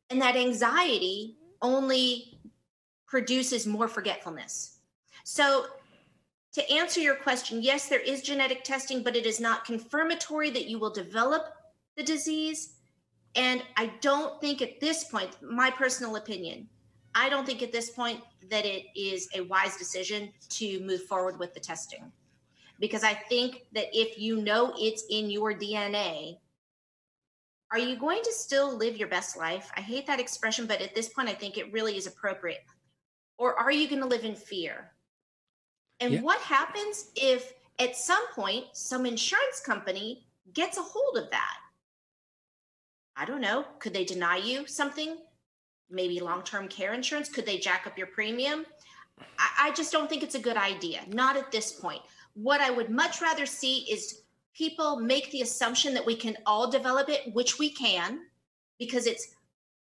And 0.10 0.22
that 0.22 0.36
anxiety 0.36 1.38
only 1.62 2.38
produces 3.08 3.66
more 3.66 3.88
forgetfulness. 3.88 4.78
So, 5.24 5.66
to 6.54 6.72
answer 6.72 7.02
your 7.02 7.16
question, 7.16 7.62
yes, 7.62 7.90
there 7.90 8.00
is 8.00 8.22
genetic 8.22 8.64
testing, 8.64 9.04
but 9.04 9.16
it 9.16 9.26
is 9.26 9.40
not 9.40 9.66
confirmatory 9.66 10.50
that 10.52 10.68
you 10.68 10.80
will 10.80 10.90
develop 10.90 11.48
the 11.98 12.04
disease. 12.04 12.75
And 13.36 13.62
I 13.76 13.92
don't 14.02 14.40
think 14.40 14.62
at 14.62 14.80
this 14.80 15.06
point, 15.06 15.30
my 15.42 15.70
personal 15.70 16.16
opinion, 16.16 16.68
I 17.14 17.30
don't 17.30 17.46
think 17.46 17.62
at 17.62 17.72
this 17.72 17.90
point 17.90 18.22
that 18.50 18.66
it 18.66 18.86
is 18.96 19.28
a 19.36 19.42
wise 19.42 19.78
decision 19.78 20.32
to 20.50 20.80
move 20.82 21.04
forward 21.04 21.40
with 21.40 21.54
the 21.54 21.60
testing. 21.60 22.12
Because 22.80 23.04
I 23.04 23.14
think 23.14 23.64
that 23.74 23.88
if 23.94 24.20
you 24.20 24.42
know 24.42 24.74
it's 24.78 25.04
in 25.10 25.30
your 25.30 25.54
DNA, 25.54 26.38
are 27.72 27.80
you 27.80 27.96
going 27.96 28.22
to 28.24 28.32
still 28.32 28.76
live 28.76 28.98
your 28.98 29.08
best 29.08 29.38
life? 29.38 29.72
I 29.76 29.82
hate 29.82 30.06
that 30.08 30.20
expression, 30.20 30.66
but 30.66 30.82
at 30.82 30.94
this 30.94 31.10
point, 31.10 31.30
I 31.30 31.34
think 31.34 31.58
it 31.58 31.72
really 31.74 31.98
is 31.98 32.08
appropriate. 32.08 32.64
Or 33.38 33.58
are 33.60 33.72
you 33.72 33.88
going 33.88 34.02
to 34.02 34.08
live 34.08 34.24
in 34.24 34.36
fear? 34.36 34.92
And 36.00 36.16
yeah. 36.16 36.22
what 36.22 36.40
happens 36.42 37.12
if 37.16 37.54
at 37.80 37.96
some 37.96 38.28
point 38.34 38.66
some 38.74 39.06
insurance 39.06 39.62
company 39.66 40.26
gets 40.54 40.78
a 40.78 40.82
hold 40.82 41.18
of 41.18 41.30
that? 41.32 41.58
I 43.16 43.26
don't 43.26 43.42
know. 43.42 43.66
Could 43.80 43.94
they 43.94 44.06
deny 44.06 44.38
you 44.38 44.68
something? 44.68 45.18
Maybe 45.90 46.20
long 46.20 46.44
term 46.44 46.68
care 46.68 46.94
insurance? 46.94 47.30
Could 47.30 47.46
they 47.46 47.58
jack 47.58 47.88
up 47.88 47.98
your 47.98 48.08
premium? 48.08 48.66
I, 49.40 49.68
I 49.68 49.72
just 49.72 49.92
don't 49.92 50.10
think 50.10 50.24
it's 50.24 50.36
a 50.36 50.40
good 50.40 50.58
idea. 50.58 51.02
Not 51.08 51.38
at 51.38 51.52
this 51.52 51.72
point. 51.72 52.02
What 52.34 52.62
I 52.62 52.72
would 52.72 52.90
much 52.90 53.22
rather 53.22 53.46
see 53.46 53.80
is 53.90 54.22
people 54.54 54.98
make 54.98 55.32
the 55.32 55.42
assumption 55.42 55.94
that 55.94 56.06
we 56.06 56.16
can 56.16 56.38
all 56.46 56.70
develop 56.70 57.10
it, 57.10 57.34
which 57.34 57.60
we 57.60 57.70
can, 57.70 58.22
because 58.80 59.06
it's 59.06 59.36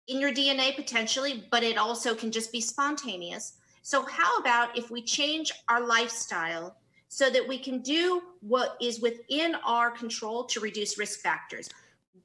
in 0.06 0.20
your 0.20 0.32
DNA 0.32 0.76
potentially, 0.76 1.44
but 1.50 1.62
it 1.62 1.76
also 1.76 2.14
can 2.14 2.30
just 2.30 2.52
be 2.52 2.60
spontaneous. 2.60 3.54
So, 3.82 4.04
how 4.06 4.38
about 4.38 4.76
if 4.76 4.90
we 4.90 5.02
change 5.02 5.52
our 5.68 5.84
lifestyle 5.84 6.76
so 7.08 7.30
that 7.30 7.46
we 7.46 7.58
can 7.58 7.80
do 7.80 8.22
what 8.40 8.76
is 8.80 9.00
within 9.00 9.54
our 9.64 9.90
control 9.90 10.44
to 10.44 10.60
reduce 10.60 10.98
risk 10.98 11.20
factors? 11.20 11.68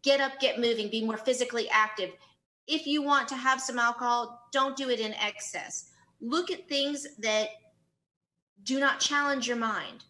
Get 0.04 0.20
up, 0.20 0.40
get 0.40 0.60
moving, 0.60 0.90
be 0.90 1.06
more 1.06 1.18
physically 1.18 1.70
active. 1.70 2.12
If 2.68 2.86
you 2.86 3.02
want 3.02 3.28
to 3.30 3.36
have 3.36 3.62
some 3.62 3.80
alcohol, 3.80 4.48
don't 4.52 4.76
do 4.76 4.90
it 4.90 5.00
in 5.00 5.14
excess. 5.16 5.92
Look 6.22 6.52
at 6.52 6.70
things 6.70 7.08
that 7.20 7.50
do 8.64 8.80
not 8.80 9.00
challenge 9.00 9.48
your 9.48 9.58
mind. 9.58 10.04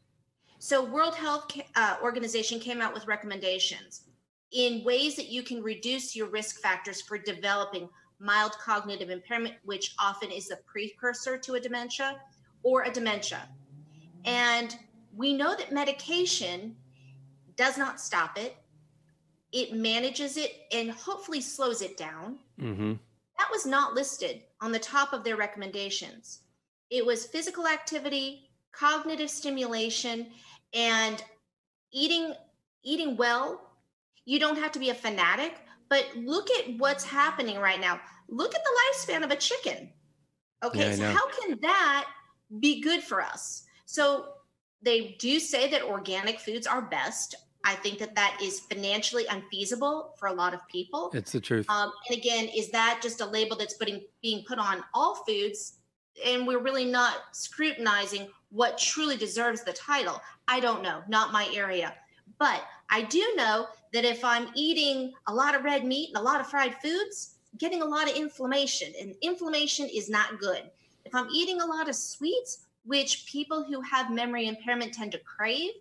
So, 0.60 0.84
World 0.84 1.16
Health 1.16 1.52
uh, 1.76 1.96
Organization 2.04 2.60
came 2.60 2.82
out 2.82 2.94
with 2.94 3.08
recommendations 3.08 4.04
in 4.52 4.84
ways 4.84 5.16
that 5.16 5.30
you 5.30 5.44
can 5.44 5.64
reduce 5.64 6.16
your 6.16 6.28
risk 6.28 6.62
factors 6.62 7.02
for 7.02 7.18
developing 7.18 7.90
mild 8.20 8.52
cognitive 8.64 9.10
impairment, 9.10 9.56
which 9.64 9.96
often 10.00 10.30
is 10.30 10.52
a 10.52 10.58
precursor 10.58 11.38
to 11.38 11.56
a 11.56 11.60
dementia 11.60 12.20
or 12.64 12.84
a 12.84 12.92
dementia. 12.92 13.50
And 14.26 14.78
we 15.16 15.34
know 15.34 15.56
that 15.56 15.72
medication 15.72 16.76
does 17.56 17.78
not 17.78 18.00
stop 18.00 18.38
it, 18.38 18.56
it 19.52 19.74
manages 19.74 20.38
it 20.38 20.52
and 20.72 20.92
hopefully 20.92 21.42
slows 21.42 21.82
it 21.82 21.98
down. 21.98 22.38
Mm-hmm. 22.60 22.94
That 23.38 23.52
was 23.52 23.66
not 23.66 23.94
listed 23.94 24.44
on 24.62 24.72
the 24.72 24.80
top 24.80 25.14
of 25.14 25.24
their 25.24 25.36
recommendations. 25.36 26.42
It 26.90 27.06
was 27.06 27.26
physical 27.26 27.68
activity, 27.68 28.50
cognitive 28.72 29.30
stimulation, 29.30 30.28
and 30.74 31.24
eating 31.92 32.34
eating 32.84 33.18
well. 33.18 33.62
You 34.26 34.40
don't 34.40 34.58
have 34.58 34.72
to 34.74 34.80
be 34.80 34.90
a 34.90 34.94
fanatic, 34.94 35.56
but 35.90 36.06
look 36.16 36.50
at 36.52 36.78
what's 36.78 37.04
happening 37.04 37.58
right 37.60 37.80
now. 37.80 38.00
Look 38.30 38.56
at 38.56 38.62
the 38.64 39.14
lifespan 39.14 39.24
of 39.24 39.32
a 39.32 39.36
chicken. 39.36 39.90
Okay, 40.64 40.92
yeah, 40.92 40.96
so 40.96 41.12
how 41.12 41.28
can 41.30 41.60
that 41.62 42.08
be 42.60 42.82
good 42.82 43.02
for 43.02 43.22
us? 43.22 43.66
So 43.86 44.26
they 44.82 45.16
do 45.20 45.40
say 45.40 45.70
that 45.72 45.84
organic 45.84 46.40
foods 46.40 46.68
are 46.68 46.82
best. 46.82 47.36
I 47.64 47.76
think 47.76 48.00
that 48.00 48.16
that 48.16 48.40
is 48.42 48.60
financially 48.62 49.26
unfeasible 49.28 50.16
for 50.18 50.28
a 50.28 50.34
lot 50.34 50.54
of 50.54 50.68
people. 50.68 51.12
It's 51.14 51.32
the 51.32 51.40
truth. 51.40 51.70
Um, 51.70 51.92
and 52.10 52.18
again, 52.18 52.48
is 52.56 52.72
that 52.72 53.00
just 53.02 53.22
a 53.22 53.26
label 53.26 53.56
that's 53.56 53.76
putting 53.76 54.02
being 54.22 54.44
put 54.48 54.60
on 54.60 54.84
all 54.94 55.16
foods, 55.28 55.80
and 56.26 56.48
we're 56.48 56.60
really 56.60 56.86
not 56.86 57.18
scrutinizing 57.34 58.28
what 58.50 58.78
truly 58.78 59.16
deserves 59.16 59.64
the 59.64 59.74
title? 59.74 60.22
I 60.48 60.60
don't 60.60 60.84
know, 60.84 61.02
not 61.08 61.32
my 61.32 61.50
area. 61.54 61.94
But 62.40 62.64
I 62.90 63.04
do 63.04 63.34
know 63.36 63.68
that 63.94 64.06
if 64.06 64.24
I'm 64.26 64.50
eating 64.56 65.14
a 65.28 65.34
lot 65.34 65.56
of 65.56 65.64
red 65.64 65.86
meat 65.86 66.10
and 66.10 66.18
a 66.18 66.22
lot 66.22 66.42
of 66.42 66.48
fried 66.48 66.76
foods, 66.82 67.36
getting 67.58 67.82
a 67.82 67.86
lot 67.86 68.10
of 68.10 68.16
inflammation, 68.16 68.94
and 69.00 69.16
inflammation 69.22 69.88
is 69.88 70.10
not 70.10 70.40
good. 70.40 70.64
If 71.06 71.14
I'm 71.14 71.30
eating 71.34 71.62
a 71.62 71.66
lot 71.66 71.88
of 71.88 71.96
sweets, 71.96 72.66
which 72.86 73.26
people 73.26 73.64
who 73.64 73.82
have 73.82 74.12
memory 74.12 74.48
impairment 74.48 74.94
tend 74.94 75.12
to 75.12 75.20
crave, 75.20 75.72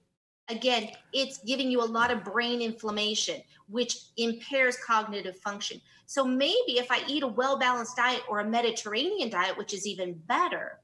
again, 0.51 0.91
it's 1.13 1.39
giving 1.39 1.71
you 1.71 1.83
a 1.83 1.85
lot 1.85 2.11
of 2.11 2.25
brain 2.25 2.61
inflammation, 2.61 3.41
which 3.69 3.97
impairs 4.17 4.77
cognitive 4.85 5.39
function. 5.39 5.81
So 6.07 6.25
maybe 6.25 6.79
if 6.79 6.91
I 6.91 7.03
eat 7.07 7.23
a 7.23 7.29
well 7.29 7.59
balanced 7.59 7.97
diet 7.97 8.23
or 8.29 8.41
a 8.41 8.49
Mediterranean 8.49 9.31
diet, 9.31 9.57
which 9.57 9.73
is 9.73 9.87
even 9.87 10.15
better, 10.27 10.81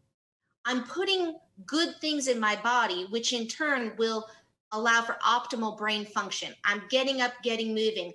I'm 0.65 0.85
putting 0.85 1.37
good 1.67 1.95
things 2.01 2.29
in 2.29 2.41
my 2.41 2.57
body, 2.57 3.07
which 3.11 3.33
in 3.33 3.47
turn 3.47 3.93
will 3.99 4.27
allow 4.73 5.03
for 5.03 5.17
optimal 5.25 5.79
brain 5.79 6.05
function. 6.05 6.53
I'm 6.65 6.83
getting 6.91 7.21
up, 7.21 7.33
getting 7.43 7.69
moving, 7.69 8.13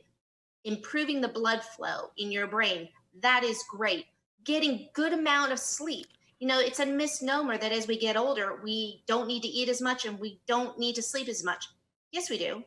improving 0.65 1.21
the 1.21 1.27
blood 1.27 1.63
flow 1.63 2.11
in 2.17 2.31
your 2.31 2.47
brain. 2.47 2.89
That 3.21 3.43
is 3.43 3.63
great. 3.69 4.05
Getting 4.43 4.89
good 4.93 5.13
amount 5.13 5.51
of 5.51 5.59
sleep 5.59 6.07
you 6.41 6.47
know, 6.47 6.59
it's 6.59 6.79
a 6.79 6.85
misnomer 6.87 7.55
that 7.55 7.71
as 7.71 7.87
we 7.87 7.99
get 7.99 8.17
older, 8.17 8.59
we 8.63 9.03
don't 9.05 9.27
need 9.27 9.43
to 9.43 9.47
eat 9.47 9.69
as 9.69 9.79
much 9.79 10.05
and 10.05 10.19
we 10.19 10.41
don't 10.47 10.77
need 10.79 10.95
to 10.95 11.01
sleep 11.03 11.27
as 11.29 11.43
much. 11.43 11.67
Yes, 12.11 12.31
we 12.31 12.39
do. 12.39 12.63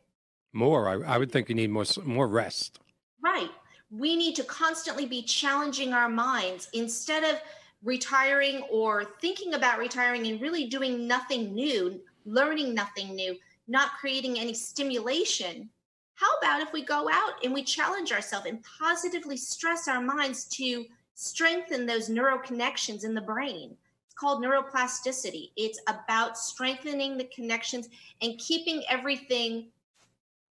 More. 0.52 0.88
I, 0.88 1.14
I 1.14 1.18
would 1.18 1.32
think 1.32 1.48
you 1.48 1.56
need 1.56 1.70
more 1.70 1.84
more 2.04 2.28
rest. 2.28 2.78
Right. 3.20 3.50
We 3.90 4.14
need 4.14 4.36
to 4.36 4.44
constantly 4.44 5.06
be 5.06 5.22
challenging 5.22 5.92
our 5.92 6.08
minds 6.08 6.68
instead 6.72 7.24
of 7.24 7.40
retiring 7.82 8.62
or 8.70 9.06
thinking 9.20 9.54
about 9.54 9.80
retiring 9.80 10.28
and 10.28 10.40
really 10.40 10.66
doing 10.66 11.08
nothing 11.08 11.52
new, 11.52 12.00
learning 12.24 12.74
nothing 12.74 13.16
new, 13.16 13.36
not 13.66 13.90
creating 13.98 14.38
any 14.38 14.54
stimulation. 14.54 15.68
How 16.14 16.32
about 16.40 16.62
if 16.62 16.72
we 16.72 16.84
go 16.84 17.08
out 17.10 17.42
and 17.42 17.52
we 17.52 17.64
challenge 17.64 18.12
ourselves 18.12 18.46
and 18.46 18.64
positively 18.78 19.36
stress 19.36 19.88
our 19.88 20.00
minds 20.00 20.44
to 20.44 20.86
strengthen 21.14 21.86
those 21.86 22.08
neural 22.08 22.38
connections 22.38 23.04
in 23.04 23.14
the 23.14 23.20
brain. 23.20 23.76
It's 24.06 24.14
called 24.14 24.42
neuroplasticity. 24.42 25.50
It's 25.56 25.80
about 25.86 26.38
strengthening 26.38 27.16
the 27.16 27.24
connections 27.24 27.88
and 28.20 28.38
keeping 28.38 28.82
everything 28.88 29.68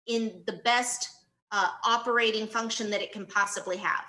in 0.07 0.41
the 0.45 0.53
best 0.63 1.09
uh, 1.51 1.69
operating 1.85 2.47
function 2.47 2.89
that 2.89 3.01
it 3.01 3.11
can 3.11 3.25
possibly 3.25 3.77
have 3.77 4.05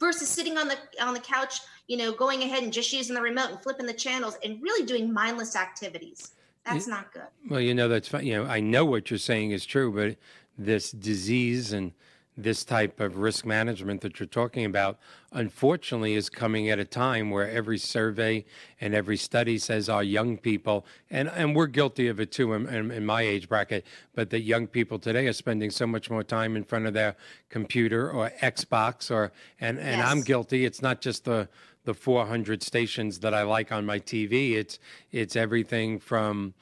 versus 0.00 0.28
sitting 0.28 0.58
on 0.58 0.68
the 0.68 0.76
on 1.00 1.14
the 1.14 1.20
couch 1.20 1.60
you 1.86 1.96
know 1.96 2.12
going 2.12 2.42
ahead 2.42 2.62
and 2.62 2.72
just 2.72 2.92
using 2.92 3.14
the 3.14 3.20
remote 3.20 3.50
and 3.50 3.62
flipping 3.62 3.86
the 3.86 3.92
channels 3.92 4.36
and 4.44 4.60
really 4.62 4.84
doing 4.86 5.12
mindless 5.12 5.56
activities 5.56 6.32
that's 6.64 6.86
not 6.86 7.12
good 7.12 7.26
well 7.48 7.60
you 7.60 7.74
know 7.74 7.88
that's 7.88 8.08
fine 8.08 8.26
you 8.26 8.34
know 8.34 8.48
i 8.48 8.60
know 8.60 8.84
what 8.84 9.10
you're 9.10 9.18
saying 9.18 9.50
is 9.50 9.64
true 9.64 9.92
but 9.92 10.16
this 10.58 10.90
disease 10.92 11.72
and 11.72 11.92
this 12.36 12.64
type 12.64 12.98
of 12.98 13.16
risk 13.16 13.46
management 13.46 14.00
that 14.00 14.18
you're 14.18 14.26
talking 14.26 14.64
about, 14.64 14.98
unfortunately, 15.32 16.14
is 16.14 16.28
coming 16.28 16.68
at 16.68 16.78
a 16.80 16.84
time 16.84 17.30
where 17.30 17.48
every 17.48 17.78
survey 17.78 18.44
and 18.80 18.94
every 18.94 19.16
study 19.16 19.56
says 19.56 19.88
our 19.88 20.02
young 20.02 20.36
people, 20.36 20.84
and, 21.10 21.28
and 21.28 21.54
we're 21.54 21.68
guilty 21.68 22.08
of 22.08 22.18
it 22.18 22.32
too 22.32 22.52
in, 22.54 22.66
in, 22.66 22.90
in 22.90 23.06
my 23.06 23.22
age 23.22 23.48
bracket, 23.48 23.86
but 24.14 24.30
that 24.30 24.40
young 24.40 24.66
people 24.66 24.98
today 24.98 25.26
are 25.28 25.32
spending 25.32 25.70
so 25.70 25.86
much 25.86 26.10
more 26.10 26.24
time 26.24 26.56
in 26.56 26.64
front 26.64 26.86
of 26.86 26.94
their 26.94 27.14
computer 27.50 28.10
or 28.10 28.30
Xbox, 28.42 29.10
or 29.10 29.30
and, 29.60 29.78
and 29.78 29.98
yes. 29.98 30.06
I'm 30.06 30.22
guilty. 30.22 30.64
It's 30.64 30.82
not 30.82 31.00
just 31.00 31.24
the 31.24 31.48
the 31.84 31.94
400 31.94 32.62
stations 32.62 33.20
that 33.20 33.34
I 33.34 33.42
like 33.42 33.70
on 33.70 33.86
my 33.86 33.98
TV. 33.98 34.52
It's 34.52 34.78
it's 35.12 35.36
everything 35.36 35.98
from 35.98 36.54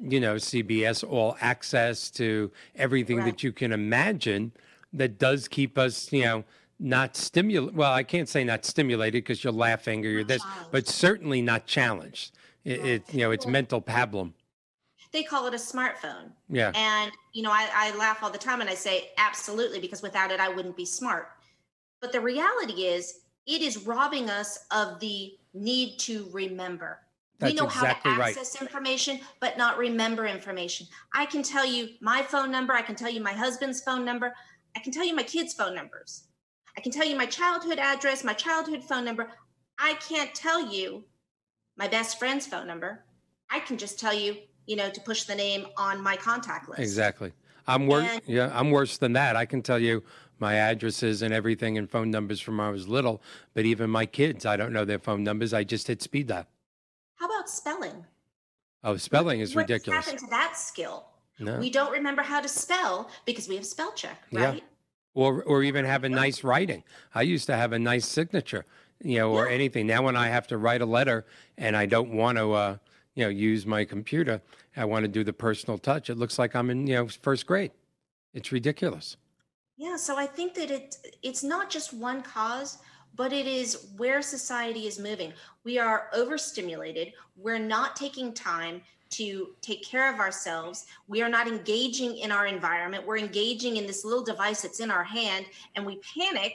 you 0.00 0.20
know 0.20 0.36
CBS 0.36 1.02
All 1.08 1.36
Access 1.40 2.10
to 2.12 2.52
everything 2.76 3.18
right. 3.18 3.26
that 3.26 3.42
you 3.42 3.52
can 3.52 3.72
imagine 3.72 4.52
that 4.92 5.18
does 5.18 5.48
keep 5.48 5.78
us, 5.78 6.12
you 6.12 6.24
know, 6.24 6.44
not 6.78 7.16
stimulate. 7.16 7.74
Well, 7.74 7.92
I 7.92 8.02
can't 8.02 8.28
say 8.28 8.44
not 8.44 8.64
stimulated 8.64 9.24
because 9.24 9.42
you're 9.42 9.52
laughing 9.52 10.04
or 10.04 10.08
you're 10.08 10.24
this, 10.24 10.42
but 10.70 10.86
certainly 10.86 11.42
not 11.42 11.66
challenged. 11.66 12.32
It, 12.64 12.84
it 12.84 13.14
you 13.14 13.20
know, 13.20 13.30
it's 13.30 13.46
mental 13.46 13.82
pablum. 13.82 14.32
They 15.10 15.22
call 15.22 15.46
it 15.46 15.54
a 15.54 15.58
smartphone. 15.58 16.32
Yeah. 16.48 16.72
And 16.74 17.10
you 17.32 17.42
know, 17.42 17.50
I, 17.50 17.68
I 17.74 17.96
laugh 17.96 18.22
all 18.22 18.30
the 18.30 18.38
time 18.38 18.60
and 18.60 18.68
I 18.68 18.74
say 18.74 19.10
absolutely 19.16 19.80
because 19.80 20.02
without 20.02 20.30
it, 20.30 20.40
I 20.40 20.48
wouldn't 20.48 20.76
be 20.76 20.84
smart. 20.84 21.30
But 22.00 22.12
the 22.12 22.20
reality 22.20 22.84
is, 22.84 23.20
it 23.46 23.62
is 23.62 23.86
robbing 23.86 24.28
us 24.28 24.66
of 24.70 25.00
the 25.00 25.32
need 25.54 25.98
to 26.00 26.28
remember. 26.32 27.00
That's 27.38 27.52
we 27.52 27.58
know 27.58 27.66
exactly 27.66 28.10
how 28.10 28.18
to 28.18 28.24
access 28.24 28.54
right. 28.54 28.62
information, 28.68 29.20
but 29.40 29.56
not 29.56 29.78
remember 29.78 30.26
information. 30.26 30.86
I 31.14 31.24
can 31.24 31.42
tell 31.42 31.64
you 31.64 31.90
my 32.00 32.22
phone 32.22 32.50
number. 32.50 32.72
I 32.72 32.82
can 32.82 32.94
tell 32.94 33.10
you 33.10 33.22
my 33.22 33.32
husband's 33.32 33.80
phone 33.80 34.04
number. 34.04 34.34
I 34.78 34.80
can 34.80 34.92
tell 34.92 35.04
you 35.04 35.16
my 35.16 35.24
kids' 35.24 35.52
phone 35.54 35.74
numbers. 35.74 36.28
I 36.76 36.80
can 36.80 36.92
tell 36.92 37.04
you 37.04 37.16
my 37.16 37.26
childhood 37.26 37.80
address, 37.80 38.22
my 38.22 38.32
childhood 38.32 38.84
phone 38.84 39.04
number. 39.04 39.28
I 39.76 39.94
can't 39.94 40.32
tell 40.36 40.72
you 40.72 41.02
my 41.76 41.88
best 41.88 42.16
friend's 42.16 42.46
phone 42.46 42.68
number. 42.68 43.04
I 43.50 43.58
can 43.58 43.76
just 43.76 43.98
tell 43.98 44.14
you, 44.14 44.36
you 44.66 44.76
know, 44.76 44.88
to 44.88 45.00
push 45.00 45.24
the 45.24 45.34
name 45.34 45.66
on 45.76 46.00
my 46.00 46.14
contact 46.14 46.68
list. 46.68 46.80
Exactly. 46.80 47.32
I'm 47.66 47.88
worse. 47.88 48.20
Yeah, 48.24 48.52
I'm 48.54 48.70
worse 48.70 48.98
than 48.98 49.14
that. 49.14 49.34
I 49.34 49.46
can 49.46 49.62
tell 49.62 49.80
you 49.80 50.04
my 50.38 50.54
addresses 50.54 51.22
and 51.22 51.34
everything 51.34 51.76
and 51.76 51.90
phone 51.90 52.12
numbers 52.12 52.40
from 52.40 52.58
when 52.58 52.68
I 52.68 52.70
was 52.70 52.86
little, 52.86 53.20
but 53.54 53.64
even 53.64 53.90
my 53.90 54.06
kids, 54.06 54.46
I 54.46 54.56
don't 54.56 54.72
know 54.72 54.84
their 54.84 55.00
phone 55.00 55.24
numbers. 55.24 55.52
I 55.52 55.64
just 55.64 55.88
hit 55.88 56.02
speed 56.02 56.28
dial. 56.28 56.46
How 57.16 57.26
about 57.26 57.48
spelling? 57.48 58.04
Oh, 58.84 58.96
spelling 58.96 59.40
is 59.40 59.56
ridiculous. 59.56 60.06
What 60.06 60.12
happened 60.12 60.20
to 60.20 60.30
that 60.30 60.56
skill? 60.56 61.06
No. 61.40 61.58
We 61.58 61.70
don't 61.70 61.92
remember 61.92 62.22
how 62.22 62.40
to 62.40 62.48
spell 62.48 63.10
because 63.24 63.48
we 63.48 63.56
have 63.56 63.66
spell 63.66 63.92
check, 63.92 64.22
right? 64.32 64.54
Yeah. 64.54 64.60
Or, 65.18 65.42
or 65.42 65.64
even 65.64 65.84
have 65.84 66.04
a 66.04 66.08
nice 66.08 66.44
writing. 66.44 66.84
I 67.12 67.22
used 67.22 67.46
to 67.46 67.56
have 67.56 67.72
a 67.72 67.78
nice 67.78 68.06
signature, 68.06 68.64
you 69.02 69.18
know, 69.18 69.32
or 69.32 69.48
yeah. 69.48 69.54
anything. 69.54 69.88
Now, 69.88 70.02
when 70.02 70.14
I 70.14 70.28
have 70.28 70.46
to 70.46 70.58
write 70.58 70.80
a 70.80 70.86
letter 70.86 71.26
and 71.56 71.76
I 71.76 71.86
don't 71.86 72.12
want 72.12 72.38
to, 72.38 72.52
uh, 72.52 72.76
you 73.16 73.24
know, 73.24 73.28
use 73.28 73.66
my 73.66 73.84
computer, 73.84 74.40
I 74.76 74.84
want 74.84 75.02
to 75.02 75.08
do 75.08 75.24
the 75.24 75.32
personal 75.32 75.76
touch. 75.76 76.08
It 76.08 76.18
looks 76.18 76.38
like 76.38 76.54
I'm 76.54 76.70
in, 76.70 76.86
you 76.86 76.94
know, 76.94 77.08
first 77.08 77.46
grade. 77.46 77.72
It's 78.32 78.52
ridiculous. 78.52 79.16
Yeah, 79.76 79.96
so 79.96 80.16
I 80.16 80.26
think 80.26 80.54
that 80.54 80.70
it 80.70 80.96
it's 81.24 81.42
not 81.42 81.68
just 81.68 81.92
one 81.92 82.22
cause, 82.22 82.78
but 83.16 83.32
it 83.32 83.48
is 83.48 83.88
where 83.96 84.22
society 84.22 84.86
is 84.86 85.00
moving. 85.00 85.32
We 85.64 85.80
are 85.80 86.10
overstimulated. 86.14 87.12
We're 87.36 87.58
not 87.58 87.96
taking 87.96 88.32
time 88.32 88.82
to 89.10 89.48
take 89.60 89.84
care 89.84 90.12
of 90.12 90.20
ourselves. 90.20 90.86
We 91.06 91.22
are 91.22 91.28
not 91.28 91.46
engaging 91.46 92.18
in 92.18 92.32
our 92.32 92.46
environment. 92.46 93.06
We're 93.06 93.18
engaging 93.18 93.76
in 93.76 93.86
this 93.86 94.04
little 94.04 94.24
device 94.24 94.62
that's 94.62 94.80
in 94.80 94.90
our 94.90 95.04
hand, 95.04 95.46
and 95.74 95.84
we 95.84 96.00
panic 96.16 96.54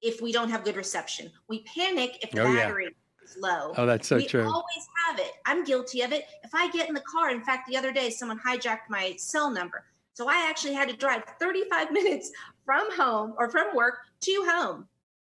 if 0.00 0.20
we 0.20 0.32
don't 0.32 0.50
have 0.50 0.64
good 0.64 0.76
reception. 0.76 1.30
We 1.48 1.62
panic 1.62 2.18
if 2.22 2.30
the 2.32 2.42
oh, 2.42 2.54
battery 2.54 2.84
yeah. 2.84 3.24
is 3.24 3.36
low. 3.38 3.72
Oh, 3.76 3.86
that's 3.86 4.08
so 4.08 4.16
we 4.16 4.26
true. 4.26 4.42
We 4.42 4.48
always 4.48 4.86
have 5.06 5.18
it. 5.18 5.32
I'm 5.46 5.64
guilty 5.64 6.02
of 6.02 6.12
it. 6.12 6.26
If 6.42 6.54
I 6.54 6.70
get 6.70 6.88
in 6.88 6.94
the 6.94 7.02
car, 7.02 7.30
in 7.30 7.42
fact, 7.42 7.68
the 7.68 7.76
other 7.76 7.92
day, 7.92 8.10
someone 8.10 8.38
hijacked 8.38 8.90
my 8.90 9.14
cell 9.16 9.50
number. 9.50 9.84
So 10.14 10.28
I 10.28 10.46
actually 10.48 10.74
had 10.74 10.88
to 10.88 10.96
drive 10.96 11.22
35 11.40 11.92
minutes 11.92 12.32
from 12.64 12.92
home 12.96 13.34
or 13.38 13.48
from 13.48 13.74
work 13.74 13.98
to 14.22 14.46
home. 14.48 14.86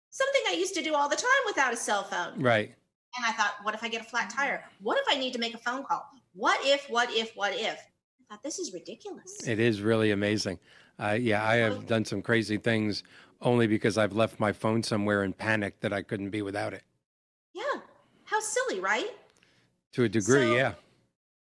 Something 0.09 0.41
I 0.47 0.53
used 0.53 0.75
to 0.75 0.83
do 0.83 0.93
all 0.93 1.09
the 1.09 1.15
time 1.15 1.29
without 1.45 1.73
a 1.73 1.77
cell 1.77 2.03
phone. 2.03 2.41
Right. 2.41 2.73
And 3.15 3.25
I 3.25 3.31
thought, 3.31 3.55
what 3.63 3.75
if 3.75 3.83
I 3.83 3.89
get 3.89 4.01
a 4.01 4.05
flat 4.05 4.29
tire? 4.29 4.63
What 4.81 4.97
if 4.97 5.05
I 5.07 5.17
need 5.17 5.33
to 5.33 5.39
make 5.39 5.53
a 5.53 5.59
phone 5.59 5.83
call? 5.83 6.07
What 6.33 6.59
if, 6.65 6.89
what 6.89 7.09
if, 7.11 7.35
what 7.35 7.53
if? 7.53 7.79
I 8.29 8.33
thought 8.35 8.43
this 8.43 8.59
is 8.59 8.73
ridiculous. 8.73 9.47
It 9.47 9.59
is 9.59 9.81
really 9.81 10.11
amazing. 10.11 10.59
Uh, 10.99 11.17
yeah, 11.19 11.43
I 11.47 11.55
have 11.55 11.87
done 11.87 12.05
some 12.05 12.21
crazy 12.21 12.57
things 12.57 13.03
only 13.41 13.67
because 13.67 13.97
I've 13.97 14.13
left 14.13 14.39
my 14.39 14.51
phone 14.51 14.81
somewhere 14.83 15.23
in 15.23 15.33
panic 15.33 15.79
that 15.81 15.91
I 15.93 16.01
couldn't 16.01 16.29
be 16.29 16.41
without 16.41 16.73
it. 16.73 16.83
Yeah. 17.53 17.63
How 18.25 18.39
silly, 18.39 18.79
right? 18.79 19.11
To 19.93 20.03
a 20.03 20.09
degree, 20.09 20.47
So- 20.49 20.55
yeah. 20.55 20.73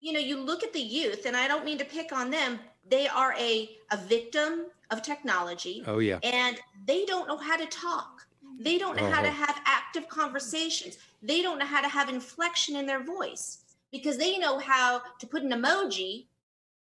You 0.03 0.15
know, 0.15 0.21
you 0.21 0.39
look 0.39 0.63
at 0.63 0.73
the 0.73 0.81
youth, 0.81 1.27
and 1.27 1.37
I 1.37 1.47
don't 1.47 1.63
mean 1.63 1.77
to 1.77 1.85
pick 1.85 2.11
on 2.11 2.31
them. 2.31 2.59
They 2.89 3.07
are 3.07 3.35
a, 3.39 3.69
a 3.91 3.99
victim 3.99 4.67
of 4.91 5.03
technology, 5.03 5.85
Oh, 5.87 5.99
yeah. 5.99 6.21
and 6.23 6.59
they 6.87 7.05
don't 7.05 7.29
know 7.29 7.37
how 7.37 7.59
to 7.59 7.67
talk. 7.67 8.27
They 8.59 8.79
don't 8.79 8.97
know 8.97 9.11
how 9.11 9.21
to 9.21 9.29
Oh. 9.29 9.33
have 9.33 9.61
active 9.67 10.09
conversations. 10.09 10.97
They 11.23 11.43
don't 11.43 11.59
know 11.59 11.67
how 11.67 11.83
to 11.83 11.89
have 11.89 12.09
inflection 12.09 12.77
in 12.77 12.87
their 12.87 13.03
voice 13.05 13.59
because 13.93 14.19
they 14.19 14.39
know 14.39 14.59
how 14.59 15.03
to 15.19 15.27
put 15.27 15.43
an 15.43 15.51
emoji 15.51 16.27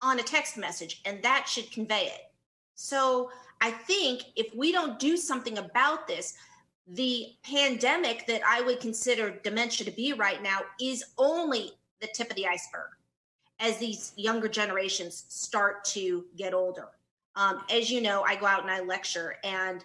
on 0.01 0.19
a 0.19 0.23
text 0.23 0.57
message, 0.57 1.01
and 1.05 1.23
that 1.23 1.49
should 1.49 1.71
convey 1.71 2.07
it. 2.07 2.33
So 2.75 3.31
I 3.61 3.71
think 3.71 4.23
if 4.35 4.55
we 4.55 4.73
don't 4.73 4.99
do 4.99 5.17
something 5.17 5.59
about 5.59 6.09
this, 6.09 6.35
the 6.87 7.29
pandemic 7.45 8.27
that 8.27 8.43
I 8.47 8.61
would 8.63 8.81
consider 8.81 9.31
dementia 9.31 9.85
to 9.87 9.93
be 9.93 10.13
right 10.13 10.43
now 10.43 10.61
is 10.81 11.05
only 11.17 11.73
the 12.01 12.09
tip 12.09 12.31
of 12.31 12.37
the 12.37 12.47
iceberg 12.47 12.91
as 13.61 13.79
these 13.79 14.13
younger 14.17 14.49
generations 14.49 15.25
start 15.29 15.85
to 15.85 16.25
get 16.37 16.53
older. 16.53 16.89
Um, 17.37 17.63
as 17.71 17.91
you 17.91 18.01
know, 18.01 18.23
I 18.23 18.35
go 18.35 18.47
out 18.47 18.63
and 18.63 18.71
I 18.71 18.81
lecture, 18.81 19.37
and 19.45 19.85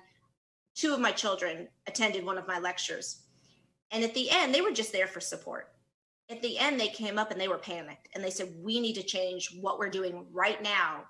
two 0.75 0.93
of 0.93 0.99
my 0.99 1.11
children 1.11 1.67
attended 1.85 2.25
one 2.25 2.37
of 2.37 2.47
my 2.47 2.59
lectures. 2.59 3.21
And 3.91 4.03
at 4.03 4.15
the 4.15 4.29
end, 4.31 4.53
they 4.53 4.61
were 4.61 4.71
just 4.71 4.91
there 4.91 5.07
for 5.07 5.19
support. 5.19 5.71
At 6.29 6.41
the 6.41 6.57
end, 6.59 6.79
they 6.79 6.89
came 6.89 7.17
up 7.17 7.31
and 7.31 7.39
they 7.39 7.47
were 7.47 7.57
panicked 7.57 8.09
and 8.13 8.23
they 8.23 8.29
said, 8.29 8.53
We 8.61 8.79
need 8.79 8.93
to 8.95 9.03
change 9.03 9.55
what 9.61 9.79
we're 9.79 9.89
doing 9.89 10.25
right 10.31 10.61
now 10.61 11.03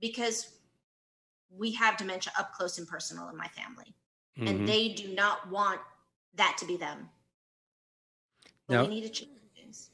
because 0.00 0.52
we 1.50 1.72
have 1.72 1.96
dementia 1.96 2.32
up 2.38 2.52
close 2.54 2.78
and 2.78 2.86
personal 2.86 3.28
in 3.28 3.36
my 3.36 3.48
family 3.48 3.94
Mhm. 4.38 4.48
and 4.48 4.68
they 4.68 4.88
do 4.88 5.08
not 5.14 5.50
want 5.50 5.80
that 6.34 6.56
to 6.58 6.64
be 6.64 6.76
them. 6.76 7.10
But 8.66 8.74
Now- 8.74 8.82
we 8.84 8.88
need 8.88 9.02
to 9.02 9.10
change 9.10 9.30
things. 9.54 9.90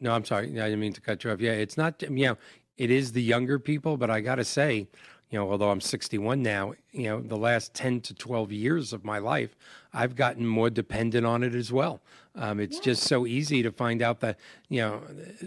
No, 0.00 0.12
I'm 0.14 0.24
sorry. 0.24 0.48
I 0.48 0.64
didn't 0.64 0.80
mean 0.80 0.92
to 0.94 1.00
cut 1.00 1.22
you 1.24 1.30
off. 1.30 1.40
Yeah, 1.40 1.52
it's 1.52 1.76
not, 1.76 2.00
you 2.00 2.08
know, 2.10 2.38
it 2.76 2.90
is 2.90 3.12
the 3.12 3.22
younger 3.22 3.58
people, 3.58 3.96
but 3.96 4.10
I 4.10 4.20
got 4.20 4.36
to 4.36 4.44
say, 4.44 4.88
you 5.34 5.40
know, 5.40 5.50
although 5.50 5.70
I'm 5.70 5.80
61 5.80 6.44
now, 6.44 6.74
you 6.92 7.08
know, 7.08 7.20
the 7.20 7.36
last 7.36 7.74
10 7.74 8.02
to 8.02 8.14
12 8.14 8.52
years 8.52 8.92
of 8.92 9.04
my 9.04 9.18
life, 9.18 9.56
I've 9.92 10.14
gotten 10.14 10.46
more 10.46 10.70
dependent 10.70 11.26
on 11.26 11.42
it 11.42 11.56
as 11.56 11.72
well. 11.72 12.00
Um, 12.36 12.60
it's 12.60 12.78
just 12.78 13.02
so 13.02 13.26
easy 13.26 13.60
to 13.64 13.72
find 13.72 14.00
out 14.00 14.20
that, 14.20 14.38
you 14.68 14.80
know, 14.80 15.02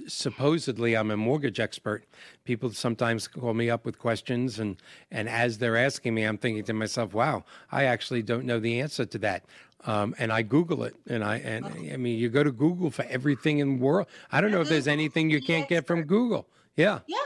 supposedly 0.10 0.98
I'm 0.98 1.10
a 1.10 1.16
mortgage 1.16 1.62
expert. 1.62 2.04
People 2.44 2.72
sometimes 2.72 3.30
call 3.30 3.54
me 3.54 3.70
up 3.70 3.86
with 3.86 3.98
questions, 3.98 4.60
and, 4.60 4.76
and 5.10 5.30
as 5.30 5.58
they're 5.58 5.78
asking 5.78 6.16
me, 6.16 6.24
I'm 6.24 6.38
thinking 6.38 6.66
to 6.66 6.74
myself, 6.74 7.14
wow, 7.14 7.46
I 7.72 7.86
actually 7.86 8.24
don't 8.24 8.44
know 8.44 8.60
the 8.60 8.82
answer 8.82 9.06
to 9.06 9.18
that. 9.20 9.46
Um, 9.86 10.16
and 10.20 10.34
I 10.34 10.42
Google 10.42 10.84
it, 10.84 10.98
and 11.08 11.24
I 11.24 11.38
and 11.38 11.66
I 11.66 11.96
mean, 11.96 12.20
you 12.20 12.28
go 12.28 12.44
to 12.44 12.52
Google 12.52 12.92
for 12.92 13.06
everything 13.06 13.60
in 13.60 13.78
the 13.78 13.86
world. 13.86 14.08
I 14.34 14.42
don't 14.42 14.52
know 14.52 14.60
if 14.60 14.68
there's 14.68 14.88
anything 14.88 15.30
you 15.30 15.40
can't 15.40 15.70
get 15.70 15.88
from. 15.88 16.04
Google. 16.04 16.46
Yeah, 16.76 17.00
Yeah, 17.08 17.18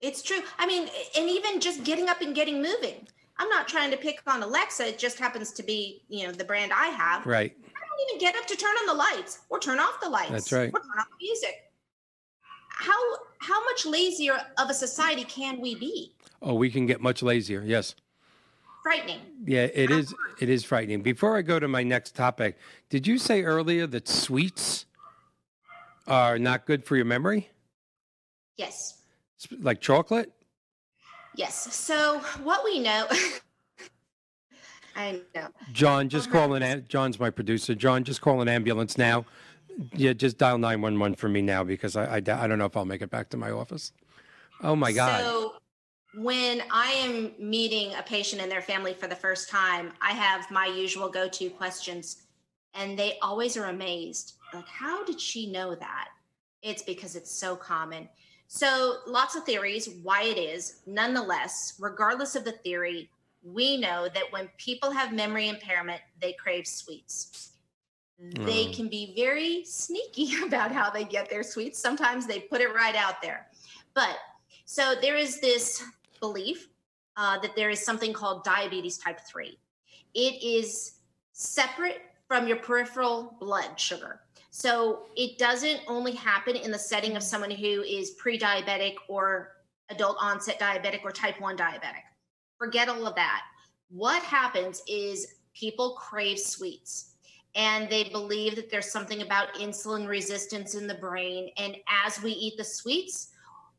it's 0.00 0.22
true. 0.22 0.40
I 0.58 0.66
mean, 0.66 0.88
and 1.16 1.28
even 1.28 1.60
just 1.60 1.84
getting 1.84 2.08
up 2.08 2.20
and 2.20 2.34
getting 2.34 2.62
moving. 2.62 3.06
I'm 3.38 3.48
not 3.48 3.68
trying 3.68 3.90
to 3.92 3.96
pick 3.96 4.20
on 4.26 4.42
Alexa. 4.42 4.88
It 4.88 4.98
just 4.98 5.18
happens 5.18 5.52
to 5.52 5.62
be, 5.62 6.02
you 6.08 6.26
know, 6.26 6.32
the 6.32 6.44
brand 6.44 6.72
I 6.74 6.86
have. 6.88 7.24
right. 7.26 7.54
I 7.56 7.80
don't 7.80 8.08
even 8.10 8.20
get 8.20 8.34
up 8.36 8.46
to 8.48 8.56
turn 8.56 8.74
on 8.76 8.86
the 8.86 8.94
lights 8.94 9.40
or 9.48 9.60
turn 9.60 9.78
off 9.78 10.00
the 10.00 10.08
lights. 10.08 10.30
That's 10.30 10.52
right. 10.52 10.70
Or 10.72 10.80
turn 10.80 10.98
off 10.98 11.06
the 11.08 11.24
music. 11.24 11.64
How 12.68 12.94
how 13.40 13.62
much 13.64 13.86
lazier 13.86 14.38
of 14.58 14.70
a 14.70 14.74
society 14.74 15.24
can 15.24 15.60
we 15.60 15.74
be? 15.74 16.12
Oh, 16.42 16.54
we 16.54 16.70
can 16.70 16.86
get 16.86 17.00
much 17.00 17.22
lazier. 17.22 17.62
Yes. 17.64 17.94
Frightening. 18.82 19.20
Yeah, 19.44 19.64
it 19.74 19.90
is. 19.90 20.14
It 20.40 20.48
is 20.48 20.64
frightening. 20.64 21.02
Before 21.02 21.36
I 21.36 21.42
go 21.42 21.58
to 21.58 21.66
my 21.68 21.82
next 21.82 22.14
topic, 22.14 22.56
did 22.88 23.06
you 23.06 23.18
say 23.18 23.42
earlier 23.42 23.86
that 23.88 24.08
sweets 24.08 24.86
are 26.06 26.38
not 26.38 26.66
good 26.66 26.84
for 26.84 26.96
your 26.96 27.04
memory, 27.04 27.50
Yes. 28.56 28.97
Like 29.60 29.80
chocolate? 29.80 30.32
Yes. 31.34 31.74
So 31.74 32.20
what 32.42 32.64
we 32.64 32.80
know 32.80 33.06
I 34.98 35.20
know. 35.34 35.46
John, 35.72 36.08
just 36.08 36.26
um, 36.26 36.32
call 36.32 36.54
an. 36.54 36.84
John's 36.88 37.20
my 37.20 37.30
producer. 37.30 37.74
John, 37.76 38.02
just 38.02 38.20
call 38.20 38.40
an 38.40 38.48
ambulance 38.48 38.98
now. 38.98 39.24
Yeah, 39.94 40.12
just 40.12 40.38
dial 40.38 40.58
nine 40.58 40.80
one 40.80 40.98
one 40.98 41.14
for 41.14 41.28
me 41.28 41.40
now 41.40 41.62
because 41.62 41.94
I, 41.94 42.16
I 42.16 42.16
I 42.16 42.20
don't 42.20 42.58
know 42.58 42.64
if 42.64 42.76
I'll 42.76 42.84
make 42.84 43.00
it 43.00 43.10
back 43.10 43.28
to 43.30 43.36
my 43.36 43.52
office. 43.52 43.92
Oh 44.60 44.74
my 44.74 44.90
God! 44.90 45.20
So 45.20 45.54
when 46.16 46.62
I 46.72 46.90
am 46.92 47.32
meeting 47.38 47.94
a 47.94 48.02
patient 48.02 48.42
and 48.42 48.50
their 48.50 48.60
family 48.60 48.92
for 48.92 49.06
the 49.06 49.14
first 49.14 49.48
time, 49.48 49.92
I 50.02 50.10
have 50.10 50.50
my 50.50 50.66
usual 50.66 51.08
go-to 51.08 51.48
questions 51.48 52.24
and 52.74 52.98
they 52.98 53.18
always 53.22 53.56
are 53.56 53.66
amazed. 53.66 54.34
Like, 54.52 54.66
how 54.66 55.04
did 55.04 55.20
she 55.20 55.50
know 55.50 55.76
that? 55.76 56.08
It's 56.62 56.82
because 56.82 57.14
it's 57.14 57.30
so 57.30 57.54
common. 57.54 58.08
So 58.48 58.96
lots 59.06 59.36
of 59.36 59.44
theories 59.44 59.90
why 60.02 60.22
it 60.22 60.38
is. 60.38 60.80
Nonetheless, 60.86 61.74
regardless 61.78 62.34
of 62.34 62.44
the 62.44 62.52
theory, 62.52 63.10
we 63.42 63.76
know 63.76 64.08
that 64.14 64.32
when 64.32 64.48
people 64.56 64.90
have 64.90 65.12
memory 65.12 65.48
impairment, 65.48 66.00
they 66.20 66.32
crave 66.32 66.66
sweets. 66.66 67.52
They 68.18 68.68
Oh. 68.68 68.72
can 68.74 68.88
be 68.88 69.14
very 69.14 69.64
sneaky 69.64 70.42
about 70.46 70.72
how 70.72 70.90
they 70.90 71.04
get 71.04 71.28
their 71.28 71.42
sweets. 71.42 71.78
Sometimes 71.78 72.26
they 72.26 72.40
put 72.40 72.62
it 72.62 72.74
right 72.74 72.96
out 72.96 73.20
there. 73.22 73.48
But 73.94 74.18
so 74.64 74.94
there 75.00 75.16
is 75.16 75.40
this 75.40 75.84
belief 76.18 76.68
uh, 77.18 77.38
that 77.40 77.54
there 77.54 77.70
is 77.70 77.84
something 77.84 78.14
called 78.14 78.44
diabetes 78.44 78.96
type 78.96 79.20
3. 79.20 79.58
It 80.14 80.42
is 80.42 80.94
separate 81.32 82.00
from 82.26 82.48
your 82.48 82.56
peripheral 82.56 83.36
blood 83.40 83.78
sugar. 83.78 84.20
So 84.58 85.02
it 85.14 85.38
doesn't 85.38 85.82
only 85.86 86.10
happen 86.10 86.56
in 86.56 86.72
the 86.72 86.78
setting 86.80 87.16
of 87.16 87.22
someone 87.22 87.52
who 87.52 87.82
is 87.82 88.10
pre 88.10 88.36
diabetic 88.36 88.96
or 89.06 89.52
adult 89.88 90.16
onset 90.20 90.58
diabetic 90.58 91.04
or 91.04 91.12
type 91.12 91.40
1 91.40 91.56
diabetic. 91.56 92.02
Forget 92.58 92.88
all 92.88 93.06
of 93.06 93.14
that. 93.14 93.42
What 93.88 94.20
happens 94.24 94.82
is 94.88 95.34
people 95.54 95.94
crave 95.94 96.40
sweets 96.40 97.14
and 97.54 97.88
they 97.88 98.08
believe 98.08 98.56
that 98.56 98.68
there's 98.68 98.90
something 98.90 99.22
about 99.22 99.54
insulin 99.54 100.08
resistance 100.08 100.74
in 100.74 100.88
the 100.88 100.94
brain. 100.94 101.50
And 101.56 101.76
as 102.04 102.20
we 102.20 102.32
eat 102.32 102.56
the 102.56 102.64
sweets, 102.64 103.28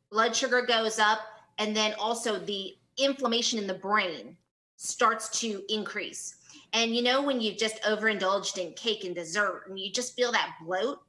blood 0.10 0.34
sugar 0.34 0.62
goes 0.62 0.98
up, 0.98 1.20
and 1.58 1.76
then 1.76 1.94
also 2.00 2.40
the 2.40 2.78
inflammation 2.98 3.60
in 3.60 3.68
the 3.68 3.74
brain 3.74 4.38
starts 4.78 5.28
to 5.42 5.62
increase. 5.68 6.38
And 6.74 6.96
you 6.96 7.02
know, 7.02 7.22
when 7.22 7.42
you've 7.42 7.58
just 7.58 7.80
overindulged 7.88 8.58
in 8.58 8.74
cake 8.74 9.04
and 9.04 9.16
dessert 9.16 9.64
and 9.68 9.80
you 9.80 9.92
just 9.92 10.16
feel 10.16 10.32
that 10.32 10.56
bloat? 10.64 11.00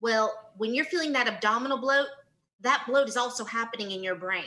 Well, 0.00 0.52
when 0.56 0.74
you're 0.74 0.84
feeling 0.84 1.12
that 1.12 1.26
abdominal 1.26 1.78
bloat, 1.78 2.08
that 2.60 2.84
bloat 2.86 3.08
is 3.08 3.16
also 3.16 3.44
happening 3.44 3.92
in 3.92 4.02
your 4.02 4.14
brain. 4.14 4.44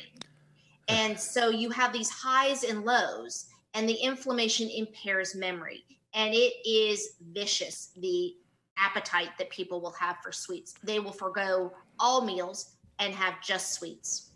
And 0.88 1.20
so 1.20 1.50
you 1.50 1.70
have 1.70 1.94
these 1.94 2.10
highs 2.10 2.64
and 2.64 2.84
lows, 2.84 3.46
and 3.76 3.88
the 3.88 3.94
inflammation 3.94 4.70
impairs 4.70 5.36
memory. 5.36 5.84
And 6.16 6.34
it 6.34 6.54
is 6.68 7.16
vicious, 7.34 7.92
the 7.98 8.34
appetite 8.78 9.30
that 9.38 9.50
people 9.52 9.82
will 9.82 9.92
have 9.92 10.18
for 10.24 10.32
sweets. 10.32 10.74
They 10.84 11.00
will 11.00 11.12
forego 11.12 11.72
all 12.00 12.26
meals 12.26 12.76
and 12.98 13.14
have 13.14 13.42
just 13.42 13.74
sweets. 13.74 14.32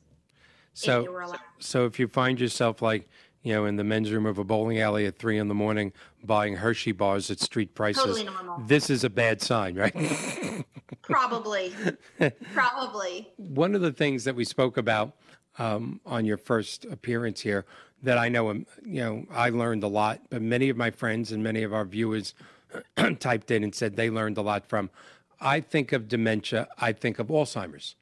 So, 0.75 1.07
allowed. 1.07 1.39
so 1.59 1.85
if 1.85 1.99
you 1.99 2.07
find 2.07 2.39
yourself 2.39 2.81
like 2.81 3.07
you 3.43 3.53
know 3.53 3.65
in 3.65 3.75
the 3.75 3.83
men's 3.83 4.11
room 4.11 4.25
of 4.25 4.37
a 4.37 4.43
bowling 4.43 4.79
alley 4.79 5.05
at 5.05 5.17
three 5.17 5.37
in 5.37 5.47
the 5.47 5.53
morning 5.53 5.93
buying 6.23 6.55
Hershey 6.55 6.91
bars 6.93 7.29
at 7.29 7.39
street 7.39 7.75
prices, 7.75 8.03
Totally 8.03 8.23
normal. 8.23 8.63
this 8.65 8.89
is 8.89 9.03
a 9.03 9.09
bad 9.09 9.41
sign, 9.41 9.75
right? 9.75 9.93
Probably. 11.01 11.73
Probably. 12.53 13.29
One 13.37 13.75
of 13.75 13.81
the 13.81 13.91
things 13.91 14.23
that 14.23 14.35
we 14.35 14.45
spoke 14.45 14.77
about 14.77 15.13
um, 15.59 15.99
on 16.05 16.25
your 16.25 16.37
first 16.37 16.85
appearance 16.85 17.41
here 17.41 17.65
that 18.01 18.17
I 18.17 18.29
know, 18.29 18.49
um, 18.49 18.65
you 18.85 19.01
know, 19.01 19.25
I 19.31 19.49
learned 19.49 19.83
a 19.83 19.87
lot, 19.87 20.21
but 20.29 20.41
many 20.41 20.69
of 20.69 20.77
my 20.77 20.91
friends 20.91 21.31
and 21.31 21.43
many 21.43 21.63
of 21.63 21.73
our 21.73 21.85
viewers 21.85 22.33
typed 23.19 23.51
in 23.51 23.63
and 23.63 23.73
said 23.75 23.95
they 23.95 24.09
learned 24.09 24.37
a 24.37 24.41
lot 24.41 24.65
from. 24.65 24.89
I 25.41 25.59
think 25.59 25.91
of 25.91 26.07
dementia, 26.07 26.67
I 26.77 26.93
think 26.93 27.19
of 27.19 27.27
Alzheimer's, 27.27 27.95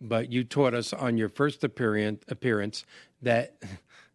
but 0.00 0.32
you 0.32 0.42
taught 0.44 0.74
us 0.74 0.92
on 0.92 1.16
your 1.16 1.28
first 1.28 1.62
appearance 1.62 2.24
appearance 2.28 2.84
that 3.20 3.54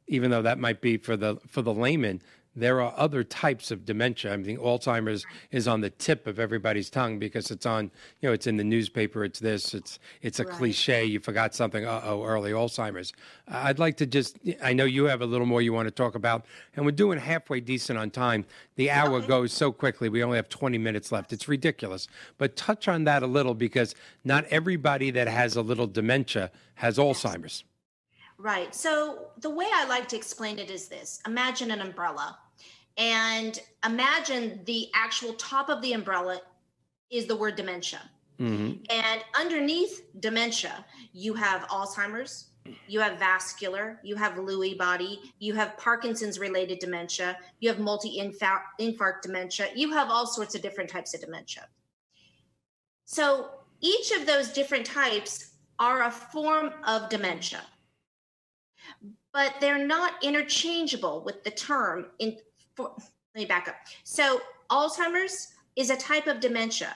even 0.08 0.32
though 0.32 0.42
that 0.42 0.60
might 0.60 0.82
be 0.82 0.98
for 0.98 1.18
the 1.18 1.38
for 1.48 1.62
the 1.62 1.74
layman, 1.74 2.22
there 2.58 2.82
are 2.82 2.92
other 2.98 3.24
types 3.24 3.70
of 3.70 3.86
dementia. 3.86 4.34
I 4.34 4.38
mean, 4.38 4.58
Alzheimer's 4.58 5.26
is 5.52 5.68
on 5.68 5.82
the 5.82 5.92
tip 5.92 6.26
of 6.26 6.40
everybody's 6.40 6.90
tongue 6.90 7.20
because 7.20 7.52
it's 7.52 7.68
on, 7.68 7.92
you 8.20 8.28
know, 8.28 8.34
it's 8.34 8.48
in 8.48 8.58
the 8.58 8.64
newspaper. 8.64 9.24
It's 9.24 9.40
this. 9.40 9.76
It's 9.76 10.00
it's 10.24 10.40
a 10.40 10.44
right. 10.44 10.58
cliche. 10.58 11.06
You 11.06 11.20
forgot 11.20 11.54
something. 11.54 11.86
Uh 11.86 12.02
oh, 12.04 12.24
early 12.24 12.52
Alzheimer's. 12.52 13.14
I'd 13.48 13.78
like 13.78 13.98
to 13.98 14.08
just. 14.08 14.40
I 14.62 14.74
know 14.74 14.86
you 14.86 15.06
have 15.06 15.22
a 15.22 15.26
little 15.28 15.46
more 15.46 15.62
you 15.62 15.72
want 15.72 15.88
to 15.88 15.92
talk 15.92 16.16
about, 16.16 16.46
and 16.76 16.84
we're 16.84 16.92
doing 16.92 17.20
halfway 17.20 17.60
decent 17.60 18.00
on 18.00 18.10
time. 18.10 18.44
The 18.76 18.90
hour 18.90 19.22
goes 19.22 19.54
so 19.54 19.72
quickly. 19.72 20.10
We 20.10 20.24
only 20.24 20.38
have 20.38 20.50
20 20.50 20.80
minutes 20.80 21.12
left. 21.12 21.32
It's 21.34 21.48
ridiculous. 21.48 22.08
But 22.40 22.56
touch 22.56 22.88
on 22.88 23.04
that 23.04 23.22
a 23.22 23.28
little 23.28 23.54
because 23.54 23.94
not 24.24 24.46
everybody 24.46 25.12
that 25.12 25.28
has 25.28 25.56
a 25.56 25.62
little 25.62 25.88
dementia 25.88 26.50
has 26.76 26.98
Alzheimer's. 26.98 27.64
Right. 28.38 28.74
So 28.76 29.30
the 29.40 29.50
way 29.50 29.66
I 29.74 29.86
like 29.86 30.08
to 30.10 30.16
explain 30.16 30.60
it 30.60 30.70
is 30.70 30.88
this 30.88 31.20
imagine 31.26 31.72
an 31.72 31.82
umbrella, 31.82 32.38
and 32.98 33.60
imagine 33.86 34.62
the 34.66 34.90
actual 34.94 35.34
top 35.34 35.70
of 35.70 35.82
the 35.82 35.94
umbrella 35.94 36.40
is 37.10 37.26
the 37.26 37.36
word 37.36 37.56
dementia. 37.56 38.02
Mm-hmm. 38.40 38.84
And 38.92 39.24
underneath 39.40 40.04
dementia, 40.20 40.86
you 41.14 41.34
have 41.34 41.68
Alzheimer's, 41.70 42.50
you 42.88 43.00
have 43.00 43.18
vascular, 43.18 44.00
you 44.04 44.16
have 44.16 44.34
Lewy 44.34 44.78
body, 44.78 45.34
you 45.40 45.56
have 45.56 45.76
Parkinson's 45.78 46.38
related 46.38 46.78
dementia, 46.78 47.38
you 47.60 47.70
have 47.70 47.80
multi 47.80 48.20
infarct 48.20 49.22
dementia, 49.24 49.70
you 49.76 49.92
have 49.92 50.12
all 50.12 50.28
sorts 50.28 50.54
of 50.54 50.62
different 50.62 50.90
types 50.90 51.16
of 51.16 51.22
dementia. 51.22 51.68
So 53.06 53.50
each 53.82 54.12
of 54.12 54.28
those 54.28 54.50
different 54.50 54.86
types 54.86 55.54
are 55.80 56.04
a 56.04 56.12
form 56.12 56.72
of 56.86 57.10
dementia 57.10 57.62
but 59.34 59.56
they're 59.62 59.86
not 59.86 60.14
interchangeable 60.24 61.22
with 61.26 61.44
the 61.44 61.52
term 61.52 62.08
in 62.20 62.38
for, 62.76 62.94
let 62.96 63.42
me 63.42 63.46
back 63.46 63.68
up. 63.68 63.76
So 64.04 64.42
alzheimer's 64.70 65.50
is 65.76 65.90
a 65.90 65.96
type 65.96 66.28
of 66.28 66.40
dementia 66.40 66.96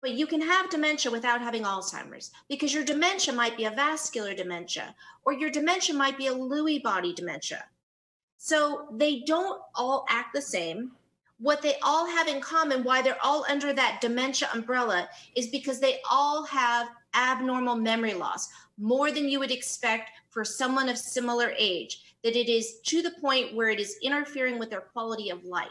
but 0.00 0.12
you 0.12 0.26
can 0.26 0.40
have 0.40 0.70
dementia 0.70 1.10
without 1.10 1.40
having 1.40 1.64
alzheimer's 1.64 2.30
because 2.48 2.72
your 2.72 2.84
dementia 2.84 3.34
might 3.34 3.56
be 3.56 3.64
a 3.64 3.70
vascular 3.70 4.34
dementia 4.34 4.94
or 5.24 5.32
your 5.32 5.50
dementia 5.50 5.94
might 5.94 6.16
be 6.16 6.28
a 6.28 6.34
lewy 6.34 6.82
body 6.82 7.12
dementia. 7.12 7.64
So 8.36 8.86
they 8.92 9.20
don't 9.20 9.60
all 9.74 10.06
act 10.08 10.34
the 10.34 10.42
same. 10.42 10.92
What 11.40 11.62
they 11.62 11.76
all 11.82 12.06
have 12.06 12.28
in 12.28 12.40
common 12.40 12.84
why 12.84 13.02
they're 13.02 13.24
all 13.24 13.44
under 13.48 13.72
that 13.72 14.00
dementia 14.00 14.48
umbrella 14.54 15.08
is 15.34 15.48
because 15.48 15.80
they 15.80 15.98
all 16.08 16.44
have 16.44 16.88
abnormal 17.14 17.76
memory 17.76 18.14
loss 18.14 18.48
more 18.78 19.10
than 19.10 19.28
you 19.28 19.38
would 19.38 19.50
expect 19.50 20.10
for 20.30 20.44
someone 20.44 20.88
of 20.88 20.96
similar 20.96 21.52
age, 21.58 22.14
that 22.22 22.36
it 22.36 22.48
is 22.48 22.80
to 22.84 23.02
the 23.02 23.12
point 23.20 23.54
where 23.54 23.70
it 23.70 23.80
is 23.80 23.96
interfering 24.02 24.58
with 24.58 24.70
their 24.70 24.80
quality 24.80 25.30
of 25.30 25.44
life. 25.44 25.68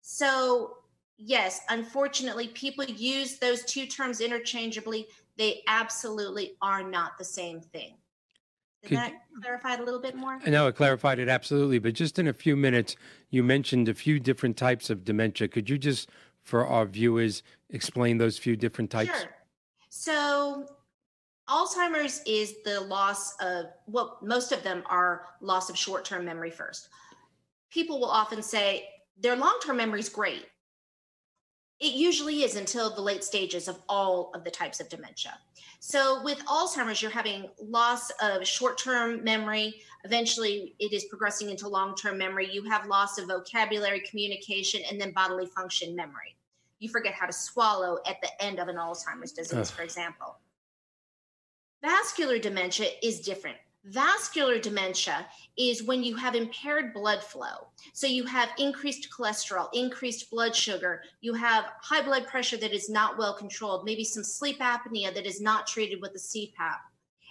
So, 0.00 0.76
yes, 1.16 1.60
unfortunately, 1.68 2.48
people 2.48 2.84
use 2.84 3.38
those 3.38 3.64
two 3.64 3.86
terms 3.86 4.20
interchangeably. 4.20 5.06
They 5.36 5.62
absolutely 5.68 6.56
are 6.60 6.82
not 6.82 7.18
the 7.18 7.24
same 7.24 7.60
thing. 7.60 7.94
Did 8.82 8.88
Could, 8.88 8.98
that 8.98 9.12
clarify 9.40 9.74
it 9.74 9.80
a 9.80 9.84
little 9.84 10.00
bit 10.00 10.16
more? 10.16 10.40
I 10.44 10.50
know 10.50 10.66
it 10.66 10.74
clarified 10.74 11.20
it 11.20 11.28
absolutely, 11.28 11.78
but 11.78 11.94
just 11.94 12.18
in 12.18 12.26
a 12.26 12.32
few 12.32 12.56
minutes, 12.56 12.96
you 13.30 13.44
mentioned 13.44 13.88
a 13.88 13.94
few 13.94 14.18
different 14.18 14.56
types 14.56 14.90
of 14.90 15.04
dementia. 15.04 15.46
Could 15.46 15.70
you 15.70 15.78
just, 15.78 16.10
for 16.42 16.66
our 16.66 16.84
viewers, 16.84 17.44
explain 17.70 18.18
those 18.18 18.38
few 18.38 18.56
different 18.56 18.90
types? 18.90 19.20
Sure. 19.20 19.30
So, 19.88 20.66
Alzheimer's 21.48 22.22
is 22.26 22.62
the 22.64 22.80
loss 22.80 23.34
of, 23.40 23.66
well, 23.86 24.18
most 24.22 24.52
of 24.52 24.62
them 24.62 24.82
are 24.86 25.26
loss 25.40 25.68
of 25.70 25.76
short 25.76 26.04
term 26.04 26.24
memory 26.24 26.50
first. 26.50 26.88
People 27.70 27.98
will 28.00 28.10
often 28.10 28.42
say 28.42 28.88
their 29.18 29.36
long 29.36 29.58
term 29.64 29.76
memory 29.76 30.00
is 30.00 30.08
great. 30.08 30.46
It 31.80 31.94
usually 31.94 32.44
is 32.44 32.54
until 32.54 32.94
the 32.94 33.00
late 33.00 33.24
stages 33.24 33.66
of 33.66 33.80
all 33.88 34.30
of 34.34 34.44
the 34.44 34.50
types 34.50 34.78
of 34.78 34.88
dementia. 34.88 35.36
So, 35.80 36.22
with 36.22 36.38
Alzheimer's, 36.46 37.02
you're 37.02 37.10
having 37.10 37.50
loss 37.60 38.10
of 38.22 38.46
short 38.46 38.78
term 38.78 39.24
memory. 39.24 39.82
Eventually, 40.04 40.76
it 40.78 40.92
is 40.92 41.06
progressing 41.06 41.50
into 41.50 41.66
long 41.66 41.96
term 41.96 42.18
memory. 42.18 42.48
You 42.48 42.62
have 42.70 42.86
loss 42.86 43.18
of 43.18 43.26
vocabulary, 43.26 44.00
communication, 44.08 44.82
and 44.88 45.00
then 45.00 45.10
bodily 45.10 45.46
function 45.46 45.96
memory. 45.96 46.36
You 46.78 46.88
forget 46.88 47.14
how 47.14 47.26
to 47.26 47.32
swallow 47.32 47.98
at 48.06 48.20
the 48.22 48.28
end 48.40 48.60
of 48.60 48.68
an 48.68 48.76
Alzheimer's 48.76 49.32
disease, 49.32 49.70
Ugh. 49.70 49.76
for 49.76 49.82
example. 49.82 50.36
Vascular 51.82 52.38
dementia 52.38 52.86
is 53.02 53.20
different. 53.20 53.56
Vascular 53.86 54.60
dementia 54.60 55.26
is 55.58 55.82
when 55.82 56.04
you 56.04 56.14
have 56.14 56.36
impaired 56.36 56.94
blood 56.94 57.20
flow. 57.20 57.66
So 57.92 58.06
you 58.06 58.24
have 58.24 58.50
increased 58.56 59.08
cholesterol, 59.10 59.68
increased 59.72 60.30
blood 60.30 60.54
sugar, 60.54 61.02
you 61.20 61.34
have 61.34 61.72
high 61.80 62.02
blood 62.02 62.28
pressure 62.28 62.56
that 62.58 62.72
is 62.72 62.88
not 62.88 63.18
well 63.18 63.34
controlled, 63.34 63.84
maybe 63.84 64.04
some 64.04 64.22
sleep 64.22 64.60
apnea 64.60 65.12
that 65.12 65.26
is 65.26 65.40
not 65.40 65.66
treated 65.66 66.00
with 66.00 66.14
a 66.14 66.18
CPAP. 66.18 66.78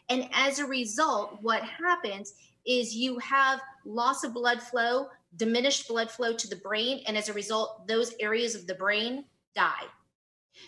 And 0.10 0.28
as 0.34 0.60
a 0.60 0.66
result, 0.66 1.38
what 1.42 1.64
happens 1.64 2.34
is 2.66 2.94
you 2.94 3.18
have 3.20 3.62
loss 3.86 4.26
of 4.26 4.34
blood 4.34 4.62
flow, 4.62 5.08
diminished 5.38 5.88
blood 5.88 6.12
flow 6.12 6.34
to 6.34 6.50
the 6.50 6.58
brain, 6.58 7.02
and 7.08 7.18
as 7.18 7.30
a 7.30 7.34
result, 7.34 7.88
those 7.88 8.14
areas 8.20 8.56
of 8.56 8.68
the 8.68 8.76
brain 8.76 9.24
die. 9.56 9.86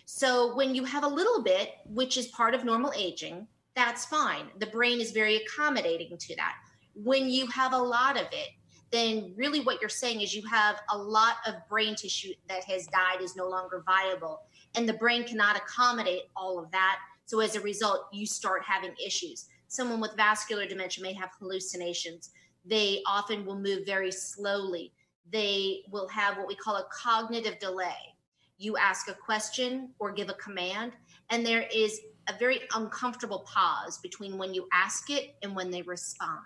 So 0.05 0.55
when 0.55 0.73
you 0.73 0.85
have 0.85 1.03
a 1.03 1.07
little 1.07 1.43
bit, 1.43 1.71
which 1.85 2.17
is 2.17 2.27
part 2.27 2.55
of 2.55 2.63
normal 2.63 2.93
aging, 2.95 3.47
that's 3.75 4.05
fine. 4.05 4.47
The 4.59 4.67
brain 4.67 4.99
is 5.01 5.11
very 5.11 5.37
accommodating 5.37 6.17
to 6.17 6.35
that. 6.35 6.55
When 6.95 7.29
you 7.29 7.47
have 7.47 7.73
a 7.73 7.77
lot 7.77 8.17
of 8.17 8.27
it, 8.31 8.49
then 8.91 9.33
really 9.35 9.59
what 9.59 9.81
you're 9.81 9.89
saying 9.89 10.21
is 10.21 10.35
you 10.35 10.47
have 10.47 10.79
a 10.91 10.97
lot 10.97 11.37
of 11.47 11.55
brain 11.67 11.95
tissue 11.95 12.33
that 12.47 12.63
has 12.65 12.85
died, 12.87 13.21
is 13.21 13.35
no 13.35 13.49
longer 13.49 13.83
viable, 13.87 14.41
and 14.75 14.87
the 14.87 14.93
brain 14.93 15.23
cannot 15.23 15.57
accommodate 15.57 16.23
all 16.35 16.59
of 16.59 16.69
that. 16.71 16.99
So 17.25 17.39
as 17.39 17.55
a 17.55 17.61
result, 17.61 18.07
you 18.13 18.27
start 18.27 18.61
having 18.63 18.93
issues. 19.03 19.47
Someone 19.67 19.99
with 19.99 20.15
vascular 20.15 20.67
dementia 20.67 21.03
may 21.03 21.13
have 21.13 21.31
hallucinations. 21.39 22.29
They 22.65 23.01
often 23.07 23.45
will 23.45 23.57
move 23.57 23.85
very 23.87 24.11
slowly. 24.11 24.93
They 25.31 25.81
will 25.89 26.07
have 26.09 26.37
what 26.37 26.47
we 26.47 26.55
call 26.55 26.75
a 26.75 26.87
cognitive 26.93 27.57
delay. 27.57 28.15
You 28.59 28.77
ask 28.77 29.09
a 29.09 29.15
question 29.15 29.89
or 29.97 30.11
give 30.11 30.29
a 30.29 30.35
command, 30.35 30.91
and 31.31 31.43
there 31.43 31.65
is 31.73 31.99
a 32.27 32.37
very 32.37 32.61
uncomfortable 32.75 33.39
pause 33.39 33.97
between 33.97 34.37
when 34.37 34.53
you 34.53 34.67
ask 34.71 35.09
it 35.09 35.35
and 35.41 35.55
when 35.55 35.71
they 35.71 35.81
respond. 35.81 36.45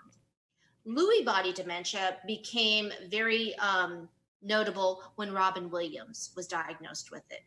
Lewy 0.86 1.24
body 1.24 1.52
dementia 1.52 2.16
became 2.26 2.90
very 3.10 3.56
um, 3.58 4.08
notable 4.42 5.02
when 5.16 5.32
Robin 5.32 5.70
Williams 5.70 6.30
was 6.36 6.46
diagnosed 6.46 7.10
with 7.10 7.22
it. 7.30 7.42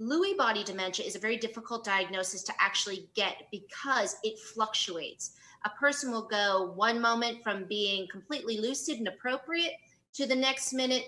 Lewy 0.00 0.36
body 0.36 0.62
dementia 0.62 1.04
is 1.04 1.16
a 1.16 1.18
very 1.18 1.36
difficult 1.36 1.84
diagnosis 1.84 2.42
to 2.44 2.52
actually 2.60 3.08
get 3.14 3.48
because 3.50 4.16
it 4.22 4.38
fluctuates. 4.38 5.32
A 5.64 5.70
person 5.70 6.12
will 6.12 6.28
go 6.28 6.72
one 6.76 7.00
moment 7.00 7.42
from 7.42 7.64
being 7.64 8.06
completely 8.08 8.60
lucid 8.60 8.98
and 8.98 9.08
appropriate 9.08 9.72
to 10.14 10.26
the 10.26 10.36
next 10.36 10.72
minute, 10.72 11.06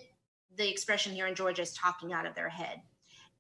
the 0.57 0.69
expression 0.69 1.13
here 1.13 1.29
in 1.29 1.37
Georgia 1.37 1.63
is 1.63 1.73
talking 1.73 2.13
out 2.13 2.27
of 2.27 2.35
their 2.35 2.49
head. 2.49 2.81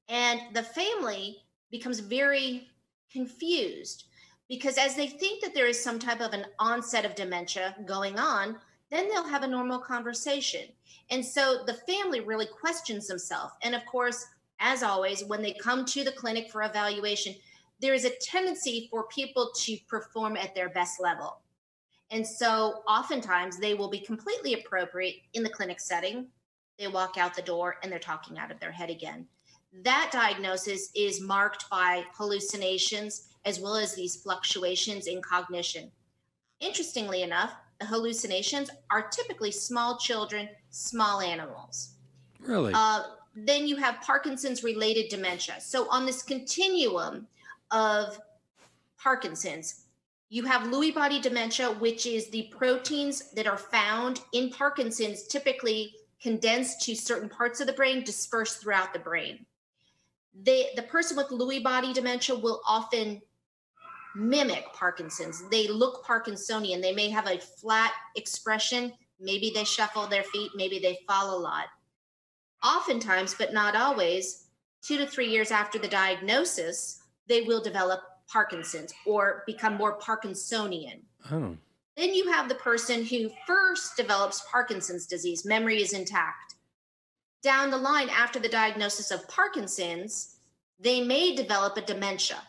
And 0.08 0.40
the 0.52 0.62
family 0.62 1.38
becomes 1.70 1.98
very 2.00 2.69
confused 3.12 4.04
because 4.50 4.78
as 4.78 4.96
they 4.96 5.06
think 5.06 5.40
that 5.42 5.54
there 5.54 5.68
is 5.68 5.82
some 5.82 6.00
type 6.00 6.20
of 6.20 6.32
an 6.32 6.44
onset 6.58 7.04
of 7.04 7.14
dementia 7.14 7.76
going 7.86 8.18
on, 8.18 8.58
then 8.90 9.08
they'll 9.08 9.28
have 9.28 9.44
a 9.44 9.48
normal 9.48 9.78
conversation. 9.78 10.66
And 11.10 11.24
so 11.24 11.62
the 11.66 11.74
family 11.74 12.18
really 12.18 12.46
questions 12.46 13.06
themselves. 13.06 13.54
And 13.62 13.76
of 13.76 13.86
course, 13.86 14.26
as 14.58 14.82
always, 14.82 15.24
when 15.24 15.40
they 15.40 15.52
come 15.52 15.84
to 15.86 16.02
the 16.02 16.10
clinic 16.10 16.50
for 16.50 16.64
evaluation, 16.64 17.36
there 17.80 17.94
is 17.94 18.04
a 18.04 18.16
tendency 18.20 18.88
for 18.90 19.06
people 19.06 19.52
to 19.54 19.78
perform 19.88 20.36
at 20.36 20.54
their 20.56 20.68
best 20.68 21.00
level. 21.00 21.38
And 22.10 22.26
so 22.26 22.82
oftentimes 22.88 23.58
they 23.58 23.74
will 23.74 23.88
be 23.88 24.00
completely 24.00 24.54
appropriate 24.54 25.22
in 25.34 25.44
the 25.44 25.48
clinic 25.48 25.78
setting. 25.78 26.26
They 26.76 26.88
walk 26.88 27.16
out 27.16 27.36
the 27.36 27.42
door 27.42 27.76
and 27.82 27.90
they're 27.90 28.00
talking 28.00 28.36
out 28.36 28.50
of 28.50 28.58
their 28.58 28.72
head 28.72 28.90
again 28.90 29.28
that 29.72 30.10
diagnosis 30.12 30.90
is 30.94 31.20
marked 31.20 31.68
by 31.70 32.04
hallucinations 32.14 33.28
as 33.44 33.60
well 33.60 33.76
as 33.76 33.94
these 33.94 34.16
fluctuations 34.16 35.06
in 35.06 35.22
cognition. 35.22 35.90
Interestingly 36.60 37.22
enough, 37.22 37.54
the 37.78 37.86
hallucinations 37.86 38.68
are 38.90 39.08
typically 39.08 39.50
small 39.50 39.96
children, 39.96 40.48
small 40.70 41.20
animals. 41.20 41.94
Really? 42.40 42.72
Uh, 42.74 43.04
then 43.34 43.66
you 43.66 43.76
have 43.76 44.00
Parkinson's 44.02 44.62
related 44.62 45.08
dementia. 45.08 45.60
So, 45.60 45.88
on 45.88 46.04
this 46.04 46.22
continuum 46.22 47.26
of 47.70 48.18
Parkinson's, 48.98 49.86
you 50.28 50.44
have 50.44 50.68
Lewy 50.68 50.94
body 50.94 51.20
dementia, 51.20 51.70
which 51.70 52.06
is 52.06 52.28
the 52.28 52.52
proteins 52.56 53.30
that 53.32 53.46
are 53.46 53.56
found 53.56 54.20
in 54.32 54.50
Parkinson's 54.50 55.26
typically 55.26 55.94
condensed 56.20 56.82
to 56.82 56.94
certain 56.94 57.28
parts 57.28 57.60
of 57.60 57.66
the 57.66 57.72
brain, 57.72 58.04
dispersed 58.04 58.60
throughout 58.60 58.92
the 58.92 58.98
brain 58.98 59.46
they 60.34 60.70
the 60.76 60.82
person 60.82 61.16
with 61.16 61.28
Lewy 61.28 61.62
body 61.62 61.92
dementia 61.92 62.36
will 62.36 62.60
often 62.66 63.20
mimic 64.14 64.72
Parkinson's. 64.72 65.48
They 65.50 65.68
look 65.68 66.04
Parkinsonian. 66.04 66.82
They 66.82 66.94
may 66.94 67.08
have 67.10 67.26
a 67.26 67.38
flat 67.38 67.92
expression. 68.16 68.92
Maybe 69.20 69.52
they 69.54 69.64
shuffle 69.64 70.06
their 70.06 70.24
feet, 70.24 70.52
maybe 70.54 70.78
they 70.78 70.98
fall 71.06 71.36
a 71.36 71.38
lot. 71.38 71.66
Oftentimes, 72.64 73.34
but 73.38 73.52
not 73.52 73.76
always, 73.76 74.46
two 74.82 74.96
to 74.96 75.06
three 75.06 75.28
years 75.28 75.50
after 75.50 75.78
the 75.78 75.88
diagnosis, 75.88 77.02
they 77.28 77.42
will 77.42 77.62
develop 77.62 78.00
Parkinson's 78.28 78.92
or 79.06 79.42
become 79.46 79.74
more 79.74 79.98
Parkinsonian. 79.98 81.00
Oh. 81.30 81.56
Then 81.96 82.14
you 82.14 82.30
have 82.30 82.48
the 82.48 82.54
person 82.54 83.04
who 83.04 83.30
first 83.46 83.96
develops 83.96 84.42
Parkinson's 84.50 85.06
disease, 85.06 85.44
memory 85.44 85.82
is 85.82 85.92
intact. 85.92 86.49
Down 87.42 87.70
the 87.70 87.78
line, 87.78 88.08
after 88.10 88.38
the 88.38 88.48
diagnosis 88.48 89.10
of 89.10 89.26
Parkinson's, 89.28 90.36
they 90.78 91.02
may 91.02 91.34
develop 91.34 91.76
a 91.76 91.82
dementia. 91.82 92.42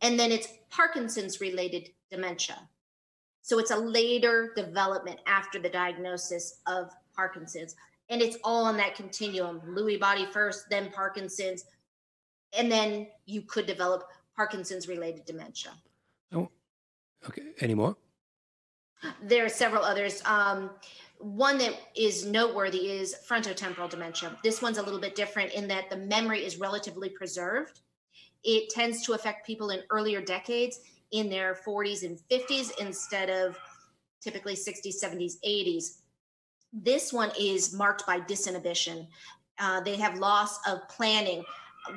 And 0.00 0.18
then 0.18 0.32
it's 0.32 0.48
Parkinson's 0.70 1.40
related 1.40 1.90
dementia. 2.10 2.58
So 3.42 3.58
it's 3.58 3.70
a 3.70 3.76
later 3.76 4.52
development 4.56 5.20
after 5.26 5.58
the 5.58 5.68
diagnosis 5.68 6.60
of 6.66 6.90
Parkinson's. 7.14 7.74
And 8.08 8.22
it's 8.22 8.36
all 8.44 8.64
on 8.64 8.76
that 8.78 8.94
continuum 8.94 9.60
Lewy 9.66 9.98
body 9.98 10.26
first, 10.26 10.70
then 10.70 10.90
Parkinson's. 10.92 11.64
And 12.56 12.70
then 12.70 13.08
you 13.26 13.42
could 13.42 13.66
develop 13.66 14.04
Parkinson's 14.36 14.88
related 14.88 15.24
dementia. 15.24 15.72
Oh, 16.32 16.48
okay. 17.28 17.42
Any 17.60 17.74
more? 17.74 17.96
There 19.22 19.44
are 19.44 19.48
several 19.48 19.82
others. 19.82 20.22
Um, 20.24 20.70
one 21.22 21.56
that 21.58 21.74
is 21.94 22.26
noteworthy 22.26 22.90
is 22.90 23.14
frontotemporal 23.28 23.88
dementia. 23.88 24.36
This 24.42 24.60
one's 24.60 24.78
a 24.78 24.82
little 24.82 25.00
bit 25.00 25.14
different 25.14 25.52
in 25.52 25.68
that 25.68 25.88
the 25.88 25.96
memory 25.96 26.44
is 26.44 26.58
relatively 26.58 27.08
preserved. 27.08 27.80
It 28.42 28.70
tends 28.70 29.06
to 29.06 29.12
affect 29.12 29.46
people 29.46 29.70
in 29.70 29.82
earlier 29.90 30.20
decades 30.20 30.80
in 31.12 31.30
their 31.30 31.56
40s 31.64 32.02
and 32.02 32.18
50s 32.28 32.72
instead 32.80 33.30
of 33.30 33.56
typically 34.20 34.54
60s, 34.54 35.00
70s, 35.00 35.34
80s. 35.46 35.98
This 36.72 37.12
one 37.12 37.30
is 37.38 37.72
marked 37.72 38.04
by 38.04 38.18
disinhibition. 38.18 39.06
Uh, 39.60 39.80
they 39.80 39.94
have 39.96 40.18
loss 40.18 40.58
of 40.66 40.88
planning, 40.88 41.44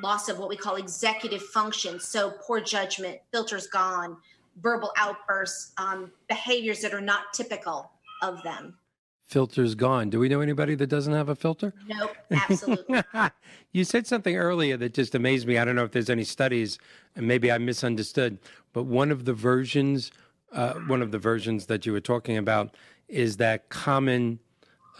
loss 0.02 0.28
of 0.28 0.38
what 0.38 0.48
we 0.48 0.56
call 0.56 0.76
executive 0.76 1.42
function. 1.42 1.98
So 1.98 2.34
poor 2.46 2.60
judgment, 2.60 3.18
filters 3.32 3.66
gone, 3.66 4.18
verbal 4.60 4.92
outbursts, 4.96 5.72
um, 5.78 6.12
behaviors 6.28 6.80
that 6.82 6.94
are 6.94 7.00
not 7.00 7.32
typical 7.32 7.90
of 8.22 8.40
them. 8.44 8.78
Filters 9.26 9.74
gone. 9.74 10.08
Do 10.08 10.20
we 10.20 10.28
know 10.28 10.40
anybody 10.40 10.76
that 10.76 10.86
doesn't 10.86 11.12
have 11.12 11.28
a 11.28 11.34
filter? 11.34 11.74
Nope, 11.88 12.16
absolutely. 12.30 13.02
you 13.72 13.82
said 13.82 14.06
something 14.06 14.36
earlier 14.36 14.76
that 14.76 14.94
just 14.94 15.16
amazed 15.16 15.48
me. 15.48 15.58
I 15.58 15.64
don't 15.64 15.74
know 15.74 15.82
if 15.82 15.90
there's 15.90 16.10
any 16.10 16.22
studies, 16.22 16.78
and 17.16 17.26
maybe 17.26 17.50
I 17.50 17.58
misunderstood, 17.58 18.38
but 18.72 18.84
one 18.84 19.10
of 19.10 19.24
the 19.24 19.32
versions, 19.32 20.12
uh, 20.52 20.74
one 20.86 21.02
of 21.02 21.10
the 21.10 21.18
versions 21.18 21.66
that 21.66 21.84
you 21.84 21.92
were 21.92 22.00
talking 22.00 22.36
about, 22.36 22.76
is 23.08 23.38
that 23.38 23.68
common 23.68 24.38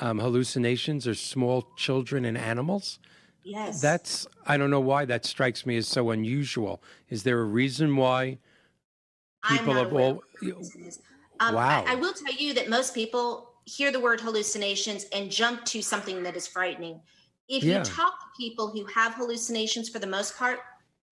um, 0.01 0.19
hallucinations 0.19 1.07
are 1.07 1.15
small 1.15 1.69
children 1.77 2.25
and 2.25 2.37
animals. 2.37 2.99
Yes. 3.45 3.81
That's 3.81 4.27
I 4.45 4.57
don't 4.57 4.71
know 4.71 4.81
why 4.81 5.05
that 5.05 5.25
strikes 5.25 5.65
me 5.65 5.77
as 5.77 5.87
so 5.87 6.11
unusual. 6.11 6.83
Is 7.11 7.23
there 7.23 7.41
a 7.41 7.45
reason 7.45 7.95
why 7.95 8.39
people 9.49 9.79
of 9.79 9.93
all? 9.93 10.23
Um, 11.39 11.55
wow. 11.55 11.85
I, 11.87 11.93
I 11.93 11.95
will 11.95 12.13
tell 12.13 12.35
you 12.35 12.55
that 12.55 12.69
most 12.69 12.93
people 12.93 13.53
hear 13.67 13.93
the 13.93 14.01
word 14.01 14.21
hallucinations 14.21 15.05
and 15.13 15.31
jump 15.31 15.65
to 15.67 15.83
something 15.83 16.23
that 16.23 16.37
is 16.37 16.47
frightening. 16.47 17.01
If 17.49 17.63
yeah. 17.63 17.79
you 17.79 17.85
talk 17.85 18.13
to 18.21 18.27
people 18.39 18.69
who 18.69 18.85
have 18.87 19.15
hallucinations 19.15 19.89
for 19.89 19.99
the 19.99 20.07
most 20.07 20.37
part, 20.37 20.61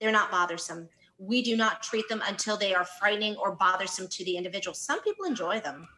they're 0.01 0.13
not 0.13 0.31
bothersome. 0.31 0.89
We 1.19 1.43
do 1.43 1.57
not 1.57 1.83
treat 1.83 2.09
them 2.09 2.23
until 2.27 2.57
they 2.57 2.75
are 2.75 2.85
frightening 2.85 3.37
or 3.37 3.53
bothersome 3.53 4.09
to 4.09 4.25
the 4.25 4.37
individual. 4.37 4.75
Some 4.75 5.01
people 5.03 5.27
enjoy 5.27 5.61
them. 5.61 5.89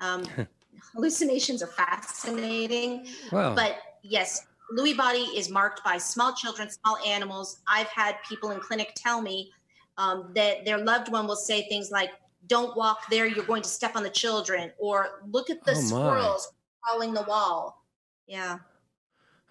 Um, 0.00 0.24
hallucinations 0.94 1.62
are 1.62 1.68
fascinating. 1.68 3.06
Well, 3.30 3.54
but 3.54 3.76
yes, 4.02 4.46
Lewy 4.76 4.96
body 4.96 5.28
is 5.36 5.50
marked 5.50 5.84
by 5.84 5.98
small 5.98 6.34
children, 6.34 6.70
small 6.70 6.96
animals. 7.06 7.60
I've 7.68 7.88
had 7.88 8.16
people 8.28 8.52
in 8.52 8.60
clinic 8.60 8.92
tell 8.94 9.20
me 9.20 9.50
um, 9.98 10.30
that 10.34 10.64
their 10.64 10.78
loved 10.78 11.10
one 11.10 11.26
will 11.26 11.36
say 11.36 11.68
things 11.68 11.90
like, 11.90 12.10
don't 12.46 12.76
walk 12.76 13.08
there, 13.10 13.26
you're 13.26 13.44
going 13.44 13.62
to 13.62 13.68
step 13.68 13.96
on 13.96 14.02
the 14.02 14.10
children, 14.10 14.72
or 14.78 15.20
look 15.30 15.50
at 15.50 15.64
the 15.64 15.72
oh 15.72 15.80
squirrels 15.80 16.52
crawling 16.82 17.14
the 17.14 17.22
wall. 17.22 17.84
Yeah. 18.26 18.58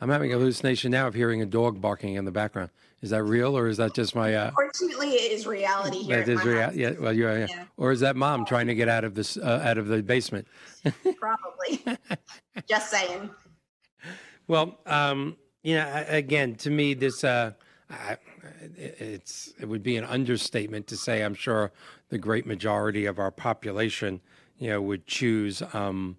I'm 0.01 0.09
having 0.09 0.31
a 0.31 0.37
hallucination 0.37 0.91
now 0.91 1.07
of 1.07 1.13
hearing 1.13 1.41
a 1.41 1.45
dog 1.45 1.81
barking 1.81 2.15
in 2.15 2.25
the 2.25 2.31
background. 2.31 2.69
Is 3.01 3.11
that 3.11 3.23
real, 3.23 3.57
or 3.57 3.67
is 3.67 3.77
that 3.77 3.93
just 3.93 4.15
my? 4.15 4.33
Uh, 4.33 4.51
Fortunately, 4.51 5.09
it 5.09 5.31
is 5.31 5.47
reality 5.47 5.99
here. 5.99 6.23
That 6.23 6.29
is 6.29 6.43
reality. 6.43 6.81
Yeah. 6.81 6.91
Well, 6.99 7.13
yeah, 7.13 7.45
yeah. 7.45 7.63
Or 7.77 7.91
is 7.91 8.01
that 8.01 8.17
mom 8.17 8.45
trying 8.45 8.67
to 8.67 8.75
get 8.75 8.89
out 8.89 9.05
of 9.05 9.15
this 9.15 9.37
uh, 9.37 9.61
out 9.63 9.77
of 9.77 9.87
the 9.87 10.03
basement? 10.03 10.47
Probably. 11.19 11.97
just 12.69 12.91
saying. 12.91 13.29
Well, 14.47 14.79
um, 14.85 15.37
you 15.63 15.75
know, 15.75 16.05
again, 16.07 16.55
to 16.55 16.69
me, 16.69 16.93
this 16.93 17.23
uh, 17.23 17.53
I, 17.89 18.17
it's 18.75 19.53
it 19.59 19.67
would 19.67 19.83
be 19.83 19.95
an 19.95 20.03
understatement 20.03 20.87
to 20.87 20.97
say 20.97 21.21
I'm 21.21 21.33
sure 21.33 21.71
the 22.10 22.18
great 22.18 22.45
majority 22.45 23.05
of 23.05 23.20
our 23.20 23.32
population, 23.32 24.20
you 24.57 24.70
know, 24.70 24.82
would 24.82 25.05
choose 25.07 25.62
um, 25.74 26.18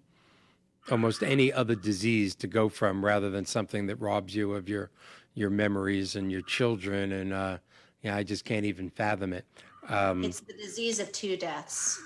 almost 0.89 1.21
any 1.21 1.51
other 1.53 1.75
disease 1.75 2.33
to 2.35 2.47
go 2.47 2.69
from 2.69 3.03
rather 3.03 3.29
than 3.29 3.45
something 3.45 3.87
that 3.87 3.97
robs 3.97 4.35
you 4.35 4.53
of 4.53 4.67
your 4.67 4.89
your 5.33 5.49
memories 5.49 6.15
and 6.15 6.31
your 6.31 6.41
children. 6.41 7.11
And 7.13 7.33
uh, 7.33 7.57
yeah, 8.01 8.15
I 8.15 8.23
just 8.23 8.43
can't 8.43 8.65
even 8.65 8.89
fathom 8.89 9.33
it. 9.33 9.45
Um, 9.87 10.23
it's 10.23 10.41
the 10.41 10.53
disease 10.53 10.99
of 10.99 11.11
two 11.11 11.37
deaths. 11.37 12.01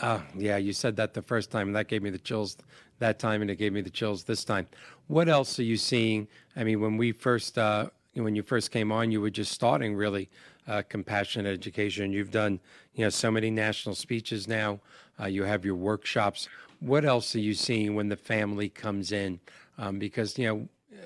Uh, 0.00 0.20
yeah, 0.36 0.56
you 0.56 0.72
said 0.72 0.96
that 0.96 1.12
the 1.12 1.22
first 1.22 1.50
time, 1.50 1.68
and 1.68 1.76
that 1.76 1.88
gave 1.88 2.02
me 2.02 2.10
the 2.10 2.18
chills 2.18 2.56
that 3.00 3.18
time, 3.18 3.42
and 3.42 3.50
it 3.50 3.56
gave 3.56 3.72
me 3.72 3.80
the 3.80 3.90
chills 3.90 4.24
this 4.24 4.44
time. 4.44 4.66
What 5.08 5.28
else 5.28 5.58
are 5.58 5.64
you 5.64 5.76
seeing? 5.76 6.28
I 6.56 6.64
mean, 6.64 6.80
when 6.80 6.96
we 6.96 7.12
first 7.12 7.58
uh, 7.58 7.90
when 8.24 8.34
you 8.34 8.42
first 8.42 8.70
came 8.70 8.92
on, 8.92 9.10
you 9.10 9.20
were 9.20 9.30
just 9.30 9.52
starting 9.52 9.94
really 9.94 10.28
uh, 10.66 10.82
compassionate 10.88 11.52
education. 11.52 12.12
You've 12.12 12.30
done, 12.30 12.60
you 12.94 13.04
know, 13.04 13.10
so 13.10 13.30
many 13.30 13.50
national 13.50 13.94
speeches 13.94 14.46
now. 14.46 14.80
Uh, 15.20 15.26
you 15.26 15.44
have 15.44 15.64
your 15.64 15.74
workshops. 15.74 16.48
What 16.80 17.04
else 17.04 17.34
are 17.34 17.40
you 17.40 17.54
seeing 17.54 17.94
when 17.94 18.08
the 18.08 18.16
family 18.16 18.68
comes 18.68 19.12
in? 19.12 19.40
Um, 19.78 19.98
because 19.98 20.38
you 20.38 20.46
know, 20.46 20.68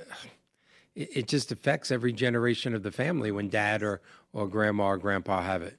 it, 0.94 1.16
it, 1.16 1.28
just 1.28 1.52
affects 1.52 1.90
every 1.90 2.12
generation 2.12 2.74
of 2.74 2.82
the 2.82 2.92
family 2.92 3.32
when 3.32 3.48
dad 3.48 3.82
or 3.82 4.00
or 4.32 4.46
grandma 4.48 4.88
or 4.88 4.98
grandpa 4.98 5.42
have 5.42 5.62
it. 5.62 5.78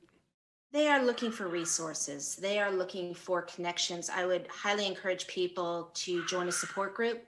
They 0.71 0.88
are 0.88 1.03
looking 1.03 1.31
for 1.31 1.47
resources. 1.47 2.36
They 2.36 2.59
are 2.59 2.71
looking 2.71 3.13
for 3.13 3.43
connections. 3.43 4.09
I 4.09 4.25
would 4.25 4.47
highly 4.47 4.88
encourage 4.88 5.27
people 5.27 5.91
to 5.93 6.25
join 6.25 6.47
a 6.47 6.51
support 6.51 6.95
group 6.95 7.23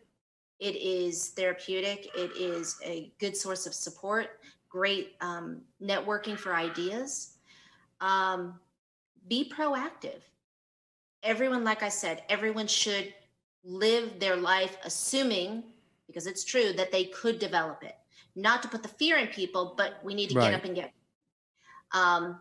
it 0.66 0.76
is 0.78 1.30
therapeutic. 1.30 2.09
It 2.16 2.32
is 2.36 2.78
a 2.84 3.11
good 3.20 3.38
source 3.38 3.68
of 3.68 3.74
support, 3.76 4.39
great 4.68 5.16
um, 5.22 5.61
networking 5.80 6.38
for 6.38 6.55
ideas. 6.55 7.36
Um, 8.01 8.59
be 9.28 9.51
proactive. 9.55 10.22
Everyone, 11.22 11.63
like 11.63 11.84
I 11.84 11.89
said, 11.89 12.24
everyone 12.30 12.66
should 12.66 13.13
live 13.63 14.20
their 14.20 14.36
life 14.36 14.78
assuming, 14.84 15.63
because 16.07 16.26
it's 16.26 16.43
true, 16.43 16.74
that 16.74 16.91
they 16.91 17.05
could 17.05 17.38
develop 17.38 17.84
it. 17.84 17.95
Not 18.36 18.63
to 18.63 18.68
put 18.68 18.82
the 18.82 18.89
fear 18.89 19.18
in 19.18 19.28
people, 19.28 19.76
but 19.78 19.99
we 20.03 20.16
need 20.16 20.30
to 20.32 20.36
right. 20.36 20.49
get 20.49 20.59
up 20.59 20.66
and 20.66 20.76
get. 20.76 20.91
Um, 21.91 22.39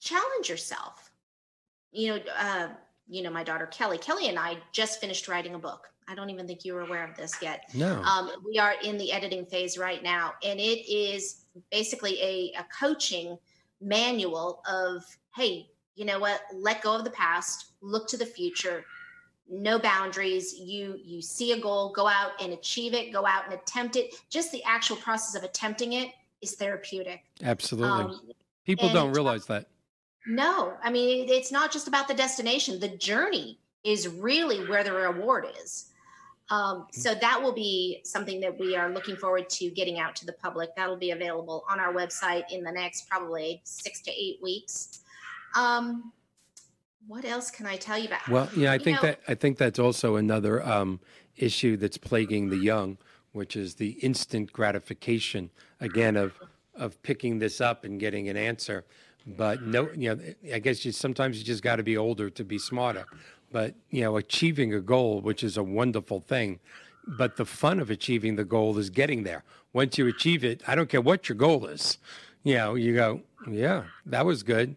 challenge 0.00 0.48
yourself. 0.48 1.12
You 1.92 2.08
know, 2.08 2.20
uh, 2.36 2.68
you 3.08 3.22
know, 3.22 3.30
my 3.30 3.44
daughter 3.44 3.66
Kelly. 3.66 3.98
Kelly 3.98 4.28
and 4.28 4.38
I 4.38 4.58
just 4.72 5.00
finished 5.00 5.28
writing 5.28 5.54
a 5.54 5.58
book 5.58 5.88
I 6.08 6.14
don't 6.14 6.30
even 6.30 6.46
think 6.46 6.64
you 6.64 6.72
were 6.72 6.80
aware 6.80 7.04
of 7.04 7.14
this 7.16 7.34
yet. 7.42 7.68
No. 7.74 8.02
Um, 8.02 8.30
we 8.44 8.58
are 8.58 8.74
in 8.82 8.96
the 8.96 9.12
editing 9.12 9.44
phase 9.44 9.76
right 9.76 10.02
now, 10.02 10.32
and 10.42 10.58
it 10.58 10.90
is 10.90 11.44
basically 11.70 12.20
a, 12.22 12.52
a 12.58 12.66
coaching 12.80 13.38
manual 13.80 14.62
of, 14.68 15.04
hey, 15.36 15.68
you 15.96 16.06
know 16.06 16.18
what? 16.18 16.40
Let 16.54 16.82
go 16.82 16.96
of 16.96 17.04
the 17.04 17.10
past, 17.10 17.72
look 17.82 18.08
to 18.08 18.16
the 18.16 18.24
future, 18.24 18.84
no 19.50 19.78
boundaries 19.78 20.54
you 20.58 20.98
you 21.02 21.22
see 21.22 21.52
a 21.52 21.58
goal 21.58 21.90
go 21.94 22.06
out 22.06 22.32
and 22.38 22.52
achieve 22.52 22.92
it 22.92 23.10
go 23.10 23.24
out 23.24 23.46
and 23.46 23.54
attempt 23.54 23.96
it 23.96 24.14
just 24.28 24.52
the 24.52 24.62
actual 24.64 24.96
process 24.96 25.34
of 25.34 25.42
attempting 25.42 25.94
it 25.94 26.10
is 26.42 26.54
therapeutic 26.56 27.24
absolutely 27.42 27.88
um, 27.88 28.20
people 28.66 28.92
don't 28.92 29.10
realize 29.14 29.46
that 29.46 29.64
no 30.28 30.74
i 30.82 30.90
mean 30.90 31.28
it's 31.28 31.50
not 31.50 31.72
just 31.72 31.88
about 31.88 32.06
the 32.06 32.14
destination 32.14 32.78
the 32.78 32.88
journey 32.88 33.58
is 33.84 34.08
really 34.08 34.66
where 34.68 34.84
the 34.84 34.92
reward 34.92 35.46
is 35.62 35.88
um, 36.50 36.86
so 36.92 37.14
that 37.14 37.42
will 37.42 37.52
be 37.52 38.00
something 38.04 38.40
that 38.40 38.58
we 38.58 38.74
are 38.74 38.90
looking 38.90 39.16
forward 39.16 39.50
to 39.50 39.70
getting 39.70 39.98
out 39.98 40.16
to 40.16 40.26
the 40.26 40.32
public. 40.32 40.74
That'll 40.76 40.96
be 40.96 41.10
available 41.10 41.64
on 41.68 41.78
our 41.78 41.92
website 41.92 42.44
in 42.50 42.62
the 42.62 42.72
next 42.72 43.08
probably 43.08 43.60
six 43.64 44.00
to 44.02 44.10
eight 44.10 44.38
weeks. 44.42 45.00
Um, 45.54 46.12
what 47.06 47.24
else 47.24 47.50
can 47.50 47.66
I 47.66 47.76
tell 47.76 47.98
you 47.98 48.06
about? 48.06 48.28
Well, 48.28 48.48
yeah, 48.56 48.70
I 48.70 48.74
you 48.74 48.80
think 48.80 49.02
know, 49.02 49.08
that 49.08 49.20
I 49.28 49.34
think 49.34 49.58
that's 49.58 49.78
also 49.78 50.16
another 50.16 50.66
um, 50.66 51.00
issue 51.36 51.76
that's 51.76 51.98
plaguing 51.98 52.48
the 52.48 52.56
young, 52.56 52.96
which 53.32 53.54
is 53.56 53.74
the 53.74 53.90
instant 54.02 54.52
gratification 54.52 55.50
again 55.80 56.16
of 56.16 56.34
of 56.74 57.02
picking 57.02 57.38
this 57.38 57.60
up 57.60 57.84
and 57.84 58.00
getting 58.00 58.28
an 58.28 58.36
answer. 58.36 58.84
But 59.36 59.62
no, 59.62 59.90
you 59.94 60.14
know, 60.14 60.22
I 60.54 60.58
guess 60.58 60.84
you 60.84 60.92
sometimes 60.92 61.38
you 61.38 61.44
just 61.44 61.62
got 61.62 61.76
to 61.76 61.82
be 61.82 61.96
older 61.96 62.30
to 62.30 62.44
be 62.44 62.58
smarter. 62.58 63.04
but 63.50 63.74
you 63.90 64.02
know, 64.02 64.16
achieving 64.16 64.74
a 64.74 64.80
goal, 64.80 65.20
which 65.20 65.42
is 65.42 65.56
a 65.56 65.62
wonderful 65.62 66.20
thing, 66.20 66.60
but 67.06 67.36
the 67.36 67.44
fun 67.44 67.80
of 67.80 67.90
achieving 67.90 68.36
the 68.36 68.44
goal 68.44 68.78
is 68.78 68.90
getting 68.90 69.22
there. 69.24 69.44
Once 69.72 69.98
you 69.98 70.06
achieve 70.06 70.44
it, 70.44 70.62
I 70.66 70.74
don't 70.74 70.88
care 70.88 71.00
what 71.00 71.28
your 71.28 71.36
goal 71.36 71.66
is. 71.66 71.98
You 72.42 72.54
know, 72.56 72.74
you 72.74 72.94
go, 72.94 73.22
yeah, 73.50 73.84
that 74.06 74.24
was 74.24 74.42
good. 74.42 74.76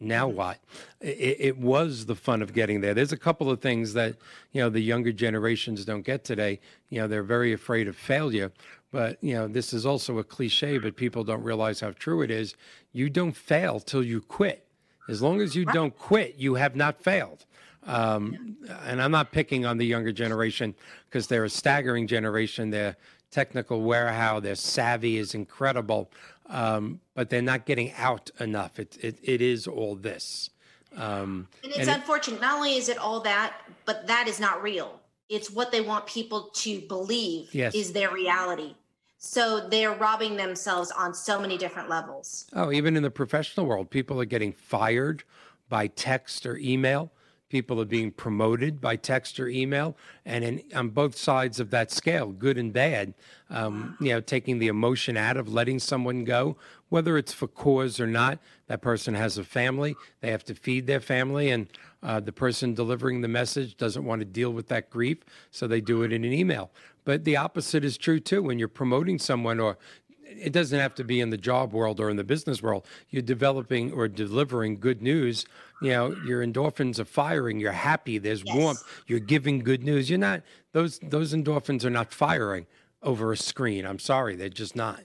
Now 0.00 0.28
mm-hmm. 0.28 0.36
what? 0.36 0.58
It, 1.00 1.36
it, 1.40 1.58
was 1.58 2.06
the 2.06 2.14
fun 2.14 2.40
of 2.40 2.54
getting 2.54 2.80
there. 2.80 2.94
There's 2.94 3.12
a 3.12 3.18
couple 3.18 3.50
of 3.50 3.60
things 3.60 3.92
that 3.92 4.16
you 4.52 4.60
know 4.60 4.70
the 4.70 4.80
younger 4.80 5.12
generations 5.12 5.84
don't 5.84 6.02
get 6.02 6.24
today. 6.24 6.58
You 6.88 7.02
know, 7.02 7.06
they're 7.06 7.22
very 7.22 7.52
afraid 7.52 7.86
of 7.86 7.96
failure. 7.96 8.50
But 8.90 9.22
you 9.22 9.34
know, 9.34 9.46
this 9.46 9.72
is 9.72 9.86
also 9.86 10.18
a 10.18 10.24
cliche, 10.24 10.78
but 10.78 10.96
people 10.96 11.24
don't 11.24 11.42
realize 11.42 11.80
how 11.80 11.92
true 11.92 12.22
it 12.22 12.30
is. 12.30 12.54
You 12.92 13.08
don't 13.08 13.32
fail 13.32 13.80
till 13.80 14.02
you 14.02 14.20
quit. 14.20 14.66
As 15.08 15.22
long 15.22 15.40
as 15.40 15.56
you 15.56 15.64
don't 15.64 15.96
quit, 15.96 16.36
you 16.36 16.54
have 16.54 16.76
not 16.76 17.02
failed. 17.02 17.44
Um, 17.86 18.56
and 18.84 19.00
I'm 19.00 19.10
not 19.10 19.32
picking 19.32 19.64
on 19.64 19.78
the 19.78 19.86
younger 19.86 20.12
generation 20.12 20.74
because 21.06 21.26
they're 21.26 21.44
a 21.44 21.50
staggering 21.50 22.06
generation. 22.06 22.70
Their 22.70 22.96
technical 23.30 23.82
warehouse, 23.82 24.42
their 24.42 24.54
savvy 24.54 25.16
is 25.16 25.34
incredible, 25.34 26.10
um, 26.46 27.00
but 27.14 27.30
they're 27.30 27.42
not 27.42 27.64
getting 27.64 27.92
out 27.96 28.30
enough. 28.38 28.78
It, 28.78 28.98
it, 29.00 29.18
it 29.22 29.40
is 29.40 29.66
all 29.66 29.94
this. 29.94 30.50
Um, 30.96 31.48
and 31.62 31.72
it's 31.72 31.80
and 31.80 31.90
unfortunate. 31.90 32.36
It, 32.36 32.42
not 32.42 32.56
only 32.56 32.76
is 32.76 32.88
it 32.88 32.98
all 32.98 33.20
that, 33.20 33.54
but 33.84 34.06
that 34.08 34.28
is 34.28 34.40
not 34.40 34.62
real. 34.62 35.00
It's 35.28 35.50
what 35.50 35.70
they 35.70 35.80
want 35.80 36.06
people 36.06 36.50
to 36.54 36.80
believe 36.82 37.54
yes. 37.54 37.74
is 37.74 37.92
their 37.92 38.10
reality. 38.12 38.74
So 39.22 39.68
they're 39.68 39.92
robbing 39.92 40.36
themselves 40.36 40.90
on 40.90 41.12
so 41.12 41.38
many 41.38 41.58
different 41.58 41.90
levels. 41.90 42.46
Oh, 42.54 42.72
even 42.72 42.96
in 42.96 43.02
the 43.02 43.10
professional 43.10 43.66
world, 43.66 43.90
people 43.90 44.18
are 44.18 44.24
getting 44.24 44.52
fired 44.54 45.24
by 45.68 45.88
text 45.88 46.46
or 46.46 46.56
email 46.56 47.12
People 47.50 47.80
are 47.80 47.84
being 47.84 48.12
promoted 48.12 48.80
by 48.80 48.94
text 48.94 49.40
or 49.40 49.48
email, 49.48 49.96
and 50.24 50.44
in, 50.44 50.62
on 50.72 50.90
both 50.90 51.16
sides 51.16 51.58
of 51.58 51.70
that 51.70 51.90
scale, 51.90 52.28
good 52.28 52.56
and 52.56 52.72
bad. 52.72 53.12
Um, 53.50 53.96
you 54.00 54.10
know, 54.10 54.20
taking 54.20 54.60
the 54.60 54.68
emotion 54.68 55.16
out 55.16 55.36
of 55.36 55.52
letting 55.52 55.80
someone 55.80 56.22
go, 56.22 56.56
whether 56.90 57.18
it's 57.18 57.32
for 57.32 57.48
cause 57.48 57.98
or 57.98 58.06
not. 58.06 58.38
That 58.68 58.82
person 58.82 59.14
has 59.14 59.36
a 59.36 59.42
family; 59.42 59.96
they 60.20 60.30
have 60.30 60.44
to 60.44 60.54
feed 60.54 60.86
their 60.86 61.00
family, 61.00 61.50
and 61.50 61.66
uh, 62.04 62.20
the 62.20 62.30
person 62.30 62.72
delivering 62.72 63.20
the 63.20 63.28
message 63.28 63.76
doesn't 63.76 64.04
want 64.04 64.20
to 64.20 64.26
deal 64.26 64.52
with 64.52 64.68
that 64.68 64.88
grief, 64.88 65.18
so 65.50 65.66
they 65.66 65.80
do 65.80 66.04
it 66.04 66.12
in 66.12 66.24
an 66.24 66.32
email. 66.32 66.70
But 67.10 67.24
the 67.24 67.38
opposite 67.38 67.84
is 67.84 67.98
true 67.98 68.20
too. 68.20 68.40
When 68.40 68.60
you're 68.60 68.68
promoting 68.68 69.18
someone 69.18 69.58
or 69.58 69.78
it 70.22 70.52
doesn't 70.52 70.78
have 70.78 70.94
to 70.94 71.02
be 71.02 71.20
in 71.20 71.30
the 71.30 71.36
job 71.36 71.72
world 71.72 71.98
or 71.98 72.08
in 72.08 72.16
the 72.16 72.22
business 72.22 72.62
world. 72.62 72.86
You're 73.08 73.20
developing 73.20 73.90
or 73.90 74.06
delivering 74.06 74.76
good 74.76 75.02
news. 75.02 75.44
You 75.82 75.90
know, 75.90 76.16
your 76.24 76.46
endorphins 76.46 77.00
are 77.00 77.04
firing. 77.04 77.58
You're 77.58 77.72
happy. 77.72 78.18
There's 78.18 78.44
yes. 78.44 78.54
warmth. 78.54 78.84
You're 79.08 79.18
giving 79.18 79.58
good 79.58 79.82
news. 79.82 80.08
You're 80.08 80.20
not 80.20 80.42
those 80.70 81.00
those 81.00 81.34
endorphins 81.34 81.84
are 81.84 81.90
not 81.90 82.12
firing 82.12 82.68
over 83.02 83.32
a 83.32 83.36
screen. 83.36 83.84
I'm 83.86 83.98
sorry, 83.98 84.36
they're 84.36 84.48
just 84.48 84.76
not. 84.76 85.00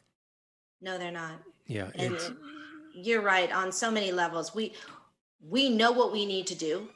No, 0.82 1.00
they're 1.00 1.10
not. 1.10 1.42
Yeah, 1.66 1.90
and 1.96 2.20
you're 2.94 3.24
right 3.24 3.52
on 3.52 3.72
so 3.72 3.90
many 3.90 4.12
levels. 4.12 4.54
We 4.54 4.74
we 5.42 5.70
know 5.70 5.92
what 5.92 6.12
we 6.12 6.28
need 6.28 6.46
to 6.46 6.56
do, 6.56 6.88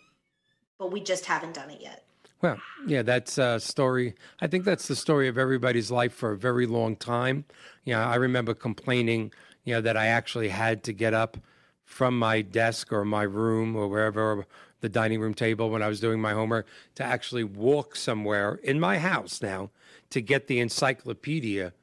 but 0.78 0.92
we 0.92 1.02
just 1.02 1.26
haven't 1.26 1.56
done 1.56 1.72
it 1.72 1.82
yet. 1.82 2.06
Well, 2.42 2.58
yeah, 2.88 3.02
that's 3.02 3.38
a 3.38 3.60
story. 3.60 4.16
I 4.40 4.48
think 4.48 4.64
that's 4.64 4.88
the 4.88 4.96
story 4.96 5.28
of 5.28 5.38
everybody's 5.38 5.92
life 5.92 6.14
for 6.14 6.32
a 6.32 6.38
very 6.38 6.66
long 6.66 6.96
time. 6.96 7.44
You 7.84 7.94
know, 7.94 8.02
I 8.02 8.16
remember 8.16 8.54
complaining, 8.54 9.34
you 9.66 9.74
know, 9.74 9.82
that 9.82 9.98
I 9.98 10.08
actually 10.08 10.50
had 10.50 10.84
to 10.86 10.94
get 10.94 11.14
up 11.14 11.38
from 11.84 12.18
my 12.18 12.42
desk 12.42 12.94
or 12.94 13.04
my 13.04 13.24
room 13.24 13.76
or 13.76 13.88
wherever 13.90 14.46
the 14.80 14.88
dining 14.88 15.20
room 15.20 15.34
table 15.34 15.70
when 15.70 15.82
I 15.82 15.90
was 15.90 16.00
doing 16.00 16.22
my 16.22 16.32
homework 16.32 16.66
to 16.96 17.04
actually 17.04 17.44
walk 17.44 17.98
somewhere 17.98 18.60
in 18.64 18.80
my 18.80 19.00
house 19.00 19.42
now 19.42 19.72
to 20.12 20.22
get 20.22 20.48
the 20.48 20.60
encyclopedia 20.60 21.74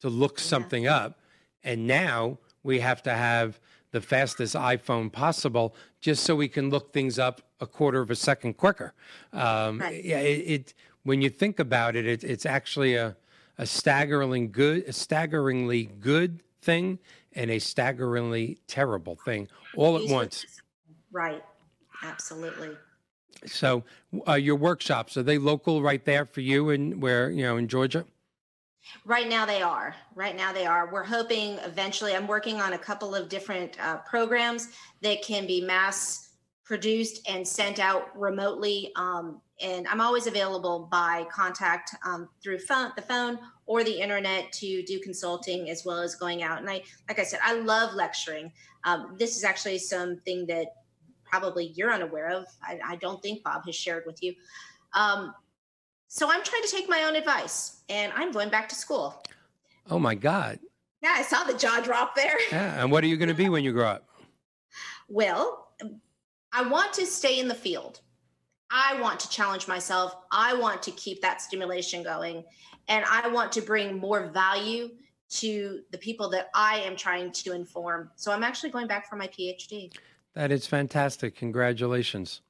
to 0.00 0.08
look 0.08 0.38
something 0.38 0.86
up. 0.86 1.18
And 1.64 1.88
now 1.88 2.38
we 2.62 2.78
have 2.80 3.02
to 3.02 3.14
have 3.14 3.58
the 3.90 4.00
fastest 4.00 4.54
iPhone 4.54 5.10
possible 5.10 5.74
just 6.00 6.24
so 6.24 6.36
we 6.36 6.48
can 6.48 6.70
look 6.70 6.92
things 6.92 7.18
up 7.18 7.42
a 7.60 7.66
quarter 7.66 8.00
of 8.00 8.10
a 8.10 8.16
second 8.16 8.56
quicker. 8.56 8.94
Um, 9.32 9.80
right. 9.80 10.04
Yeah, 10.04 10.20
it, 10.20 10.50
it, 10.50 10.74
when 11.02 11.22
you 11.22 11.30
think 11.30 11.58
about 11.58 11.96
it, 11.96 12.06
it 12.06 12.24
it's 12.24 12.46
actually 12.46 12.94
a 12.94 13.16
a 13.58 13.66
staggeringly 13.66 14.46
good, 14.46 14.84
a 14.86 14.92
staggeringly 14.92 15.90
good 16.00 16.42
thing 16.60 16.98
and 17.32 17.50
a 17.50 17.58
staggeringly 17.58 18.58
terrible 18.66 19.16
thing 19.16 19.48
all 19.76 19.96
at 19.96 20.08
once. 20.08 20.46
Right. 21.12 21.42
Absolutely. 22.02 22.70
So, 23.46 23.84
uh, 24.26 24.34
your 24.34 24.56
workshops 24.56 25.16
are 25.16 25.22
they 25.22 25.38
local 25.38 25.82
right 25.82 26.04
there 26.04 26.24
for 26.24 26.40
you, 26.40 26.70
and 26.70 27.00
where 27.00 27.30
you 27.30 27.42
know 27.42 27.56
in 27.56 27.68
Georgia? 27.68 28.04
Right 29.04 29.28
now 29.28 29.46
they 29.46 29.62
are. 29.62 29.94
Right 30.14 30.36
now 30.36 30.52
they 30.52 30.66
are. 30.66 30.92
We're 30.92 31.04
hoping 31.04 31.58
eventually. 31.58 32.14
I'm 32.14 32.26
working 32.26 32.60
on 32.60 32.72
a 32.72 32.78
couple 32.78 33.14
of 33.14 33.28
different 33.28 33.78
uh, 33.80 33.98
programs 33.98 34.68
that 35.02 35.22
can 35.22 35.46
be 35.46 35.60
mass 35.60 36.28
produced 36.64 37.26
and 37.28 37.46
sent 37.46 37.78
out 37.78 38.16
remotely. 38.18 38.92
Um, 38.96 39.40
and 39.60 39.88
I'm 39.88 40.00
always 40.00 40.26
available 40.26 40.88
by 40.90 41.26
contact 41.32 41.96
um, 42.06 42.28
through 42.42 42.58
phone, 42.58 42.92
the 42.94 43.02
phone 43.02 43.38
or 43.66 43.82
the 43.82 44.00
internet 44.00 44.52
to 44.52 44.82
do 44.84 45.00
consulting 45.00 45.70
as 45.70 45.84
well 45.84 45.98
as 46.00 46.14
going 46.14 46.42
out. 46.42 46.58
And 46.58 46.68
I, 46.68 46.82
like 47.08 47.18
I 47.18 47.24
said, 47.24 47.40
I 47.42 47.54
love 47.54 47.94
lecturing. 47.94 48.52
Um, 48.84 49.16
this 49.18 49.36
is 49.36 49.44
actually 49.44 49.78
something 49.78 50.46
that 50.46 50.66
probably 51.24 51.72
you're 51.74 51.92
unaware 51.92 52.28
of. 52.28 52.46
I, 52.62 52.78
I 52.84 52.96
don't 52.96 53.22
think 53.22 53.42
Bob 53.42 53.64
has 53.66 53.74
shared 53.74 54.04
with 54.06 54.22
you. 54.22 54.34
Um, 54.92 55.34
so 56.08 56.30
I'm 56.30 56.42
trying 56.42 56.62
to 56.62 56.68
take 56.68 56.88
my 56.88 57.02
own 57.02 57.16
advice 57.16 57.82
and 57.88 58.12
I'm 58.16 58.32
going 58.32 58.48
back 58.48 58.68
to 58.70 58.74
school. 58.74 59.22
Oh 59.90 59.98
my 59.98 60.14
God. 60.14 60.58
Yeah, 61.02 61.14
I 61.16 61.22
saw 61.22 61.44
the 61.44 61.56
jaw 61.56 61.80
drop 61.80 62.16
there. 62.16 62.36
Yeah. 62.50 62.82
And 62.82 62.90
what 62.90 63.04
are 63.04 63.06
you 63.06 63.16
going 63.16 63.28
to 63.28 63.34
be 63.34 63.48
when 63.48 63.62
you 63.62 63.72
grow 63.72 63.86
up? 63.86 64.08
Well, 65.08 65.68
I 66.52 66.62
want 66.68 66.92
to 66.94 67.06
stay 67.06 67.38
in 67.38 67.46
the 67.46 67.54
field. 67.54 68.00
I 68.70 69.00
want 69.00 69.20
to 69.20 69.28
challenge 69.30 69.68
myself. 69.68 70.16
I 70.32 70.54
want 70.54 70.82
to 70.82 70.90
keep 70.92 71.22
that 71.22 71.40
stimulation 71.40 72.02
going. 72.02 72.44
And 72.88 73.04
I 73.08 73.28
want 73.28 73.52
to 73.52 73.60
bring 73.60 73.98
more 73.98 74.26
value 74.28 74.90
to 75.30 75.80
the 75.90 75.98
people 75.98 76.28
that 76.30 76.48
I 76.54 76.80
am 76.80 76.96
trying 76.96 77.32
to 77.32 77.52
inform. 77.52 78.10
So 78.16 78.32
I'm 78.32 78.42
actually 78.42 78.70
going 78.70 78.86
back 78.86 79.08
for 79.08 79.16
my 79.16 79.28
PhD. 79.28 79.92
That 80.34 80.50
is 80.50 80.66
fantastic. 80.66 81.36
Congratulations. 81.36 82.40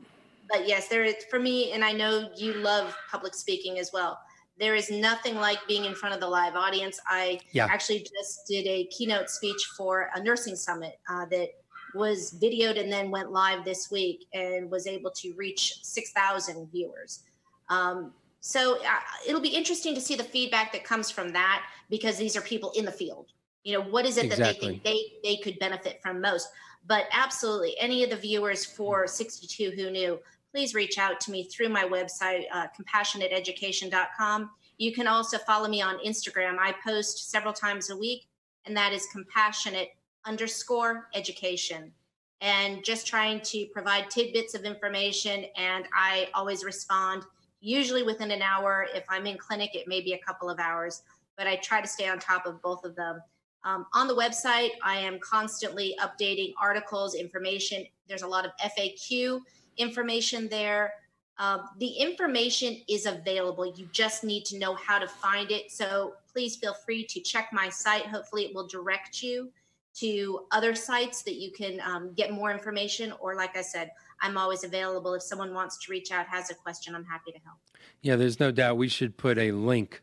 but 0.49 0.67
yes, 0.67 0.89
there 0.89 1.05
is 1.05 1.17
for 1.29 1.39
me, 1.39 1.73
and 1.73 1.85
I 1.85 1.93
know 1.93 2.31
you 2.37 2.55
love 2.55 2.97
public 3.11 3.35
speaking 3.35 3.79
as 3.79 3.91
well 3.93 4.19
there 4.61 4.75
is 4.75 4.91
nothing 4.91 5.37
like 5.37 5.59
being 5.67 5.87
in 5.87 5.95
front 5.95 6.15
of 6.15 6.21
the 6.21 6.29
live 6.29 6.55
audience. 6.55 7.01
I 7.09 7.41
yeah. 7.53 7.67
actually 7.69 8.01
just 8.01 8.47
did 8.47 8.67
a 8.67 8.85
keynote 8.87 9.31
speech 9.31 9.71
for 9.77 10.11
a 10.15 10.23
nursing 10.23 10.55
summit 10.55 11.01
uh, 11.09 11.25
that 11.31 11.49
was 11.95 12.39
videoed 12.41 12.79
and 12.79 12.93
then 12.93 13.11
went 13.11 13.33
live 13.33 13.65
this 13.65 13.91
week 13.91 14.27
and 14.35 14.71
was 14.71 14.87
able 14.87 15.11
to 15.13 15.33
reach 15.33 15.83
6,000 15.83 16.71
viewers. 16.71 17.25
Um, 17.71 18.13
so 18.41 18.77
uh, 18.85 18.89
it'll 19.27 19.41
be 19.41 19.49
interesting 19.49 19.95
to 19.95 20.01
see 20.01 20.15
the 20.15 20.25
feedback 20.25 20.73
that 20.73 20.85
comes 20.85 21.11
from 21.11 21.33
that 21.33 21.65
because 21.89 22.19
these 22.19 22.37
are 22.37 22.43
people 22.43 22.71
in 22.73 22.85
the 22.85 22.93
field. 22.93 23.27
You 23.65 23.79
know, 23.79 23.85
what 23.85 24.07
is 24.07 24.19
it 24.19 24.27
exactly. 24.27 24.45
that 24.45 24.61
they 24.61 24.67
think 24.67 24.85
they, 24.85 25.29
they 25.31 25.37
could 25.37 25.59
benefit 25.59 26.01
from 26.03 26.21
most? 26.21 26.49
But 26.87 27.05
absolutely, 27.13 27.77
any 27.79 28.05
of 28.05 28.11
the 28.11 28.17
viewers 28.17 28.65
for 28.65 29.07
62 29.07 29.71
Who 29.71 29.91
Knew, 29.91 30.19
please 30.51 30.75
reach 30.75 30.99
out 30.99 31.21
to 31.21 31.31
me 31.31 31.45
through 31.45 31.69
my 31.69 31.85
website, 31.85 32.45
uh, 32.53 32.67
compassionateeducation.com. 32.79 34.51
You 34.79 34.93
can 34.93 35.07
also 35.07 35.39
follow 35.39 35.69
me 35.69 35.83
on 35.83 35.99
Instagram. 36.05 36.57
I 36.59 36.75
post 36.85 37.31
several 37.31 37.53
times 37.53 37.91
a 37.91 37.97
week 37.97 38.27
and 38.67 38.77
that 38.77 38.93
is 38.93 39.07
compassionate 39.13 39.91
underscore 40.25 41.09
education. 41.15 41.93
And 42.41 42.83
just 42.83 43.07
trying 43.07 43.41
to 43.43 43.67
provide 43.67 44.11
tidbits 44.11 44.55
of 44.55 44.65
information. 44.65 45.45
And 45.57 45.87
I 45.95 46.29
always 46.35 46.65
respond, 46.65 47.25
usually 47.61 48.03
within 48.03 48.31
an 48.31 48.41
hour. 48.41 48.87
If 48.95 49.05
I'm 49.11 49.27
in 49.27 49.37
clinic, 49.37 49.75
it 49.75 49.87
may 49.87 50.01
be 50.01 50.15
a 50.15 50.19
couple 50.19 50.49
of 50.49 50.59
hours, 50.59 51.03
but 51.37 51.47
I 51.47 51.57
try 51.57 51.83
to 51.83 51.87
stay 51.87 52.09
on 52.09 52.19
top 52.19 52.47
of 52.47 52.63
both 52.63 52.85
of 52.85 52.97
them. 52.97 53.21
Um, 53.65 53.85
on 53.93 54.09
the 54.09 54.15
website, 54.15 54.71
I 54.83 54.97
am 54.97 55.19
constantly 55.21 55.95
updating 56.01 56.55
articles, 56.59 57.15
information. 57.15 57.85
There's 58.09 58.23
a 58.23 58.27
lot 58.27 58.47
of 58.47 58.53
FAQ 58.57 59.41
information 59.77 60.49
there. 60.49 60.95
Uh, 61.39 61.59
the 61.79 61.89
information 61.89 62.77
is 62.89 63.07
available. 63.07 63.67
You 63.75 63.89
just 63.93 64.25
need 64.25 64.45
to 64.47 64.59
know 64.59 64.75
how 64.75 64.99
to 64.99 65.09
find 65.09 65.51
it. 65.51 65.71
So 65.71 66.15
please 66.33 66.57
feel 66.57 66.75
free 66.75 67.05
to 67.07 67.21
check 67.21 67.49
my 67.53 67.69
site. 67.69 68.07
Hopefully, 68.07 68.45
it 68.45 68.55
will 68.55 68.67
direct 68.67 69.23
you 69.23 69.51
to 69.95 70.47
other 70.51 70.75
sites 70.75 71.23
that 71.23 71.35
you 71.35 71.51
can 71.51 71.81
um, 71.81 72.13
get 72.15 72.31
more 72.31 72.51
information. 72.51 73.13
Or, 73.21 73.35
like 73.35 73.57
I 73.57 73.63
said, 73.63 73.91
I'm 74.21 74.37
always 74.37 74.65
available. 74.65 75.15
If 75.15 75.23
someone 75.23 75.55
wants 75.55 75.79
to 75.79 75.91
reach 75.91 76.13
out, 76.13 76.27
has 76.27 76.51
a 76.51 76.55
question, 76.55 76.95
I'm 76.95 77.05
happy 77.05 77.33
to 77.33 77.39
help. 77.45 77.57
Yeah, 78.03 78.17
there's 78.17 78.39
no 78.39 78.51
doubt 78.51 78.77
we 78.77 78.89
should 78.89 79.17
put 79.17 79.39
a 79.39 79.53
link 79.53 80.03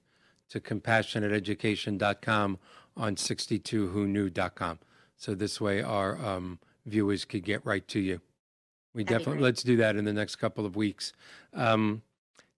to 0.49 0.59
compassionateeducation.com 0.59 2.57
on 2.95 3.15
62whoknew.com. 3.15 4.79
So 5.17 5.35
this 5.35 5.61
way 5.61 5.81
our 5.81 6.17
um, 6.23 6.59
viewers 6.85 7.25
could 7.25 7.43
get 7.43 7.65
right 7.65 7.87
to 7.89 7.99
you. 7.99 8.21
We 8.97 9.03
That'd 9.03 9.19
definitely 9.19 9.43
let's 9.43 9.61
do 9.61 9.77
that 9.77 9.95
in 9.95 10.05
the 10.05 10.13
next 10.13 10.37
couple 10.37 10.65
of 10.65 10.75
weeks. 10.75 11.13
Um, 11.53 12.01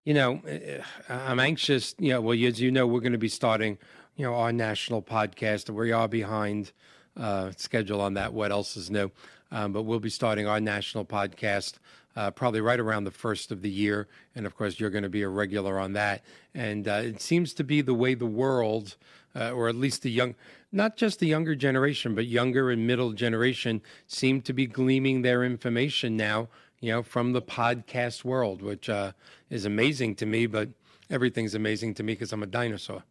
you 0.05 0.13
know, 0.13 0.41
eh, 0.47 0.77
eh, 0.77 0.81
I'm 1.09 1.37
anxious. 1.37 1.95
You 1.99 2.13
know, 2.13 2.21
well, 2.21 2.45
as 2.47 2.61
you 2.61 2.71
know, 2.71 2.87
we're 2.87 3.01
going 3.01 3.11
to 3.11 3.17
be 3.17 3.27
starting, 3.27 3.77
you 4.15 4.25
know, 4.25 4.33
our 4.35 4.53
national 4.53 5.01
podcast. 5.01 5.69
We 5.69 5.91
are 5.91 6.07
behind 6.07 6.71
uh, 7.17 7.51
schedule 7.57 7.99
on 7.99 8.13
that. 8.13 8.31
What 8.31 8.51
else 8.53 8.77
is 8.77 8.89
new? 8.89 9.11
Um, 9.51 9.73
but 9.73 9.81
we'll 9.81 9.99
be 9.99 10.09
starting 10.09 10.47
our 10.47 10.61
national 10.61 11.03
podcast 11.03 11.73
uh, 12.15 12.31
probably 12.31 12.61
right 12.61 12.79
around 12.79 13.03
the 13.03 13.11
first 13.11 13.51
of 13.51 13.61
the 13.61 13.69
year. 13.69 14.07
And 14.33 14.45
of 14.45 14.55
course, 14.55 14.79
you're 14.79 14.89
going 14.89 15.03
to 15.03 15.09
be 15.09 15.23
a 15.23 15.29
regular 15.29 15.77
on 15.77 15.91
that. 15.93 16.23
And 16.53 16.87
uh, 16.87 17.01
it 17.03 17.21
seems 17.21 17.53
to 17.55 17.65
be 17.65 17.81
the 17.81 17.93
way 17.93 18.13
the 18.13 18.25
world, 18.25 18.95
uh, 19.35 19.51
or 19.51 19.67
at 19.69 19.75
least 19.75 20.01
the 20.01 20.11
young, 20.11 20.35
not 20.71 20.97
just 20.97 21.19
the 21.19 21.27
younger 21.27 21.55
generation, 21.55 22.15
but 22.15 22.25
younger 22.25 22.71
and 22.71 22.85
middle 22.85 23.13
generation, 23.13 23.81
seem 24.07 24.41
to 24.41 24.53
be 24.53 24.65
gleaming 24.65 25.21
their 25.21 25.43
information 25.43 26.17
now, 26.17 26.47
you 26.79 26.91
know, 26.91 27.03
from 27.03 27.33
the 27.33 27.41
podcast 27.41 28.23
world, 28.23 28.61
which 28.61 28.89
uh, 28.89 29.11
is 29.49 29.65
amazing 29.65 30.15
to 30.15 30.25
me. 30.25 30.45
But 30.45 30.69
everything's 31.09 31.55
amazing 31.55 31.95
to 31.95 32.03
me 32.03 32.13
because 32.13 32.33
I'm 32.33 32.43
a 32.43 32.47
dinosaur. 32.47 33.03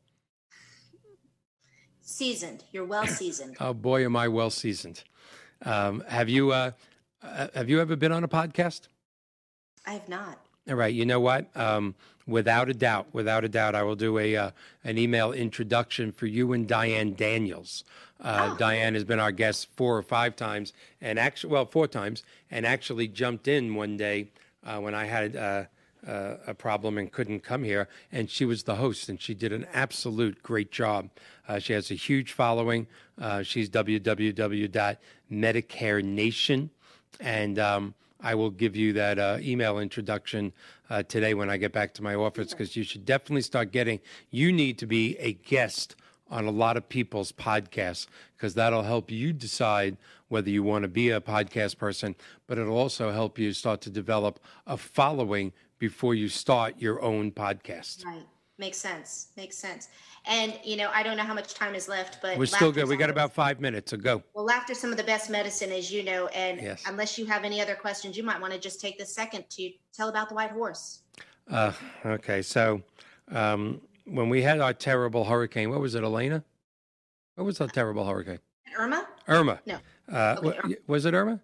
Seasoned. 2.00 2.64
You're 2.72 2.86
well 2.86 3.06
seasoned. 3.06 3.56
oh 3.60 3.74
boy, 3.74 4.04
am 4.04 4.16
I 4.16 4.28
well 4.28 4.50
seasoned. 4.50 5.04
Um, 5.62 6.02
have 6.08 6.28
you 6.28 6.52
uh, 6.52 6.70
uh, 7.22 7.48
have 7.54 7.68
you 7.68 7.80
ever 7.80 7.96
been 7.96 8.12
on 8.12 8.24
a 8.24 8.28
podcast? 8.28 8.88
I 9.86 9.92
have 9.92 10.08
not. 10.08 10.38
All 10.68 10.74
right. 10.74 10.92
You 10.92 11.06
know 11.06 11.20
what? 11.20 11.54
Um, 11.56 11.94
without 12.28 12.68
a 12.68 12.74
doubt, 12.74 13.08
without 13.12 13.44
a 13.44 13.48
doubt, 13.48 13.74
I 13.74 13.82
will 13.82 13.96
do 13.96 14.18
a 14.18 14.36
uh, 14.36 14.50
an 14.84 14.98
email 14.98 15.32
introduction 15.32 16.12
for 16.12 16.26
you 16.26 16.52
and 16.52 16.68
Diane 16.68 17.14
Daniels. 17.14 17.82
Uh, 18.20 18.50
oh. 18.52 18.56
Diane 18.58 18.92
has 18.94 19.04
been 19.04 19.18
our 19.18 19.32
guest 19.32 19.68
four 19.76 19.96
or 19.96 20.02
five 20.02 20.36
times, 20.36 20.74
and 21.00 21.18
actually, 21.18 21.52
well, 21.52 21.64
four 21.64 21.88
times, 21.88 22.22
and 22.50 22.66
actually 22.66 23.08
jumped 23.08 23.48
in 23.48 23.74
one 23.74 23.96
day 23.96 24.28
uh, 24.64 24.78
when 24.78 24.94
I 24.94 25.06
had 25.06 25.34
uh, 25.36 25.64
uh, 26.06 26.34
a 26.46 26.52
problem 26.54 26.98
and 26.98 27.10
couldn't 27.10 27.40
come 27.40 27.64
here, 27.64 27.88
and 28.12 28.30
she 28.30 28.44
was 28.44 28.64
the 28.64 28.74
host, 28.76 29.08
and 29.08 29.18
she 29.20 29.34
did 29.34 29.52
an 29.52 29.66
absolute 29.72 30.40
great 30.42 30.70
job. 30.70 31.08
Uh, 31.48 31.58
she 31.58 31.72
has 31.72 31.90
a 31.90 31.94
huge 31.94 32.32
following. 32.32 32.86
she's 33.42 33.70
www.medicarenation, 33.70 36.68
and 37.20 37.58
um, 37.58 37.94
I 38.20 38.34
will 38.34 38.50
give 38.50 38.74
you 38.74 38.92
that 38.94 39.18
uh, 39.18 39.38
email 39.40 39.78
introduction 39.78 40.52
uh, 40.90 41.02
today 41.04 41.34
when 41.34 41.50
I 41.50 41.56
get 41.56 41.72
back 41.72 41.94
to 41.94 42.02
my 42.02 42.14
office 42.14 42.50
because 42.50 42.76
you 42.76 42.82
should 42.82 43.04
definitely 43.04 43.42
start 43.42 43.72
getting. 43.72 44.00
You 44.30 44.52
need 44.52 44.78
to 44.78 44.86
be 44.86 45.16
a 45.18 45.34
guest 45.34 45.94
on 46.30 46.46
a 46.46 46.50
lot 46.50 46.76
of 46.76 46.88
people's 46.88 47.32
podcasts 47.32 48.06
because 48.36 48.54
that'll 48.54 48.82
help 48.82 49.10
you 49.10 49.32
decide 49.32 49.96
whether 50.28 50.50
you 50.50 50.62
want 50.62 50.82
to 50.82 50.88
be 50.88 51.10
a 51.10 51.20
podcast 51.20 51.78
person, 51.78 52.14
but 52.46 52.58
it'll 52.58 52.76
also 52.76 53.12
help 53.12 53.38
you 53.38 53.52
start 53.52 53.80
to 53.82 53.90
develop 53.90 54.38
a 54.66 54.76
following 54.76 55.52
before 55.78 56.14
you 56.14 56.28
start 56.28 56.74
your 56.78 57.00
own 57.00 57.30
podcast. 57.30 58.04
Right. 58.04 58.26
Makes 58.58 58.78
sense. 58.78 59.28
Makes 59.36 59.56
sense. 59.56 59.88
And 60.26 60.58
you 60.64 60.76
know, 60.76 60.90
I 60.92 61.04
don't 61.04 61.16
know 61.16 61.22
how 61.22 61.34
much 61.34 61.54
time 61.54 61.76
is 61.76 61.88
left, 61.88 62.18
but 62.20 62.36
we're 62.36 62.46
still 62.46 62.72
good. 62.72 62.88
We 62.88 62.96
got 62.96 63.08
about 63.08 63.32
five 63.32 63.60
minutes, 63.60 63.92
so 63.92 63.96
go. 63.96 64.20
Well, 64.34 64.44
laughter 64.44 64.74
some 64.74 64.90
of 64.90 64.96
the 64.96 65.04
best 65.04 65.30
medicine, 65.30 65.70
as 65.70 65.92
you 65.92 66.02
know. 66.02 66.26
And 66.28 66.60
yes. 66.60 66.82
unless 66.86 67.16
you 67.16 67.24
have 67.26 67.44
any 67.44 67.60
other 67.60 67.76
questions, 67.76 68.16
you 68.16 68.24
might 68.24 68.40
want 68.40 68.52
to 68.52 68.58
just 68.58 68.80
take 68.80 68.98
the 68.98 69.06
second 69.06 69.44
to 69.50 69.70
tell 69.94 70.08
about 70.08 70.28
the 70.28 70.34
white 70.34 70.50
horse. 70.50 71.02
Uh, 71.48 71.72
okay, 72.04 72.42
so 72.42 72.82
um, 73.30 73.80
when 74.06 74.28
we 74.28 74.42
had 74.42 74.60
our 74.60 74.74
terrible 74.74 75.24
hurricane, 75.24 75.70
what 75.70 75.80
was 75.80 75.94
it, 75.94 76.02
Elena? 76.02 76.42
What 77.36 77.44
was 77.44 77.58
that 77.58 77.72
terrible 77.72 78.04
hurricane? 78.04 78.40
Irma. 78.76 79.06
Irma. 79.28 79.60
No. 79.66 79.78
Uh, 80.12 80.36
okay, 80.38 80.58
Irma. 80.64 80.74
Was 80.88 81.04
it 81.04 81.14
Irma? 81.14 81.40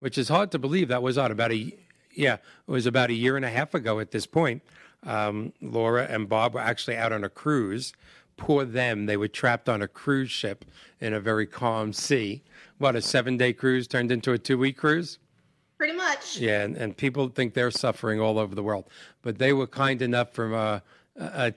Which 0.00 0.18
is 0.18 0.28
hard 0.28 0.50
to 0.52 0.58
believe. 0.58 0.88
That 0.88 1.02
was 1.02 1.16
on 1.16 1.30
about 1.30 1.52
a 1.52 1.72
yeah, 2.14 2.34
it 2.34 2.40
was 2.66 2.86
about 2.86 3.10
a 3.10 3.14
year 3.14 3.36
and 3.36 3.44
a 3.44 3.50
half 3.50 3.74
ago 3.74 4.00
at 4.00 4.10
this 4.10 4.26
point. 4.26 4.62
Um, 5.02 5.52
Laura 5.60 6.06
and 6.08 6.28
Bob 6.28 6.54
were 6.54 6.60
actually 6.60 6.96
out 6.96 7.12
on 7.12 7.24
a 7.24 7.28
cruise. 7.28 7.92
Poor 8.36 8.64
them, 8.64 9.06
they 9.06 9.16
were 9.16 9.28
trapped 9.28 9.68
on 9.68 9.82
a 9.82 9.88
cruise 9.88 10.30
ship 10.30 10.64
in 11.00 11.12
a 11.12 11.20
very 11.20 11.46
calm 11.46 11.92
sea. 11.92 12.42
What, 12.78 12.96
a 12.96 13.02
seven 13.02 13.36
day 13.36 13.52
cruise 13.52 13.86
turned 13.86 14.10
into 14.10 14.32
a 14.32 14.38
two 14.38 14.58
week 14.58 14.76
cruise? 14.76 15.18
Pretty 15.76 15.96
much. 15.96 16.38
Yeah, 16.38 16.62
and, 16.62 16.76
and, 16.76 16.96
people 16.96 17.28
think 17.28 17.54
they're 17.54 17.70
suffering 17.70 18.20
all 18.20 18.38
over 18.38 18.54
the 18.54 18.62
world. 18.62 18.84
But 19.22 19.38
they 19.38 19.52
were 19.52 19.66
kind 19.66 20.02
enough 20.02 20.32
from 20.32 20.52
uh, 20.52 20.80
uh, 21.18 21.52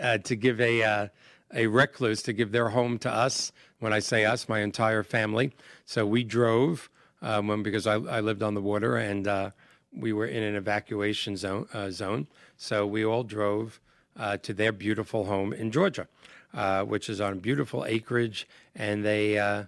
uh, 0.00 0.18
to 0.18 0.36
give 0.36 0.58
a, 0.60 1.10
a 1.52 1.66
recluse 1.66 2.22
to 2.22 2.32
give 2.32 2.52
their 2.52 2.70
home 2.70 2.98
to 3.00 3.12
us. 3.12 3.52
When 3.78 3.92
I 3.92 3.98
say 3.98 4.26
us, 4.26 4.48
my 4.48 4.60
entire 4.60 5.02
family. 5.02 5.52
So 5.86 6.06
we 6.06 6.24
drove 6.24 6.90
um, 7.22 7.48
when, 7.48 7.62
because 7.62 7.86
I, 7.86 7.94
I 7.94 8.20
lived 8.20 8.42
on 8.42 8.54
the 8.54 8.60
water 8.60 8.96
and 8.96 9.26
uh, 9.26 9.50
we 9.96 10.12
were 10.12 10.26
in 10.26 10.42
an 10.42 10.54
evacuation 10.54 11.36
zone. 11.36 11.66
Uh, 11.72 11.90
zone. 11.90 12.26
So 12.56 12.86
we 12.86 13.04
all 13.04 13.24
drove 13.24 13.80
uh, 14.16 14.36
to 14.38 14.54
their 14.54 14.72
beautiful 14.72 15.24
home 15.24 15.52
in 15.52 15.70
Georgia, 15.70 16.08
uh, 16.54 16.84
which 16.84 17.08
is 17.08 17.20
on 17.20 17.38
beautiful 17.38 17.84
acreage. 17.84 18.48
And 18.74 19.04
they, 19.04 19.38
uh, 19.38 19.64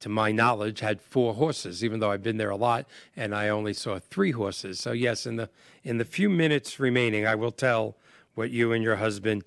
to 0.00 0.08
my 0.08 0.32
knowledge, 0.32 0.80
had 0.80 1.00
four 1.00 1.34
horses, 1.34 1.84
even 1.84 2.00
though 2.00 2.10
I've 2.10 2.22
been 2.22 2.36
there 2.36 2.50
a 2.50 2.56
lot 2.56 2.86
and 3.16 3.34
I 3.34 3.48
only 3.48 3.72
saw 3.72 3.98
three 3.98 4.32
horses. 4.32 4.80
So, 4.80 4.92
yes, 4.92 5.26
in 5.26 5.36
the, 5.36 5.48
in 5.82 5.98
the 5.98 6.04
few 6.04 6.28
minutes 6.28 6.78
remaining, 6.78 7.26
I 7.26 7.34
will 7.34 7.52
tell 7.52 7.96
what 8.34 8.50
you 8.50 8.72
and 8.72 8.82
your 8.82 8.96
husband 8.96 9.44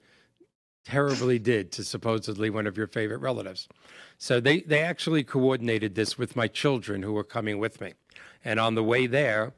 terribly 0.86 1.38
did 1.38 1.70
to 1.74 1.84
supposedly 1.84 2.50
one 2.50 2.66
of 2.66 2.78
your 2.78 2.88
favorite 2.88 3.18
relatives. 3.18 3.68
So 4.18 4.40
they, 4.40 4.62
they 4.62 4.80
actually 4.80 5.24
coordinated 5.24 5.96
this 5.96 6.18
with 6.18 6.36
my 6.36 6.48
children 6.48 7.04
who 7.04 7.12
were 7.12 7.26
coming 7.26 7.60
with 7.60 7.82
me. 7.82 7.94
And 8.46 8.58
on 8.58 8.76
the 8.76 8.84
way 8.84 9.06
there, 9.06 9.54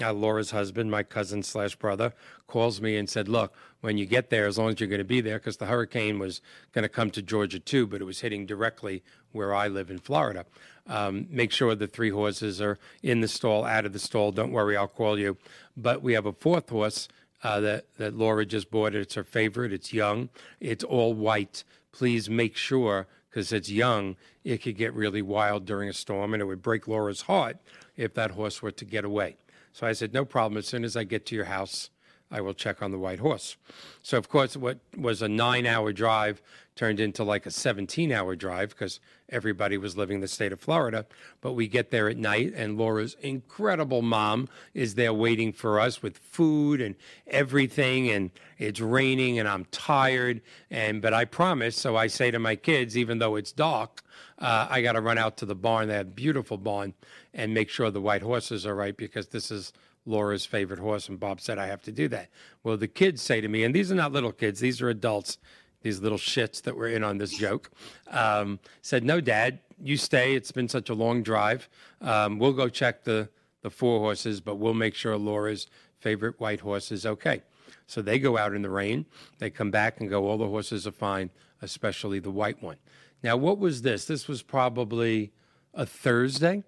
uh, 0.00 0.12
Laura's 0.12 0.50
husband, 0.50 0.90
my 0.90 1.02
cousin 1.02 1.42
slash 1.42 1.76
brother, 1.76 2.12
calls 2.46 2.80
me 2.80 2.96
and 2.96 3.08
said, 3.08 3.28
"Look, 3.28 3.54
when 3.80 3.98
you 3.98 4.06
get 4.06 4.30
there, 4.30 4.46
as 4.46 4.58
long 4.58 4.70
as 4.70 4.80
you're 4.80 4.88
going 4.88 4.98
to 4.98 5.04
be 5.04 5.20
there, 5.20 5.38
because 5.38 5.58
the 5.58 5.66
hurricane 5.66 6.18
was 6.18 6.40
going 6.72 6.82
to 6.84 6.88
come 6.88 7.10
to 7.10 7.22
Georgia 7.22 7.58
too, 7.58 7.86
but 7.86 8.00
it 8.00 8.04
was 8.04 8.20
hitting 8.20 8.46
directly 8.46 9.02
where 9.32 9.54
I 9.54 9.68
live 9.68 9.90
in 9.90 9.98
Florida. 9.98 10.46
Um, 10.86 11.26
make 11.30 11.52
sure 11.52 11.74
the 11.74 11.86
three 11.86 12.10
horses 12.10 12.60
are 12.60 12.78
in 13.02 13.20
the 13.20 13.28
stall, 13.28 13.64
out 13.64 13.86
of 13.86 13.92
the 13.92 13.98
stall. 13.98 14.32
Don't 14.32 14.52
worry, 14.52 14.76
I'll 14.76 14.88
call 14.88 15.18
you. 15.18 15.36
But 15.76 16.02
we 16.02 16.14
have 16.14 16.26
a 16.26 16.32
fourth 16.32 16.70
horse 16.70 17.08
uh, 17.42 17.60
that 17.60 17.86
that 17.98 18.14
Laura 18.14 18.46
just 18.46 18.70
bought. 18.70 18.94
It's 18.94 19.14
her 19.14 19.24
favorite. 19.24 19.72
It's 19.72 19.92
young. 19.92 20.28
It's 20.58 20.84
all 20.84 21.14
white. 21.14 21.64
Please 21.92 22.30
make 22.30 22.56
sure." 22.56 23.06
Because 23.30 23.50
it's 23.50 23.70
young, 23.70 24.16
it 24.44 24.58
could 24.58 24.76
get 24.76 24.92
really 24.92 25.22
wild 25.22 25.64
during 25.64 25.88
a 25.88 25.94
storm, 25.94 26.34
and 26.34 26.42
it 26.42 26.44
would 26.44 26.60
break 26.60 26.86
Laura's 26.86 27.22
heart 27.22 27.56
if 27.96 28.12
that 28.12 28.32
horse 28.32 28.60
were 28.60 28.72
to 28.72 28.84
get 28.84 29.06
away. 29.06 29.36
So 29.72 29.86
I 29.86 29.92
said, 29.92 30.12
no 30.12 30.24
problem. 30.24 30.58
As 30.58 30.66
soon 30.66 30.84
as 30.84 30.96
I 30.96 31.04
get 31.04 31.26
to 31.26 31.34
your 31.34 31.46
house, 31.46 31.90
I 32.32 32.40
will 32.40 32.54
check 32.54 32.82
on 32.82 32.90
the 32.90 32.98
white 32.98 33.18
horse. 33.18 33.56
So, 34.02 34.16
of 34.16 34.30
course, 34.30 34.56
what 34.56 34.78
was 34.96 35.20
a 35.20 35.28
nine 35.28 35.66
hour 35.66 35.92
drive 35.92 36.40
turned 36.74 36.98
into 36.98 37.22
like 37.22 37.44
a 37.44 37.50
17 37.50 38.10
hour 38.10 38.34
drive 38.34 38.70
because 38.70 38.98
everybody 39.28 39.76
was 39.76 39.96
living 39.96 40.16
in 40.16 40.20
the 40.22 40.28
state 40.28 40.52
of 40.52 40.58
Florida. 40.58 41.04
But 41.42 41.52
we 41.52 41.68
get 41.68 41.90
there 41.90 42.08
at 42.08 42.16
night, 42.16 42.54
and 42.56 42.78
Laura's 42.78 43.16
incredible 43.20 44.00
mom 44.00 44.48
is 44.72 44.94
there 44.94 45.12
waiting 45.12 45.52
for 45.52 45.78
us 45.78 46.02
with 46.02 46.16
food 46.16 46.80
and 46.80 46.94
everything. 47.26 48.10
And 48.10 48.30
it's 48.58 48.80
raining, 48.80 49.38
and 49.38 49.46
I'm 49.46 49.66
tired. 49.66 50.40
And 50.70 51.02
but 51.02 51.12
I 51.12 51.26
promise. 51.26 51.76
So 51.76 51.96
I 51.96 52.06
say 52.06 52.30
to 52.30 52.38
my 52.38 52.56
kids, 52.56 52.96
even 52.96 53.18
though 53.18 53.36
it's 53.36 53.52
dark, 53.52 54.02
uh, 54.38 54.66
I 54.70 54.80
got 54.80 54.92
to 54.92 55.02
run 55.02 55.18
out 55.18 55.36
to 55.38 55.46
the 55.46 55.54
barn. 55.54 55.90
Have 55.90 56.16
beautiful 56.16 56.56
barn 56.56 56.94
and 57.34 57.52
make 57.52 57.68
sure 57.68 57.90
the 57.90 58.00
white 58.00 58.22
horses 58.22 58.66
are 58.66 58.74
right 58.74 58.96
because 58.96 59.28
this 59.28 59.50
is 59.50 59.74
Laura's 60.04 60.44
favorite 60.44 60.80
horse. 60.80 61.08
And 61.08 61.18
Bob 61.20 61.40
said, 61.40 61.58
I 61.58 61.66
have 61.66 61.82
to 61.82 61.92
do 61.92 62.08
that. 62.08 62.28
Well, 62.62 62.76
the 62.76 62.88
kids 62.88 63.22
say 63.22 63.40
to 63.40 63.48
me, 63.48 63.64
and 63.64 63.74
these 63.74 63.92
are 63.92 63.94
not 63.94 64.12
little 64.12 64.32
kids, 64.32 64.60
these 64.60 64.80
are 64.82 64.88
adults. 64.88 65.38
these 65.82 66.00
little 66.00 66.18
shits 66.18 66.62
that 66.62 66.76
were 66.76 66.86
in 66.86 67.02
on 67.02 67.18
this 67.18 67.36
joke, 67.36 67.70
um, 68.10 68.60
said, 68.82 69.02
"No, 69.04 69.20
Dad, 69.20 69.58
you 69.82 69.96
stay. 69.96 70.34
It's 70.34 70.52
been 70.52 70.68
such 70.68 70.88
a 70.88 70.94
long 70.94 71.22
drive. 71.22 71.68
Um, 72.00 72.38
we'll 72.38 72.52
go 72.52 72.68
check 72.68 73.04
the 73.04 73.28
the 73.62 73.70
four 73.70 73.98
horses, 74.00 74.40
but 74.40 74.56
we'll 74.56 74.74
make 74.74 74.94
sure 74.94 75.16
Laura's 75.16 75.66
favorite 75.98 76.38
white 76.40 76.60
horse 76.60 76.92
is 76.92 77.04
okay." 77.04 77.42
So 77.86 78.00
they 78.00 78.18
go 78.18 78.38
out 78.38 78.54
in 78.54 78.62
the 78.62 78.70
rain. 78.70 79.06
They 79.38 79.50
come 79.50 79.70
back 79.70 80.00
and 80.00 80.08
go, 80.08 80.26
all 80.26 80.38
the 80.38 80.46
horses 80.48 80.86
are 80.86 80.92
fine, 80.92 81.30
especially 81.60 82.20
the 82.20 82.30
white 82.30 82.62
one. 82.62 82.76
Now, 83.22 83.36
what 83.36 83.58
was 83.58 83.82
this? 83.82 84.04
This 84.06 84.28
was 84.28 84.42
probably 84.42 85.32
a 85.74 85.84
Thursday. 85.84 86.64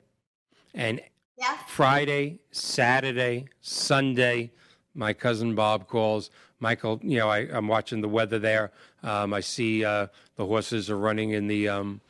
And 0.74 1.00
yeah. 1.36 1.56
Friday, 1.66 2.38
Saturday, 2.50 3.46
Sunday, 3.60 4.52
my 4.94 5.12
cousin 5.12 5.54
Bob 5.54 5.88
calls. 5.88 6.30
Michael, 6.60 7.00
you 7.02 7.18
know, 7.18 7.28
I, 7.28 7.40
am 7.56 7.68
watching 7.68 8.00
the 8.00 8.08
weather 8.08 8.38
there. 8.38 8.70
Um, 9.02 9.34
I 9.34 9.40
see 9.40 9.84
uh, 9.84 10.06
the 10.36 10.46
horses 10.46 10.88
are 10.88 10.96
running 10.96 11.30
in 11.30 11.46
the, 11.46 11.68
um, 11.68 12.00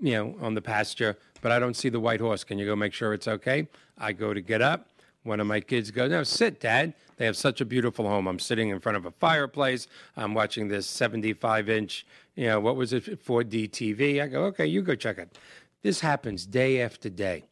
you 0.00 0.12
know, 0.12 0.36
on 0.40 0.54
the 0.54 0.60
pasture, 0.60 1.16
but 1.40 1.52
I 1.52 1.58
don't 1.58 1.74
see 1.74 1.88
the 1.88 2.00
white 2.00 2.20
horse. 2.20 2.44
Can 2.44 2.58
you 2.58 2.66
go 2.66 2.76
make 2.76 2.92
sure 2.92 3.14
it's 3.14 3.28
okay? 3.28 3.68
I 3.96 4.12
go 4.12 4.34
to 4.34 4.40
get 4.40 4.60
up. 4.60 4.88
One 5.22 5.38
of 5.38 5.46
my 5.46 5.60
kids 5.60 5.90
goes, 5.90 6.10
No, 6.10 6.24
sit, 6.24 6.60
Dad. 6.60 6.94
They 7.16 7.26
have 7.26 7.36
such 7.36 7.60
a 7.60 7.64
beautiful 7.64 8.08
home. 8.08 8.26
I'm 8.26 8.40
sitting 8.40 8.70
in 8.70 8.80
front 8.80 8.96
of 8.96 9.06
a 9.06 9.12
fireplace. 9.12 9.86
I'm 10.16 10.34
watching 10.34 10.66
this 10.66 10.86
75 10.88 11.68
inch, 11.68 12.04
you 12.34 12.46
know, 12.46 12.58
what 12.58 12.74
was 12.74 12.92
it, 12.92 13.04
4D 13.04 13.70
TV. 13.70 14.20
I 14.20 14.26
go, 14.26 14.44
Okay, 14.46 14.66
you 14.66 14.82
go 14.82 14.96
check 14.96 15.18
it. 15.18 15.38
This 15.82 16.00
happens 16.00 16.44
day 16.44 16.80
after 16.82 17.08
day. 17.08 17.44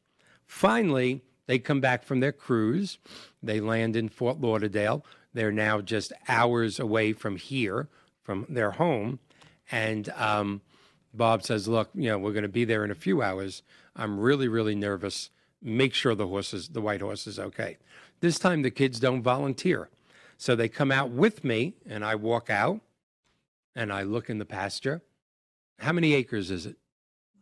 Finally, 0.51 1.23
they 1.47 1.61
come 1.61 1.81
back 1.81 2.03
from 2.03 2.19
their 2.19 2.33
cruise. 2.33 2.99
They 3.41 3.61
land 3.61 3.95
in 3.95 4.09
Fort 4.09 4.41
Lauderdale. 4.41 5.07
They're 5.33 5.53
now 5.53 5.81
just 5.81 6.13
hours 6.27 6.81
away 6.81 7.13
from 7.13 7.37
here, 7.37 7.89
from 8.25 8.47
their 8.49 8.73
home. 8.73 9.21
And 9.71 10.09
um, 10.17 10.61
Bob 11.15 11.45
says, 11.45 11.69
Look, 11.69 11.91
you 11.95 12.11
know, 12.11 12.19
we're 12.19 12.33
going 12.33 12.43
to 12.43 12.49
be 12.49 12.65
there 12.65 12.85
in 12.85 12.91
a 12.91 12.97
few 12.97 13.23
hours. 13.23 13.63
I'm 13.95 14.19
really, 14.19 14.49
really 14.49 14.75
nervous. 14.75 15.31
Make 15.63 15.95
sure 15.95 16.17
the 16.17 16.27
horses, 16.27 16.71
the 16.71 16.81
white 16.81 17.01
horse 17.01 17.29
is 17.29 17.39
okay. 17.39 17.79
This 18.19 18.41
time 18.41 18.63
the 18.63 18.73
kids 18.73 18.99
don't 18.99 19.23
volunteer. 19.23 19.89
So 20.37 20.57
they 20.57 20.69
come 20.69 20.91
out 20.91 21.11
with 21.11 21.45
me, 21.45 21.75
and 21.89 22.05
I 22.05 22.17
walk 22.17 22.51
out 22.51 22.81
and 23.77 23.93
I 23.93 24.03
look 24.03 24.29
in 24.29 24.39
the 24.39 24.45
pasture. 24.45 25.01
How 25.79 25.93
many 25.93 26.13
acres 26.13 26.51
is 26.51 26.67
it? 26.67 26.77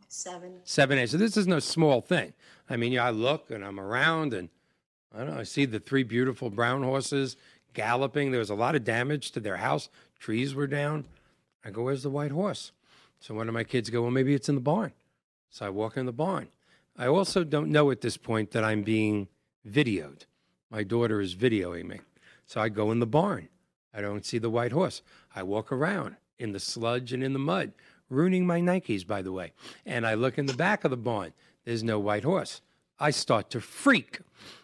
Seven. 0.09 0.59
Seven. 0.63 1.07
So 1.07 1.17
this 1.17 1.37
is 1.37 1.47
no 1.47 1.59
small 1.59 2.01
thing. 2.01 2.33
I 2.67 2.77
mean, 2.77 2.97
I 2.97 3.11
look 3.11 3.51
and 3.51 3.63
I'm 3.63 3.79
around 3.79 4.33
and 4.33 4.49
I 5.13 5.19
don't 5.19 5.35
know, 5.35 5.39
I 5.39 5.43
see 5.43 5.65
the 5.65 5.79
three 5.79 6.03
beautiful 6.03 6.49
brown 6.49 6.83
horses 6.83 7.37
galloping. 7.73 8.31
There 8.31 8.39
was 8.39 8.49
a 8.49 8.55
lot 8.55 8.75
of 8.75 8.83
damage 8.83 9.31
to 9.31 9.39
their 9.39 9.57
house. 9.57 9.87
Trees 10.19 10.55
were 10.55 10.67
down. 10.67 11.05
I 11.63 11.69
go, 11.69 11.83
where's 11.83 12.03
the 12.03 12.09
white 12.09 12.31
horse? 12.31 12.71
So 13.19 13.35
one 13.35 13.47
of 13.47 13.53
my 13.53 13.63
kids 13.63 13.91
go, 13.91 14.01
well, 14.01 14.11
maybe 14.11 14.33
it's 14.33 14.49
in 14.49 14.55
the 14.55 14.61
barn. 14.61 14.93
So 15.51 15.67
I 15.67 15.69
walk 15.69 15.95
in 15.95 16.07
the 16.07 16.11
barn. 16.11 16.47
I 16.97 17.07
also 17.07 17.43
don't 17.43 17.69
know 17.69 17.91
at 17.91 18.01
this 18.01 18.17
point 18.17 18.51
that 18.51 18.63
I'm 18.63 18.81
being 18.81 19.27
videoed. 19.67 20.23
My 20.71 20.83
daughter 20.83 21.21
is 21.21 21.35
videoing 21.35 21.85
me. 21.85 21.99
So 22.45 22.59
I 22.59 22.69
go 22.69 22.91
in 22.91 22.99
the 22.99 23.05
barn. 23.05 23.49
I 23.93 24.01
don't 24.01 24.25
see 24.25 24.39
the 24.39 24.49
white 24.49 24.71
horse. 24.71 25.03
I 25.35 25.43
walk 25.43 25.71
around 25.71 26.15
in 26.39 26.51
the 26.51 26.59
sludge 26.59 27.13
and 27.13 27.23
in 27.23 27.33
the 27.33 27.39
mud 27.39 27.73
ruining 28.09 28.45
my 28.45 28.59
Nikes, 28.59 29.05
by 29.05 29.21
the 29.21 29.31
way. 29.31 29.53
And 29.85 30.05
I 30.05 30.13
look 30.13 30.37
in 30.37 30.45
the 30.45 30.53
back 30.53 30.83
of 30.83 30.91
the 30.91 30.97
barn. 30.97 31.33
There's 31.65 31.83
no 31.83 31.99
white 31.99 32.23
horse. 32.23 32.61
I 32.99 33.11
start 33.11 33.49
to 33.51 33.61
freak 33.61 34.19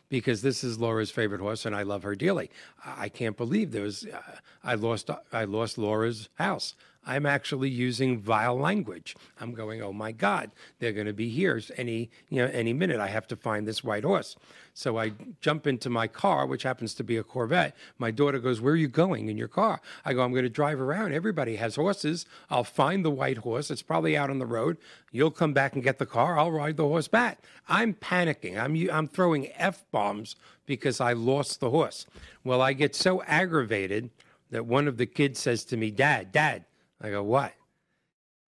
because 0.09 0.41
this 0.41 0.63
is 0.63 0.79
Laura's 0.79 1.11
favorite 1.11 1.41
horse, 1.41 1.65
and 1.65 1.75
I 1.75 1.83
love 1.83 2.03
her 2.03 2.15
dearly. 2.15 2.49
I 2.85 3.09
can't 3.09 3.37
believe 3.37 3.71
there 3.71 3.83
was. 3.83 4.05
Uh, 4.05 4.19
I 4.63 4.75
lost. 4.75 5.09
I 5.31 5.45
lost 5.45 5.77
Laura's 5.77 6.29
house. 6.35 6.75
I'm 7.05 7.25
actually 7.25 7.69
using 7.69 8.19
vile 8.19 8.57
language. 8.57 9.15
I'm 9.39 9.53
going, 9.53 9.81
oh 9.81 9.93
my 9.93 10.11
God, 10.11 10.51
they're 10.79 10.91
going 10.91 11.05
to 11.05 11.13
be 11.13 11.29
here 11.29 11.61
any 11.77 12.09
you 12.29 12.41
know 12.41 12.51
any 12.51 12.73
minute. 12.73 12.99
I 12.99 13.07
have 13.07 13.27
to 13.27 13.35
find 13.35 13.67
this 13.67 13.83
white 13.83 14.03
horse. 14.03 14.35
So 14.77 14.97
I 14.97 15.13
jump 15.39 15.67
into 15.67 15.89
my 15.89 16.07
car, 16.07 16.45
which 16.45 16.63
happens 16.63 16.93
to 16.95 17.03
be 17.03 17.15
a 17.15 17.23
Corvette. 17.23 17.77
My 17.97 18.11
daughter 18.11 18.39
goes, 18.39 18.59
Where 18.59 18.73
are 18.73 18.77
you 18.77 18.89
going 18.89 19.29
in 19.29 19.37
your 19.37 19.47
car? 19.47 19.79
I 20.03 20.13
go, 20.13 20.21
I'm 20.21 20.31
going 20.31 20.43
to 20.43 20.49
drive 20.49 20.81
around. 20.81 21.13
Everybody 21.13 21.55
has 21.55 21.77
horses. 21.77 22.25
I'll 22.49 22.65
find 22.65 23.05
the 23.05 23.09
white 23.09 23.37
horse. 23.37 23.71
It's 23.71 23.81
probably 23.81 24.17
out 24.17 24.29
on 24.29 24.39
the 24.39 24.45
road. 24.45 24.77
You'll 25.13 25.31
come 25.31 25.53
back 25.53 25.75
and 25.75 25.83
get 25.83 25.97
the 25.97 26.05
car. 26.05 26.37
I'll 26.37 26.51
ride 26.51 26.75
the 26.75 26.87
horse 26.87 27.07
back. 27.07 27.39
I'm 27.69 27.93
panicking. 27.93 28.61
I'm, 28.61 28.89
I'm 28.89 29.07
throwing 29.07 29.49
F 29.53 29.85
bombs 29.91 30.35
because 30.65 30.99
I 30.99 31.13
lost 31.13 31.61
the 31.61 31.69
horse. 31.69 32.05
Well, 32.43 32.61
I 32.61 32.73
get 32.73 32.95
so 32.95 33.23
aggravated 33.23 34.09
that 34.51 34.65
one 34.65 34.89
of 34.89 34.97
the 34.97 35.05
kids 35.05 35.39
says 35.39 35.63
to 35.65 35.77
me, 35.77 35.89
Dad, 35.89 36.33
Dad. 36.33 36.65
I 37.01 37.09
go, 37.09 37.23
What? 37.23 37.53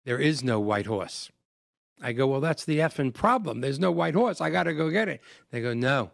There 0.03 0.19
is 0.19 0.43
no 0.43 0.59
white 0.59 0.87
horse. 0.87 1.29
I 2.01 2.13
go, 2.13 2.27
well, 2.27 2.41
that's 2.41 2.65
the 2.65 2.79
effing 2.79 3.13
problem. 3.13 3.61
There's 3.61 3.79
no 3.79 3.91
white 3.91 4.15
horse. 4.15 4.41
I 4.41 4.49
got 4.49 4.63
to 4.63 4.73
go 4.73 4.89
get 4.89 5.07
it. 5.07 5.21
They 5.51 5.61
go, 5.61 5.73
no, 5.73 6.11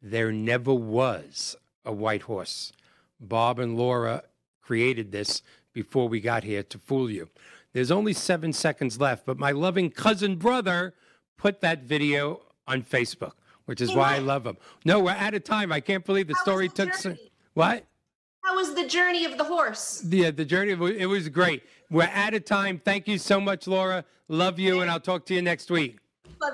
there 0.00 0.30
never 0.30 0.72
was 0.72 1.56
a 1.84 1.92
white 1.92 2.22
horse. 2.22 2.72
Bob 3.18 3.58
and 3.58 3.76
Laura 3.76 4.22
created 4.62 5.10
this 5.10 5.42
before 5.72 6.08
we 6.08 6.20
got 6.20 6.44
here 6.44 6.62
to 6.62 6.78
fool 6.78 7.10
you. 7.10 7.28
There's 7.72 7.90
only 7.90 8.12
seven 8.12 8.52
seconds 8.52 9.00
left, 9.00 9.26
but 9.26 9.38
my 9.38 9.50
loving 9.50 9.90
cousin 9.90 10.36
brother 10.36 10.94
put 11.36 11.60
that 11.62 11.82
video 11.82 12.42
on 12.68 12.82
Facebook, 12.82 13.32
which 13.64 13.80
is 13.80 13.92
why 13.92 14.14
I 14.14 14.18
love 14.18 14.46
him. 14.46 14.56
No, 14.84 15.00
we're 15.00 15.10
out 15.10 15.34
of 15.34 15.42
time. 15.42 15.72
I 15.72 15.80
can't 15.80 16.04
believe 16.04 16.28
the 16.28 16.36
story 16.36 16.68
took. 16.68 16.94
So, 16.94 17.16
what? 17.54 17.84
How 18.44 18.56
was 18.56 18.74
the 18.74 18.86
journey 18.86 19.24
of 19.24 19.38
the 19.38 19.44
horse? 19.44 20.04
Yeah, 20.06 20.30
the 20.30 20.44
journey 20.44 20.72
of 20.72 20.82
it 20.82 21.06
was 21.06 21.28
great. 21.30 21.62
We're 21.90 22.10
out 22.12 22.34
of 22.34 22.44
time. 22.44 22.80
Thank 22.84 23.08
you 23.08 23.16
so 23.16 23.40
much, 23.40 23.66
Laura. 23.66 24.04
Love 24.28 24.58
you, 24.58 24.80
and 24.80 24.90
I'll 24.90 25.00
talk 25.00 25.24
to 25.26 25.34
you 25.34 25.40
next 25.40 25.70
week. 25.70 25.98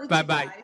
Bye 0.09 0.23
bye. 0.23 0.63